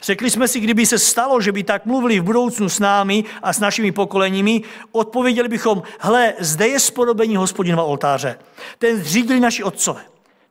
Řekli 0.02 0.30
jsme 0.30 0.48
si, 0.48 0.60
kdyby 0.60 0.86
se 0.86 0.98
stalo, 0.98 1.40
že 1.40 1.52
by 1.52 1.62
tak 1.62 1.86
mluvili 1.86 2.20
v 2.20 2.22
budoucnu 2.22 2.68
s 2.68 2.78
námi 2.78 3.24
a 3.42 3.52
s 3.52 3.60
našimi 3.60 3.92
pokoleními, 3.92 4.62
odpověděli 4.92 5.48
bychom, 5.48 5.82
hle, 5.98 6.34
zde 6.38 6.68
je 6.68 6.80
spodobení 6.80 7.36
hospodinova 7.36 7.82
oltáře. 7.82 8.38
Ten 8.78 8.96
zřídili 8.96 9.40
naši 9.40 9.62
otcové. 9.62 10.02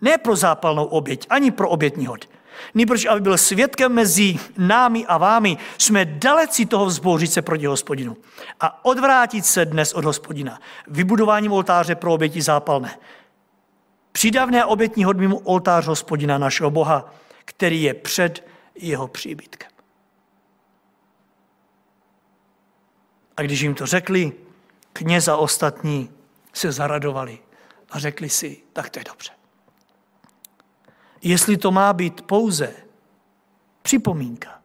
Ne 0.02 0.18
pro 0.18 0.36
zápalnou 0.36 0.86
oběť, 0.86 1.28
ani 1.30 1.52
pro 1.52 1.70
obětní 1.70 2.06
hod. 2.06 2.26
Nýbrž, 2.74 3.06
aby 3.06 3.22
byl 3.22 3.38
svědkem 3.38 3.94
mezi 3.94 4.36
námi 4.58 5.06
a 5.06 5.18
vámi, 5.18 5.58
jsme 5.78 6.06
daleci 6.06 6.66
toho 6.66 6.86
vzbouřit 6.86 7.34
se 7.34 7.42
proti 7.42 7.66
hospodinu 7.66 8.18
a 8.60 8.86
odvrátit 8.86 9.46
se 9.46 9.66
dnes 9.66 9.94
od 9.94 10.06
hospodina 10.06 10.60
vybudováním 10.88 11.52
oltáře 11.52 11.96
pro 11.96 12.14
oběti 12.14 12.42
zápalné. 12.42 12.98
Přidavné 14.16 14.66
obětní 14.66 15.04
hod 15.04 15.18
mimo 15.18 15.40
oltář 15.40 15.88
hospodina 15.88 16.38
našeho 16.38 16.72
Boha, 16.72 17.14
který 17.46 17.84
je 17.84 17.94
před 17.94 18.48
jeho 18.76 19.08
příbytkem. 19.08 19.72
A 23.38 23.42
když 23.42 23.62
jim 23.62 23.76
to 23.76 23.86
řekli, 23.86 24.32
kněz 24.94 25.28
a 25.28 25.38
ostatní 25.38 26.10
se 26.54 26.72
zaradovali 26.72 27.40
a 27.92 28.00
řekli 28.00 28.30
si, 28.30 28.64
tak 28.74 28.90
to 28.90 29.00
je 29.00 29.04
dobře. 29.04 29.32
Jestli 31.22 31.58
to 31.58 31.72
má 31.72 31.94
být 31.94 32.22
pouze 32.22 32.74
připomínka, 33.82 34.62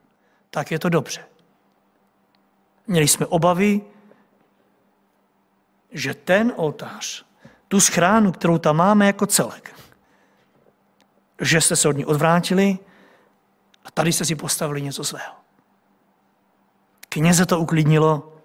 tak 0.51 0.71
je 0.71 0.79
to 0.79 0.89
dobře. 0.89 1.25
Měli 2.87 3.09
jsme 3.09 3.27
obavy, 3.27 3.81
že 5.91 6.15
ten 6.15 6.53
oltář, 6.57 7.30
tu 7.71 7.81
schránu, 7.81 8.33
kterou 8.33 8.59
tam 8.59 8.77
máme 8.77 9.07
jako 9.07 9.27
celek, 9.27 9.75
že 11.41 11.61
jste 11.61 11.77
se 11.77 11.89
od 11.89 11.97
ní 11.97 12.05
odvrátili 12.05 12.79
a 13.85 13.91
tady 13.91 14.13
jste 14.13 14.25
si 14.25 14.35
postavili 14.35 14.83
něco 14.83 15.05
svého. 15.05 15.35
Kněze 17.09 17.47
to 17.47 17.61
uklidnilo, 17.61 18.37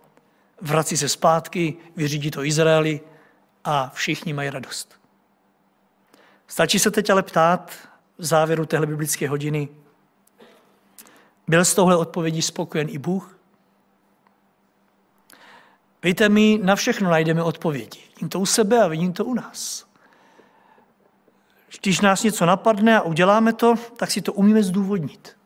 vrací 0.61 0.97
se 0.97 1.09
zpátky, 1.09 1.77
vyřídí 1.95 2.31
to 2.31 2.43
Izraeli 2.43 3.01
a 3.63 3.91
všichni 3.93 4.33
mají 4.33 4.49
radost. 4.49 4.99
Stačí 6.47 6.79
se 6.79 6.91
teď 6.91 7.09
ale 7.09 7.23
ptát, 7.23 7.71
v 8.17 8.25
závěru 8.25 8.65
téhle 8.65 8.87
biblické 8.87 9.29
hodiny. 9.29 9.69
Byl 11.47 11.65
s 11.65 11.75
touhle 11.75 11.97
odpovědí 11.97 12.41
spokojen 12.41 12.87
i 12.89 12.97
Bůh? 12.97 13.34
Víte, 16.05 16.29
my 16.29 16.59
na 16.63 16.75
všechno 16.75 17.09
najdeme 17.09 17.43
odpovědi. 17.43 17.99
Vidím 18.15 18.29
to 18.29 18.39
u 18.39 18.45
sebe 18.45 18.83
a 18.83 18.87
vidím 18.87 19.13
to 19.13 19.25
u 19.25 19.33
nás. 19.33 19.87
Když 21.81 22.01
nás 22.01 22.23
něco 22.23 22.45
napadne 22.45 22.99
a 22.99 23.01
uděláme 23.01 23.53
to, 23.53 23.75
tak 23.97 24.11
si 24.11 24.21
to 24.21 24.33
umíme 24.33 24.63
zdůvodnit. 24.63 25.37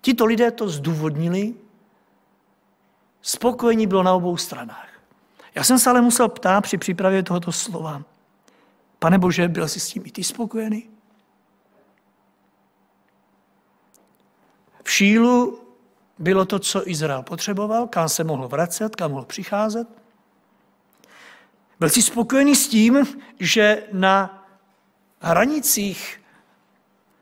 Tito 0.00 0.24
lidé 0.24 0.50
to 0.50 0.68
zdůvodnili, 0.68 1.54
spokojení 3.22 3.86
bylo 3.86 4.02
na 4.02 4.14
obou 4.14 4.36
stranách. 4.36 4.88
Já 5.54 5.64
jsem 5.64 5.78
se 5.78 5.90
ale 5.90 6.00
musel 6.00 6.28
ptát 6.28 6.60
při 6.60 6.78
přípravě 6.78 7.22
tohoto 7.22 7.52
slova, 7.52 8.02
Pane 8.98 9.18
Bože, 9.18 9.48
byl 9.48 9.68
jsi 9.68 9.80
s 9.80 9.88
tím 9.88 10.02
i 10.06 10.10
ty 10.10 10.24
spokojený? 10.24 10.90
V 14.84 14.90
Šílu 14.90 15.69
bylo 16.20 16.44
to, 16.44 16.58
co 16.58 16.88
Izrael 16.88 17.22
potřeboval, 17.22 17.86
kam 17.86 18.08
se 18.08 18.24
mohl 18.24 18.48
vracet, 18.48 18.96
kam 18.96 19.10
mohl 19.10 19.24
přicházet. 19.24 19.88
Byl 21.80 21.88
jsi 21.88 22.02
spokojený 22.02 22.56
s 22.56 22.68
tím, 22.68 23.06
že 23.40 23.82
na 23.92 24.46
hranicích 25.20 26.20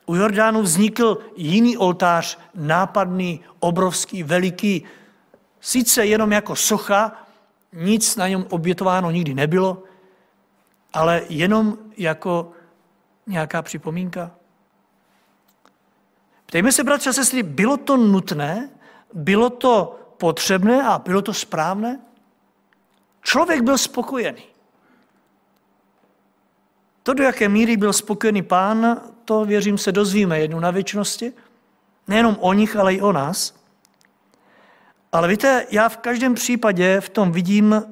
u 0.06 0.14
Jordánu 0.14 0.62
vznikl 0.62 1.18
jiný 1.36 1.76
oltář, 1.76 2.38
nápadný, 2.54 3.40
obrovský, 3.58 4.22
veliký, 4.22 4.84
sice 5.60 6.06
jenom 6.06 6.32
jako 6.32 6.56
socha, 6.56 7.26
nic 7.72 8.16
na 8.16 8.28
něm 8.28 8.46
obětováno 8.50 9.10
nikdy 9.10 9.34
nebylo, 9.34 9.82
ale 10.92 11.22
jenom 11.28 11.78
jako 11.96 12.52
nějaká 13.26 13.62
připomínka. 13.62 14.30
Ptejme 16.46 16.72
se, 16.72 16.84
bratře 16.84 17.10
a 17.10 17.12
sestry, 17.12 17.42
bylo 17.42 17.76
to 17.76 17.96
nutné, 17.96 18.70
bylo 19.14 19.50
to 19.50 20.00
potřebné 20.16 20.82
a 20.82 20.98
bylo 20.98 21.22
to 21.22 21.34
správné? 21.34 22.00
Člověk 23.22 23.62
byl 23.62 23.78
spokojený. 23.78 24.42
To, 27.02 27.14
do 27.14 27.24
jaké 27.24 27.48
míry 27.48 27.76
byl 27.76 27.92
spokojený 27.92 28.42
pán, 28.42 29.00
to 29.24 29.44
věřím 29.44 29.78
se 29.78 29.92
dozvíme 29.92 30.40
jednou 30.40 30.60
na 30.60 30.70
věčnosti. 30.70 31.32
Nejenom 32.08 32.36
o 32.40 32.52
nich, 32.52 32.76
ale 32.76 32.94
i 32.94 33.00
o 33.00 33.12
nás. 33.12 33.54
Ale 35.12 35.28
víte, 35.28 35.66
já 35.70 35.88
v 35.88 35.96
každém 35.96 36.34
případě 36.34 37.00
v 37.00 37.08
tom 37.08 37.32
vidím 37.32 37.82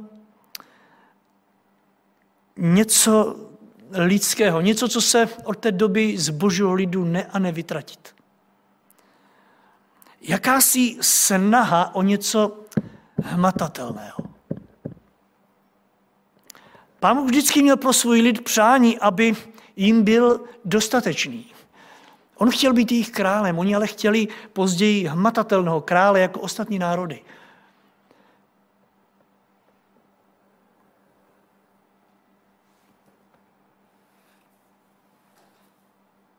něco 2.56 3.36
lidského, 3.92 4.60
něco, 4.60 4.88
co 4.88 5.00
se 5.00 5.28
od 5.44 5.58
té 5.58 5.72
doby 5.72 6.18
z 6.18 6.28
božího 6.28 6.74
lidu 6.74 7.04
ne 7.04 7.24
a 7.24 7.38
nevytratit. 7.38 8.15
Jakási 10.28 10.96
snaha 11.00 11.94
o 11.94 12.02
něco 12.02 12.64
hmatatelného. 13.22 14.18
Pán 17.00 17.26
vždycky 17.26 17.62
měl 17.62 17.76
pro 17.76 17.92
svůj 17.92 18.20
lid 18.20 18.44
přání, 18.44 18.98
aby 18.98 19.34
jim 19.76 20.02
byl 20.02 20.44
dostatečný. 20.64 21.52
On 22.34 22.50
chtěl 22.50 22.72
být 22.72 22.92
jejich 22.92 23.10
králem, 23.10 23.58
oni 23.58 23.74
ale 23.74 23.86
chtěli 23.86 24.28
později 24.52 25.06
hmatatelného 25.06 25.80
krále 25.80 26.20
jako 26.20 26.40
ostatní 26.40 26.78
národy. 26.78 27.22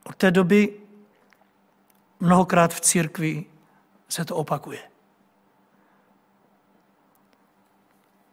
Od 0.04 0.16
té 0.16 0.32
doby 0.32 0.80
mnohokrát 2.20 2.74
v 2.74 2.82
církvi 2.82 3.46
se 4.10 4.26
to 4.26 4.36
opakuje. 4.36 4.80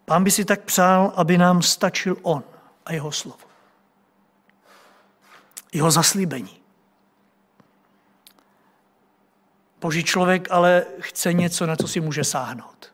Pán 0.05 0.25
by 0.25 0.31
si 0.31 0.45
tak 0.45 0.63
přál, 0.63 1.13
aby 1.17 1.39
nám 1.39 1.63
stačil 1.63 2.17
On 2.23 2.45
a 2.87 2.93
jeho 2.93 3.13
slovo. 3.13 3.45
Jeho 5.73 5.91
zaslíbení. 5.91 6.61
Boží 9.81 10.05
člověk 10.05 10.49
ale 10.51 10.87
chce 11.01 11.33
něco, 11.33 11.67
na 11.67 11.77
co 11.77 11.89
si 11.89 12.01
může 12.01 12.25
sáhnout. 12.25 12.93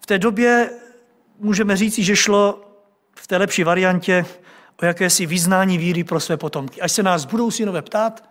V 0.00 0.06
té 0.06 0.18
době 0.18 0.70
můžeme 1.38 1.76
říci, 1.76 2.04
že 2.04 2.16
šlo 2.16 2.70
v 3.16 3.26
té 3.26 3.36
lepší 3.36 3.64
variantě 3.64 4.24
o 4.82 4.84
jakési 4.84 5.26
vyznání 5.26 5.78
víry 5.78 6.04
pro 6.04 6.20
své 6.20 6.36
potomky. 6.36 6.80
Až 6.80 6.92
se 6.92 7.02
nás 7.02 7.24
budou 7.24 7.50
synové 7.50 7.82
ptát, 7.82 8.24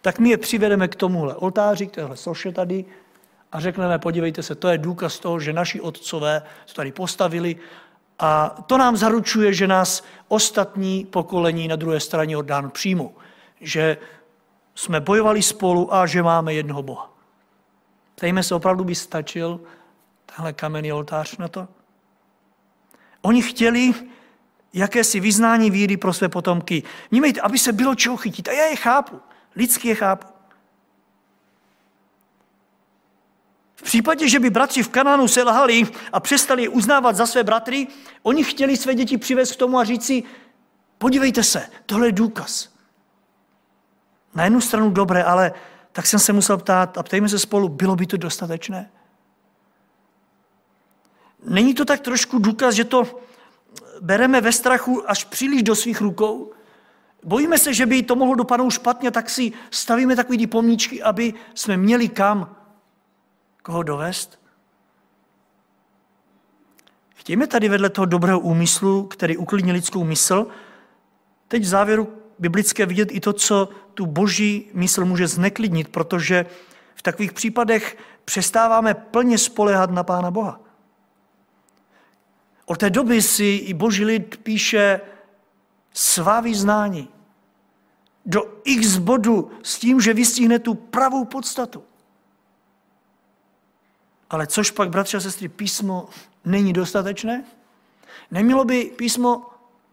tak 0.00 0.18
my 0.18 0.30
je 0.30 0.38
přivedeme 0.38 0.88
k 0.88 0.96
tomuhle 0.96 1.34
oltáři, 1.34 1.86
k 1.86 1.94
téhle 1.94 2.16
soše 2.16 2.52
tady 2.52 2.84
a 3.52 3.60
řekneme, 3.60 3.98
podívejte 3.98 4.42
se, 4.42 4.54
to 4.54 4.68
je 4.68 4.78
důkaz 4.78 5.18
toho, 5.18 5.40
že 5.40 5.52
naši 5.52 5.80
otcové 5.80 6.42
to 6.66 6.72
tady 6.74 6.92
postavili 6.92 7.56
a 8.18 8.48
to 8.66 8.78
nám 8.78 8.96
zaručuje, 8.96 9.54
že 9.54 9.66
nás 9.66 10.04
ostatní 10.28 11.04
pokolení 11.04 11.68
na 11.68 11.76
druhé 11.76 12.00
straně 12.00 12.34
Jordánu 12.34 12.70
přijmou. 12.70 13.14
Že 13.60 13.96
jsme 14.74 15.00
bojovali 15.00 15.42
spolu 15.42 15.94
a 15.94 16.06
že 16.06 16.22
máme 16.22 16.54
jednoho 16.54 16.82
Boha. 16.82 17.12
Ptejme 18.14 18.42
se, 18.42 18.54
opravdu 18.54 18.84
by 18.84 18.94
stačil 18.94 19.60
tenhle 20.26 20.52
kamenný 20.52 20.92
oltář 20.92 21.36
na 21.36 21.48
to? 21.48 21.68
Oni 23.22 23.42
chtěli 23.42 23.94
jakési 24.72 25.20
vyznání 25.20 25.70
víry 25.70 25.96
pro 25.96 26.12
své 26.12 26.28
potomky. 26.28 26.82
Vnímejte, 27.10 27.40
aby 27.40 27.58
se 27.58 27.72
bylo 27.72 27.94
čeho 27.94 28.16
chytit. 28.16 28.48
A 28.48 28.52
já 28.52 28.64
je 28.64 28.76
chápu. 28.76 29.20
Lidsky 29.56 29.88
je 29.88 29.94
chápu. 29.94 30.26
V 33.76 33.82
případě, 33.82 34.28
že 34.28 34.40
by 34.40 34.50
bratři 34.50 34.82
v 34.82 34.88
Kanánu 34.88 35.28
selhali 35.28 35.86
a 36.12 36.20
přestali 36.20 36.62
je 36.62 36.68
uznávat 36.68 37.16
za 37.16 37.26
své 37.26 37.44
bratry, 37.44 37.86
oni 38.22 38.44
chtěli 38.44 38.76
své 38.76 38.94
děti 38.94 39.18
přivést 39.18 39.52
k 39.52 39.58
tomu 39.58 39.78
a 39.78 39.84
říct 39.84 40.06
si, 40.06 40.22
podívejte 40.98 41.42
se, 41.42 41.70
tohle 41.86 42.08
je 42.08 42.12
důkaz. 42.12 42.68
Na 44.34 44.44
jednu 44.44 44.60
stranu 44.60 44.90
dobré, 44.90 45.24
ale 45.24 45.52
tak 45.92 46.06
jsem 46.06 46.18
se 46.20 46.32
musel 46.32 46.58
ptát 46.58 46.98
a 46.98 47.02
ptejme 47.02 47.28
se 47.28 47.38
spolu, 47.38 47.68
bylo 47.68 47.96
by 47.96 48.06
to 48.06 48.16
dostatečné? 48.16 48.90
Není 51.44 51.74
to 51.74 51.84
tak 51.84 52.00
trošku 52.00 52.38
důkaz, 52.38 52.74
že 52.74 52.84
to 52.84 53.20
bereme 54.02 54.40
ve 54.40 54.52
strachu 54.52 55.10
až 55.10 55.24
příliš 55.24 55.62
do 55.62 55.76
svých 55.76 56.00
rukou? 56.00 56.52
Bojíme 57.24 57.58
se, 57.58 57.74
že 57.74 57.86
by 57.86 58.02
to 58.02 58.16
mohlo 58.16 58.34
dopadnout 58.34 58.70
špatně, 58.70 59.10
tak 59.10 59.30
si 59.30 59.52
stavíme 59.70 60.16
takové 60.16 60.38
ty 60.38 60.46
pomníčky, 60.46 61.02
aby 61.02 61.34
jsme 61.54 61.76
měli 61.76 62.08
kam 62.08 62.56
koho 63.62 63.82
dovést? 63.82 64.42
Chtějme 67.14 67.46
tady 67.46 67.68
vedle 67.68 67.90
toho 67.90 68.06
dobrého 68.06 68.40
úmyslu, 68.40 69.04
který 69.04 69.36
uklidní 69.36 69.72
lidskou 69.72 70.04
mysl, 70.04 70.46
teď 71.48 71.62
v 71.62 71.66
závěru 71.66 72.08
biblické 72.38 72.86
vidět 72.86 73.08
i 73.12 73.20
to, 73.20 73.32
co 73.32 73.68
tu 73.94 74.06
boží 74.06 74.70
mysl 74.74 75.04
může 75.04 75.26
zneklidnit, 75.26 75.88
protože 75.88 76.46
v 76.94 77.02
takových 77.02 77.32
případech 77.32 77.96
přestáváme 78.24 78.94
plně 78.94 79.38
spolehat 79.38 79.90
na 79.90 80.02
Pána 80.02 80.30
Boha. 80.30 80.60
Od 82.66 82.78
té 82.78 82.90
doby 82.90 83.22
si 83.22 83.44
i 83.44 83.74
boží 83.74 84.04
lid 84.04 84.36
píše 84.36 85.00
svá 85.92 86.40
vyznání 86.40 87.08
do 88.26 88.60
x 88.64 88.96
bodu 88.96 89.50
s 89.62 89.78
tím, 89.78 90.00
že 90.00 90.14
vystihne 90.14 90.58
tu 90.58 90.74
pravou 90.74 91.24
podstatu. 91.24 91.82
Ale 94.30 94.46
což 94.46 94.70
pak, 94.70 94.90
bratři 94.90 95.16
a 95.16 95.20
sestry, 95.20 95.48
písmo 95.48 96.08
není 96.44 96.72
dostatečné? 96.72 97.44
Nemělo 98.30 98.64
by 98.64 98.84
písmo 98.84 99.46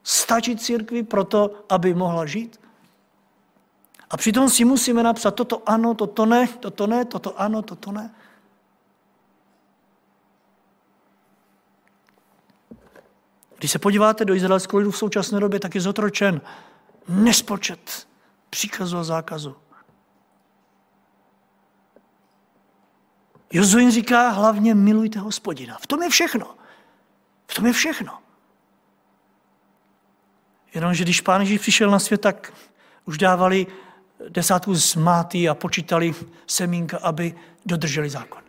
stačit 0.04 0.62
církvi 0.62 1.04
pro 1.04 1.24
to, 1.24 1.66
aby 1.70 1.94
mohla 1.94 2.26
žít? 2.26 2.60
A 4.10 4.18
přitom 4.18 4.50
si 4.50 4.66
musíme 4.66 5.04
napsat 5.04 5.32
toto 5.32 5.70
ano, 5.70 5.94
toto 5.94 6.26
ne, 6.26 6.48
toto 6.60 6.88
ne, 6.88 7.06
toto 7.06 7.42
ano, 7.42 7.62
toto 7.62 7.92
ne. 7.92 8.16
Když 13.60 13.72
se 13.72 13.80
podíváte 13.80 14.26
do 14.26 14.36
izraelského 14.36 14.80
lidu 14.80 14.92
v 14.92 14.98
současné 14.98 15.40
době, 15.40 15.60
tak 15.60 15.76
je 15.76 15.82
zotročen 15.82 16.42
nespočet 17.08 18.08
příkazu 18.50 18.98
a 18.98 19.04
zákazu. 19.04 19.56
Jozuin 23.52 23.92
říká 23.92 24.30
hlavně 24.30 24.76
milujte 24.76 25.20
hospodina. 25.20 25.78
V 25.82 25.88
tom 25.88 26.04
je 26.04 26.10
všechno. 26.10 26.56
V 27.48 27.54
tom 27.54 27.66
je 27.66 27.74
všechno. 27.74 28.20
Jenomže 30.74 31.04
když 31.04 31.22
pán 31.22 31.42
Ježíš 31.42 31.62
přišel 31.62 31.92
na 31.92 32.00
svět, 32.00 32.22
tak 32.22 32.54
už 33.06 33.18
dávali 33.18 33.68
desátku 34.30 34.76
z 34.76 34.96
máty 34.96 35.50
a 35.50 35.56
počítali 35.56 36.16
semínka, 36.48 36.98
aby 36.98 37.36
dodrželi 37.66 38.10
zákon. 38.10 38.49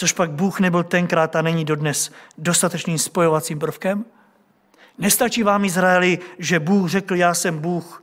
Což 0.00 0.12
pak 0.12 0.30
Bůh 0.30 0.60
nebyl 0.60 0.82
tenkrát 0.84 1.36
a 1.36 1.42
není 1.42 1.64
dodnes 1.64 2.10
dostatečným 2.38 2.98
spojovacím 2.98 3.58
prvkem? 3.58 4.04
Nestačí 4.98 5.42
vám 5.42 5.64
Izraeli, 5.64 6.18
že 6.38 6.60
Bůh 6.60 6.90
řekl, 6.90 7.14
já 7.14 7.34
jsem 7.34 7.58
Bůh 7.58 8.02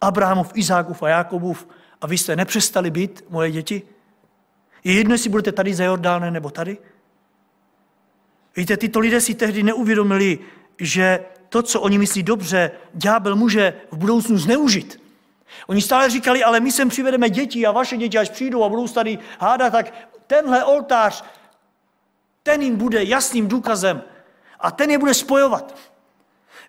Abrahamův, 0.00 0.50
Izákův 0.54 1.02
a 1.02 1.08
Jakobův 1.08 1.68
a 2.00 2.06
vy 2.06 2.18
jste 2.18 2.36
nepřestali 2.36 2.90
být 2.90 3.24
moje 3.28 3.50
děti? 3.50 3.82
Je 4.84 4.94
jedno, 4.94 5.14
jestli 5.14 5.30
budete 5.30 5.52
tady 5.52 5.74
za 5.74 5.84
Jordánem 5.84 6.32
nebo 6.32 6.50
tady? 6.50 6.78
Víte, 8.56 8.76
tyto 8.76 8.98
lidé 8.98 9.20
si 9.20 9.34
tehdy 9.34 9.62
neuvědomili, 9.62 10.38
že 10.78 11.20
to, 11.48 11.62
co 11.62 11.80
oni 11.80 11.98
myslí 11.98 12.22
dobře, 12.22 12.70
ďábel 12.94 13.36
může 13.36 13.74
v 13.90 13.96
budoucnu 13.96 14.38
zneužit. 14.38 15.00
Oni 15.66 15.82
stále 15.82 16.10
říkali, 16.10 16.44
ale 16.44 16.60
my 16.60 16.72
sem 16.72 16.88
přivedeme 16.88 17.30
děti 17.30 17.66
a 17.66 17.72
vaše 17.72 17.96
děti, 17.96 18.18
až 18.18 18.30
přijdou 18.30 18.64
a 18.64 18.68
budou 18.68 18.88
tady 18.88 19.18
hádat, 19.38 19.72
tak 19.72 20.13
tenhle 20.26 20.64
oltář, 20.64 21.24
ten 22.42 22.62
jim 22.62 22.76
bude 22.76 23.04
jasným 23.04 23.48
důkazem 23.48 24.02
a 24.60 24.70
ten 24.70 24.90
je 24.90 24.98
bude 24.98 25.14
spojovat. 25.14 25.74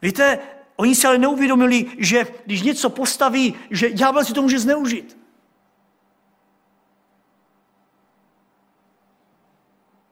Víte, 0.01 0.39
oni 0.75 0.95
si 0.95 1.07
ale 1.07 1.17
neuvědomili, 1.17 1.85
že 1.97 2.27
když 2.45 2.61
něco 2.61 2.89
postaví, 2.89 3.55
že 3.69 3.91
ďábel 3.91 4.25
si 4.25 4.33
to 4.33 4.41
může 4.41 4.59
zneužít. 4.59 5.17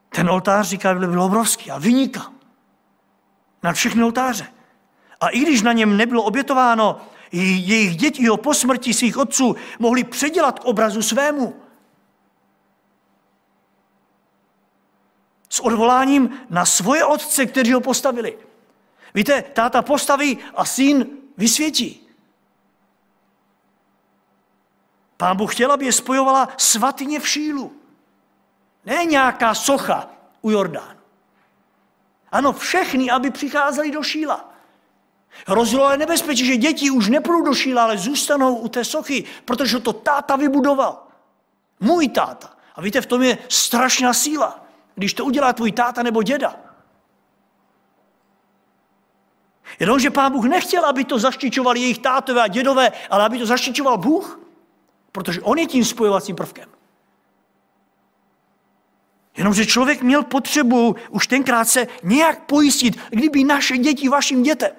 Ten 0.09 0.29
oltář, 0.29 0.67
říká, 0.67 0.93
byl 0.93 1.21
obrovský 1.21 1.71
a 1.71 1.77
vyniká 1.77 2.33
nad 3.63 3.73
všechny 3.73 4.03
oltáře. 4.03 4.47
A 5.21 5.27
i 5.27 5.39
když 5.39 5.61
na 5.61 5.73
něm 5.73 5.97
nebylo 5.97 6.23
obětováno, 6.23 7.01
jejich 7.31 7.97
děti 7.97 8.27
ho 8.27 8.37
po 8.37 8.53
smrti 8.53 8.93
svých 8.93 9.17
otců 9.17 9.55
mohli 9.79 10.03
předělat 10.03 10.59
k 10.59 10.65
obrazu 10.65 11.01
svému. 11.01 11.62
S 15.53 15.59
odvoláním 15.59 16.39
na 16.49 16.65
svoje 16.65 17.05
otce, 17.05 17.45
kteří 17.45 17.73
ho 17.73 17.81
postavili. 17.81 18.37
Víte, 19.13 19.41
táta 19.41 19.81
postaví 19.81 20.37
a 20.55 20.65
syn 20.65 21.07
vysvětí. 21.37 22.09
Pán 25.17 25.37
Bůh 25.37 25.53
chtěl, 25.53 25.71
aby 25.71 25.85
je 25.85 25.93
spojovala 25.93 26.49
svatyně 26.57 27.19
v 27.19 27.27
šílu. 27.27 27.73
Ne 28.85 29.05
nějaká 29.05 29.53
socha 29.53 30.09
u 30.41 30.51
Jordánu. 30.51 30.99
Ano, 32.31 32.53
všechny, 32.53 33.11
aby 33.11 33.31
přicházeli 33.31 33.91
do 33.91 34.03
šíla. 34.03 34.53
Hrozilo 35.47 35.91
je 35.91 35.97
nebezpečí, 35.97 36.45
že 36.45 36.57
děti 36.57 36.91
už 36.91 37.09
nepůjdou 37.09 37.41
do 37.41 37.53
šíla, 37.53 37.83
ale 37.83 37.97
zůstanou 37.97 38.55
u 38.55 38.67
té 38.67 38.85
sochy, 38.85 39.23
protože 39.45 39.79
to 39.79 39.93
táta 39.93 40.35
vybudoval. 40.35 41.07
Můj 41.79 42.09
táta. 42.09 42.53
A 42.75 42.81
víte, 42.81 43.01
v 43.01 43.05
tom 43.05 43.23
je 43.23 43.37
strašná 43.49 44.13
síla, 44.13 44.62
když 44.95 45.13
to 45.13 45.25
udělá 45.25 45.53
tvůj 45.53 45.71
táta 45.71 46.03
nebo 46.03 46.23
děda. 46.23 46.55
Jenomže 49.79 50.09
pán 50.09 50.31
Bůh 50.31 50.45
nechtěl, 50.45 50.85
aby 50.85 51.05
to 51.05 51.19
zaštičovali 51.19 51.79
jejich 51.79 51.99
tátové 51.99 52.41
a 52.41 52.47
dědové, 52.47 52.91
ale 53.09 53.25
aby 53.25 53.39
to 53.39 53.45
zaštičoval 53.45 53.97
Bůh, 53.97 54.39
protože 55.11 55.41
on 55.41 55.57
je 55.57 55.65
tím 55.65 55.85
spojovacím 55.85 56.35
prvkem. 56.35 56.69
Jenomže 59.37 59.65
člověk 59.65 60.01
měl 60.01 60.23
potřebu 60.23 60.95
už 61.09 61.27
tenkrát 61.27 61.65
se 61.65 61.87
nějak 62.03 62.45
pojistit, 62.45 62.99
kdyby 63.09 63.43
naše 63.43 63.77
děti 63.77 64.09
vašim 64.09 64.43
dětem. 64.43 64.71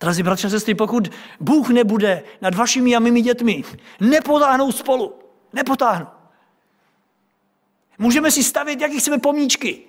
Drazí 0.00 0.22
bratři 0.22 0.46
a 0.46 0.50
sestry, 0.50 0.74
pokud 0.74 1.10
Bůh 1.40 1.68
nebude 1.68 2.22
nad 2.40 2.54
vašimi 2.54 2.96
a 2.96 2.98
mými 2.98 3.22
dětmi, 3.22 3.64
nepotáhnou 4.00 4.72
spolu. 4.72 5.18
Nepotáhnou. 5.52 6.19
Můžeme 8.00 8.30
si 8.30 8.44
stavět, 8.44 8.80
jaký 8.80 8.98
chceme 8.98 9.18
pomíčky. 9.18 9.82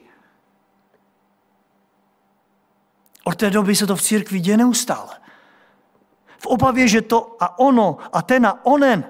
Od 3.24 3.36
té 3.36 3.49
doby 3.49 3.76
se 3.76 3.88
to 3.88 3.95
v 3.95 4.01
církvi 4.01 4.39
děje 4.39 4.57
neustále. 4.57 5.20
V 6.38 6.45
obavě, 6.45 6.88
že 6.88 7.01
to 7.01 7.38
a 7.39 7.59
ono 7.59 7.97
a 8.14 8.22
ten 8.22 8.45
a 8.45 8.66
onen, 8.66 9.03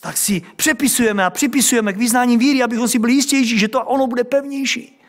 tak 0.00 0.16
si 0.16 0.42
přepisujeme 0.56 1.24
a 1.24 1.30
připisujeme 1.30 1.92
k 1.92 1.96
vyznání 1.96 2.36
víry, 2.36 2.62
abychom 2.62 2.88
si 2.88 2.98
byli 2.98 3.12
jistější, 3.12 3.58
že 3.58 3.68
to 3.68 3.80
a 3.80 3.84
ono 3.84 4.06
bude 4.06 4.24
pevnější. 4.24 5.00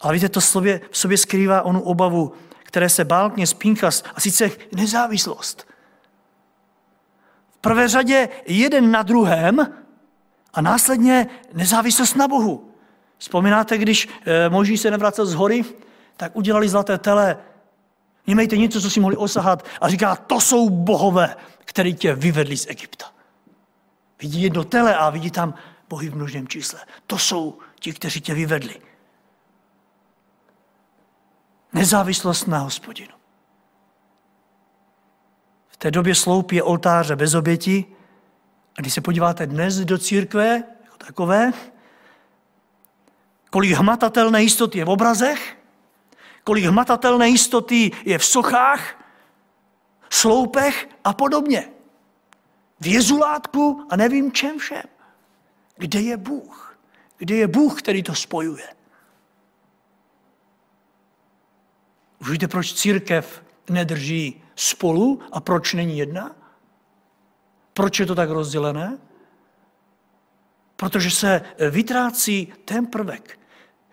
Ale 0.00 0.14
víte, 0.14 0.28
to 0.28 0.40
slově, 0.40 0.80
v 0.90 0.98
sobě 0.98 1.18
skrývá 1.18 1.62
onu 1.62 1.82
obavu, 1.82 2.32
které 2.62 2.88
se 2.88 3.04
bál 3.04 3.30
kněz 3.30 3.54
Pinchas, 3.54 4.04
a 4.14 4.20
sice 4.20 4.50
nezávislost. 4.76 5.66
V 7.50 7.58
prvé 7.58 7.88
řadě 7.88 8.28
jeden 8.46 8.90
na 8.90 9.02
druhém 9.02 9.74
a 10.58 10.60
následně 10.60 11.26
nezávislost 11.52 12.14
na 12.14 12.28
Bohu. 12.28 12.74
Vzpomínáte, 13.18 13.78
když 13.78 14.08
eh, 14.26 14.48
Moží 14.48 14.78
se 14.78 14.90
nevracel 14.90 15.26
z 15.26 15.34
hory, 15.34 15.64
tak 16.16 16.36
udělali 16.36 16.68
zlaté 16.68 16.98
tele. 16.98 17.38
Mějte 18.26 18.56
něco, 18.56 18.80
co 18.80 18.90
si 18.90 19.00
mohli 19.00 19.16
osahat 19.16 19.66
a 19.80 19.88
říká, 19.88 20.16
to 20.16 20.40
jsou 20.40 20.70
bohové, 20.70 21.36
který 21.58 21.94
tě 21.94 22.14
vyvedli 22.14 22.56
z 22.56 22.66
Egypta. 22.66 23.06
Vidí 24.20 24.42
jedno 24.42 24.64
tele 24.64 24.96
a 24.96 25.10
vidí 25.10 25.30
tam 25.30 25.54
bohy 25.88 26.08
v 26.08 26.16
množném 26.16 26.48
čísle. 26.48 26.80
To 27.06 27.18
jsou 27.18 27.58
ti, 27.80 27.92
kteří 27.92 28.20
tě 28.20 28.34
vyvedli. 28.34 28.80
Nezávislost 31.72 32.46
na 32.46 32.58
hospodinu. 32.58 33.14
V 35.68 35.76
té 35.76 35.90
době 35.90 36.14
sloup 36.14 36.52
je 36.52 36.62
oltáře 36.62 37.16
bez 37.16 37.34
oběti. 37.34 37.97
A 38.78 38.80
když 38.80 38.94
se 38.94 39.00
podíváte 39.00 39.46
dnes 39.46 39.76
do 39.76 39.98
církve, 39.98 40.62
jako 40.84 40.96
takové, 40.96 41.52
kolik 43.50 43.70
hmatatelné 43.72 44.42
jistoty 44.42 44.78
je 44.78 44.84
v 44.84 44.88
obrazech, 44.88 45.56
kolik 46.44 46.64
hmatatelné 46.64 47.28
jistoty 47.28 47.90
je 48.04 48.18
v 48.18 48.24
sochách, 48.24 49.04
sloupech 50.10 50.88
a 51.04 51.14
podobně. 51.14 51.68
V 52.80 52.86
jezulátku 52.86 53.86
a 53.90 53.96
nevím 53.96 54.32
čem 54.32 54.58
všem. 54.58 54.82
Kde 55.76 56.00
je 56.00 56.16
Bůh? 56.16 56.78
Kde 57.16 57.34
je 57.34 57.46
Bůh, 57.46 57.82
který 57.82 58.02
to 58.02 58.14
spojuje? 58.14 58.68
Už 62.18 62.30
víte, 62.30 62.48
proč 62.48 62.72
církev 62.72 63.44
nedrží 63.70 64.42
spolu 64.56 65.20
a 65.32 65.40
proč 65.40 65.74
není 65.74 65.98
jedna? 65.98 66.36
Proč 67.78 68.00
je 68.00 68.06
to 68.06 68.14
tak 68.14 68.30
rozdělené? 68.30 68.98
Protože 70.76 71.10
se 71.10 71.42
vytrácí 71.70 72.52
ten 72.64 72.86
prvek. 72.86 73.38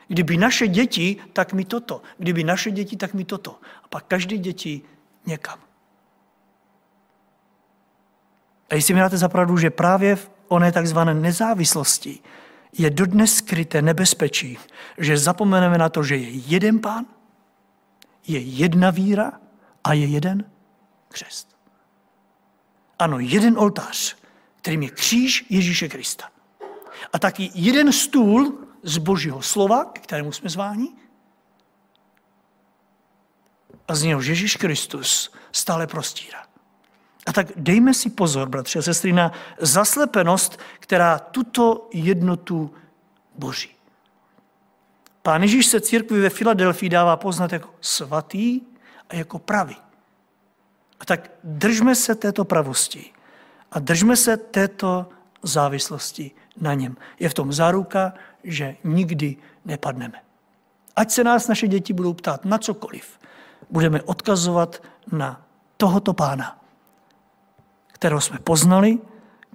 Kdyby 0.07 0.37
naše 0.37 0.67
děti, 0.67 1.17
tak 1.33 1.53
mi 1.53 1.65
toto. 1.65 2.01
Kdyby 2.17 2.43
naše 2.43 2.71
děti, 2.71 2.97
tak 2.97 3.13
mi 3.13 3.25
toto. 3.25 3.59
A 3.83 3.87
pak 3.87 4.05
každý 4.05 4.37
děti 4.37 4.81
někam. 5.25 5.59
A 8.69 8.75
jestli 8.75 8.93
mi 8.93 8.99
dáte 8.99 9.17
zapravdu, 9.17 9.57
že 9.57 9.69
právě 9.69 10.15
v 10.15 10.31
oné 10.47 10.71
takzvané 10.71 11.13
nezávislosti 11.13 12.19
je 12.77 12.89
dodnes 12.89 13.35
skryté 13.35 13.81
nebezpečí, 13.81 14.57
že 14.97 15.17
zapomeneme 15.17 15.77
na 15.77 15.89
to, 15.89 16.03
že 16.03 16.15
je 16.15 16.29
jeden 16.29 16.79
pán, 16.79 17.05
je 18.27 18.39
jedna 18.39 18.89
víra 18.89 19.31
a 19.83 19.93
je 19.93 20.05
jeden 20.05 20.51
křest. 21.09 21.54
Ano, 22.99 23.19
jeden 23.19 23.59
oltář, 23.59 24.15
kterým 24.55 24.83
je 24.83 24.89
kříž 24.89 25.45
Ježíše 25.49 25.89
Krista. 25.89 26.29
A 27.13 27.19
taky 27.19 27.51
jeden 27.53 27.91
stůl 27.91 28.57
z 28.83 28.97
božího 28.97 29.41
slova, 29.41 29.85
k 29.85 29.99
kterému 29.99 30.31
jsme 30.31 30.49
zváni, 30.49 30.87
a 33.87 33.95
z 33.95 34.03
něho 34.03 34.21
Ježíš 34.21 34.55
Kristus 34.55 35.33
stále 35.51 35.87
prostírá. 35.87 36.45
A 37.25 37.33
tak 37.33 37.47
dejme 37.55 37.93
si 37.93 38.09
pozor, 38.09 38.49
bratři 38.49 38.79
a 38.79 38.81
sestry, 38.81 39.13
na 39.13 39.31
zaslepenost, 39.59 40.59
která 40.79 41.19
tuto 41.19 41.89
jednotu 41.93 42.73
boží. 43.35 43.69
Pán 45.21 45.41
Ježíš 45.41 45.65
se 45.65 45.81
církvi 45.81 46.19
ve 46.21 46.29
Filadelfii 46.29 46.89
dává 46.89 47.17
poznat 47.17 47.53
jako 47.53 47.69
svatý 47.81 48.61
a 49.09 49.15
jako 49.15 49.39
pravý. 49.39 49.77
Tak 51.05 51.31
držme 51.43 51.95
se 51.95 52.15
této 52.15 52.45
pravosti 52.45 53.11
a 53.71 53.79
držme 53.79 54.15
se 54.15 54.37
této 54.37 55.09
závislosti 55.43 56.31
na 56.61 56.73
něm. 56.73 56.97
Je 57.19 57.29
v 57.29 57.33
tom 57.33 57.53
záruka, 57.53 58.13
že 58.43 58.75
nikdy 58.83 59.35
nepadneme. 59.65 60.21
Ať 60.95 61.11
se 61.11 61.23
nás 61.23 61.47
naše 61.47 61.67
děti 61.67 61.93
budou 61.93 62.13
ptát 62.13 62.45
na 62.45 62.57
cokoliv, 62.57 63.19
budeme 63.69 64.01
odkazovat 64.01 64.83
na 65.11 65.41
tohoto 65.77 66.13
pána, 66.13 66.61
kterého 67.87 68.21
jsme 68.21 68.39
poznali, 68.39 68.99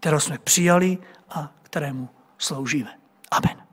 kterého 0.00 0.20
jsme 0.20 0.38
přijali 0.38 0.98
a 1.30 1.52
kterému 1.62 2.08
sloužíme. 2.38 2.98
Amen. 3.30 3.69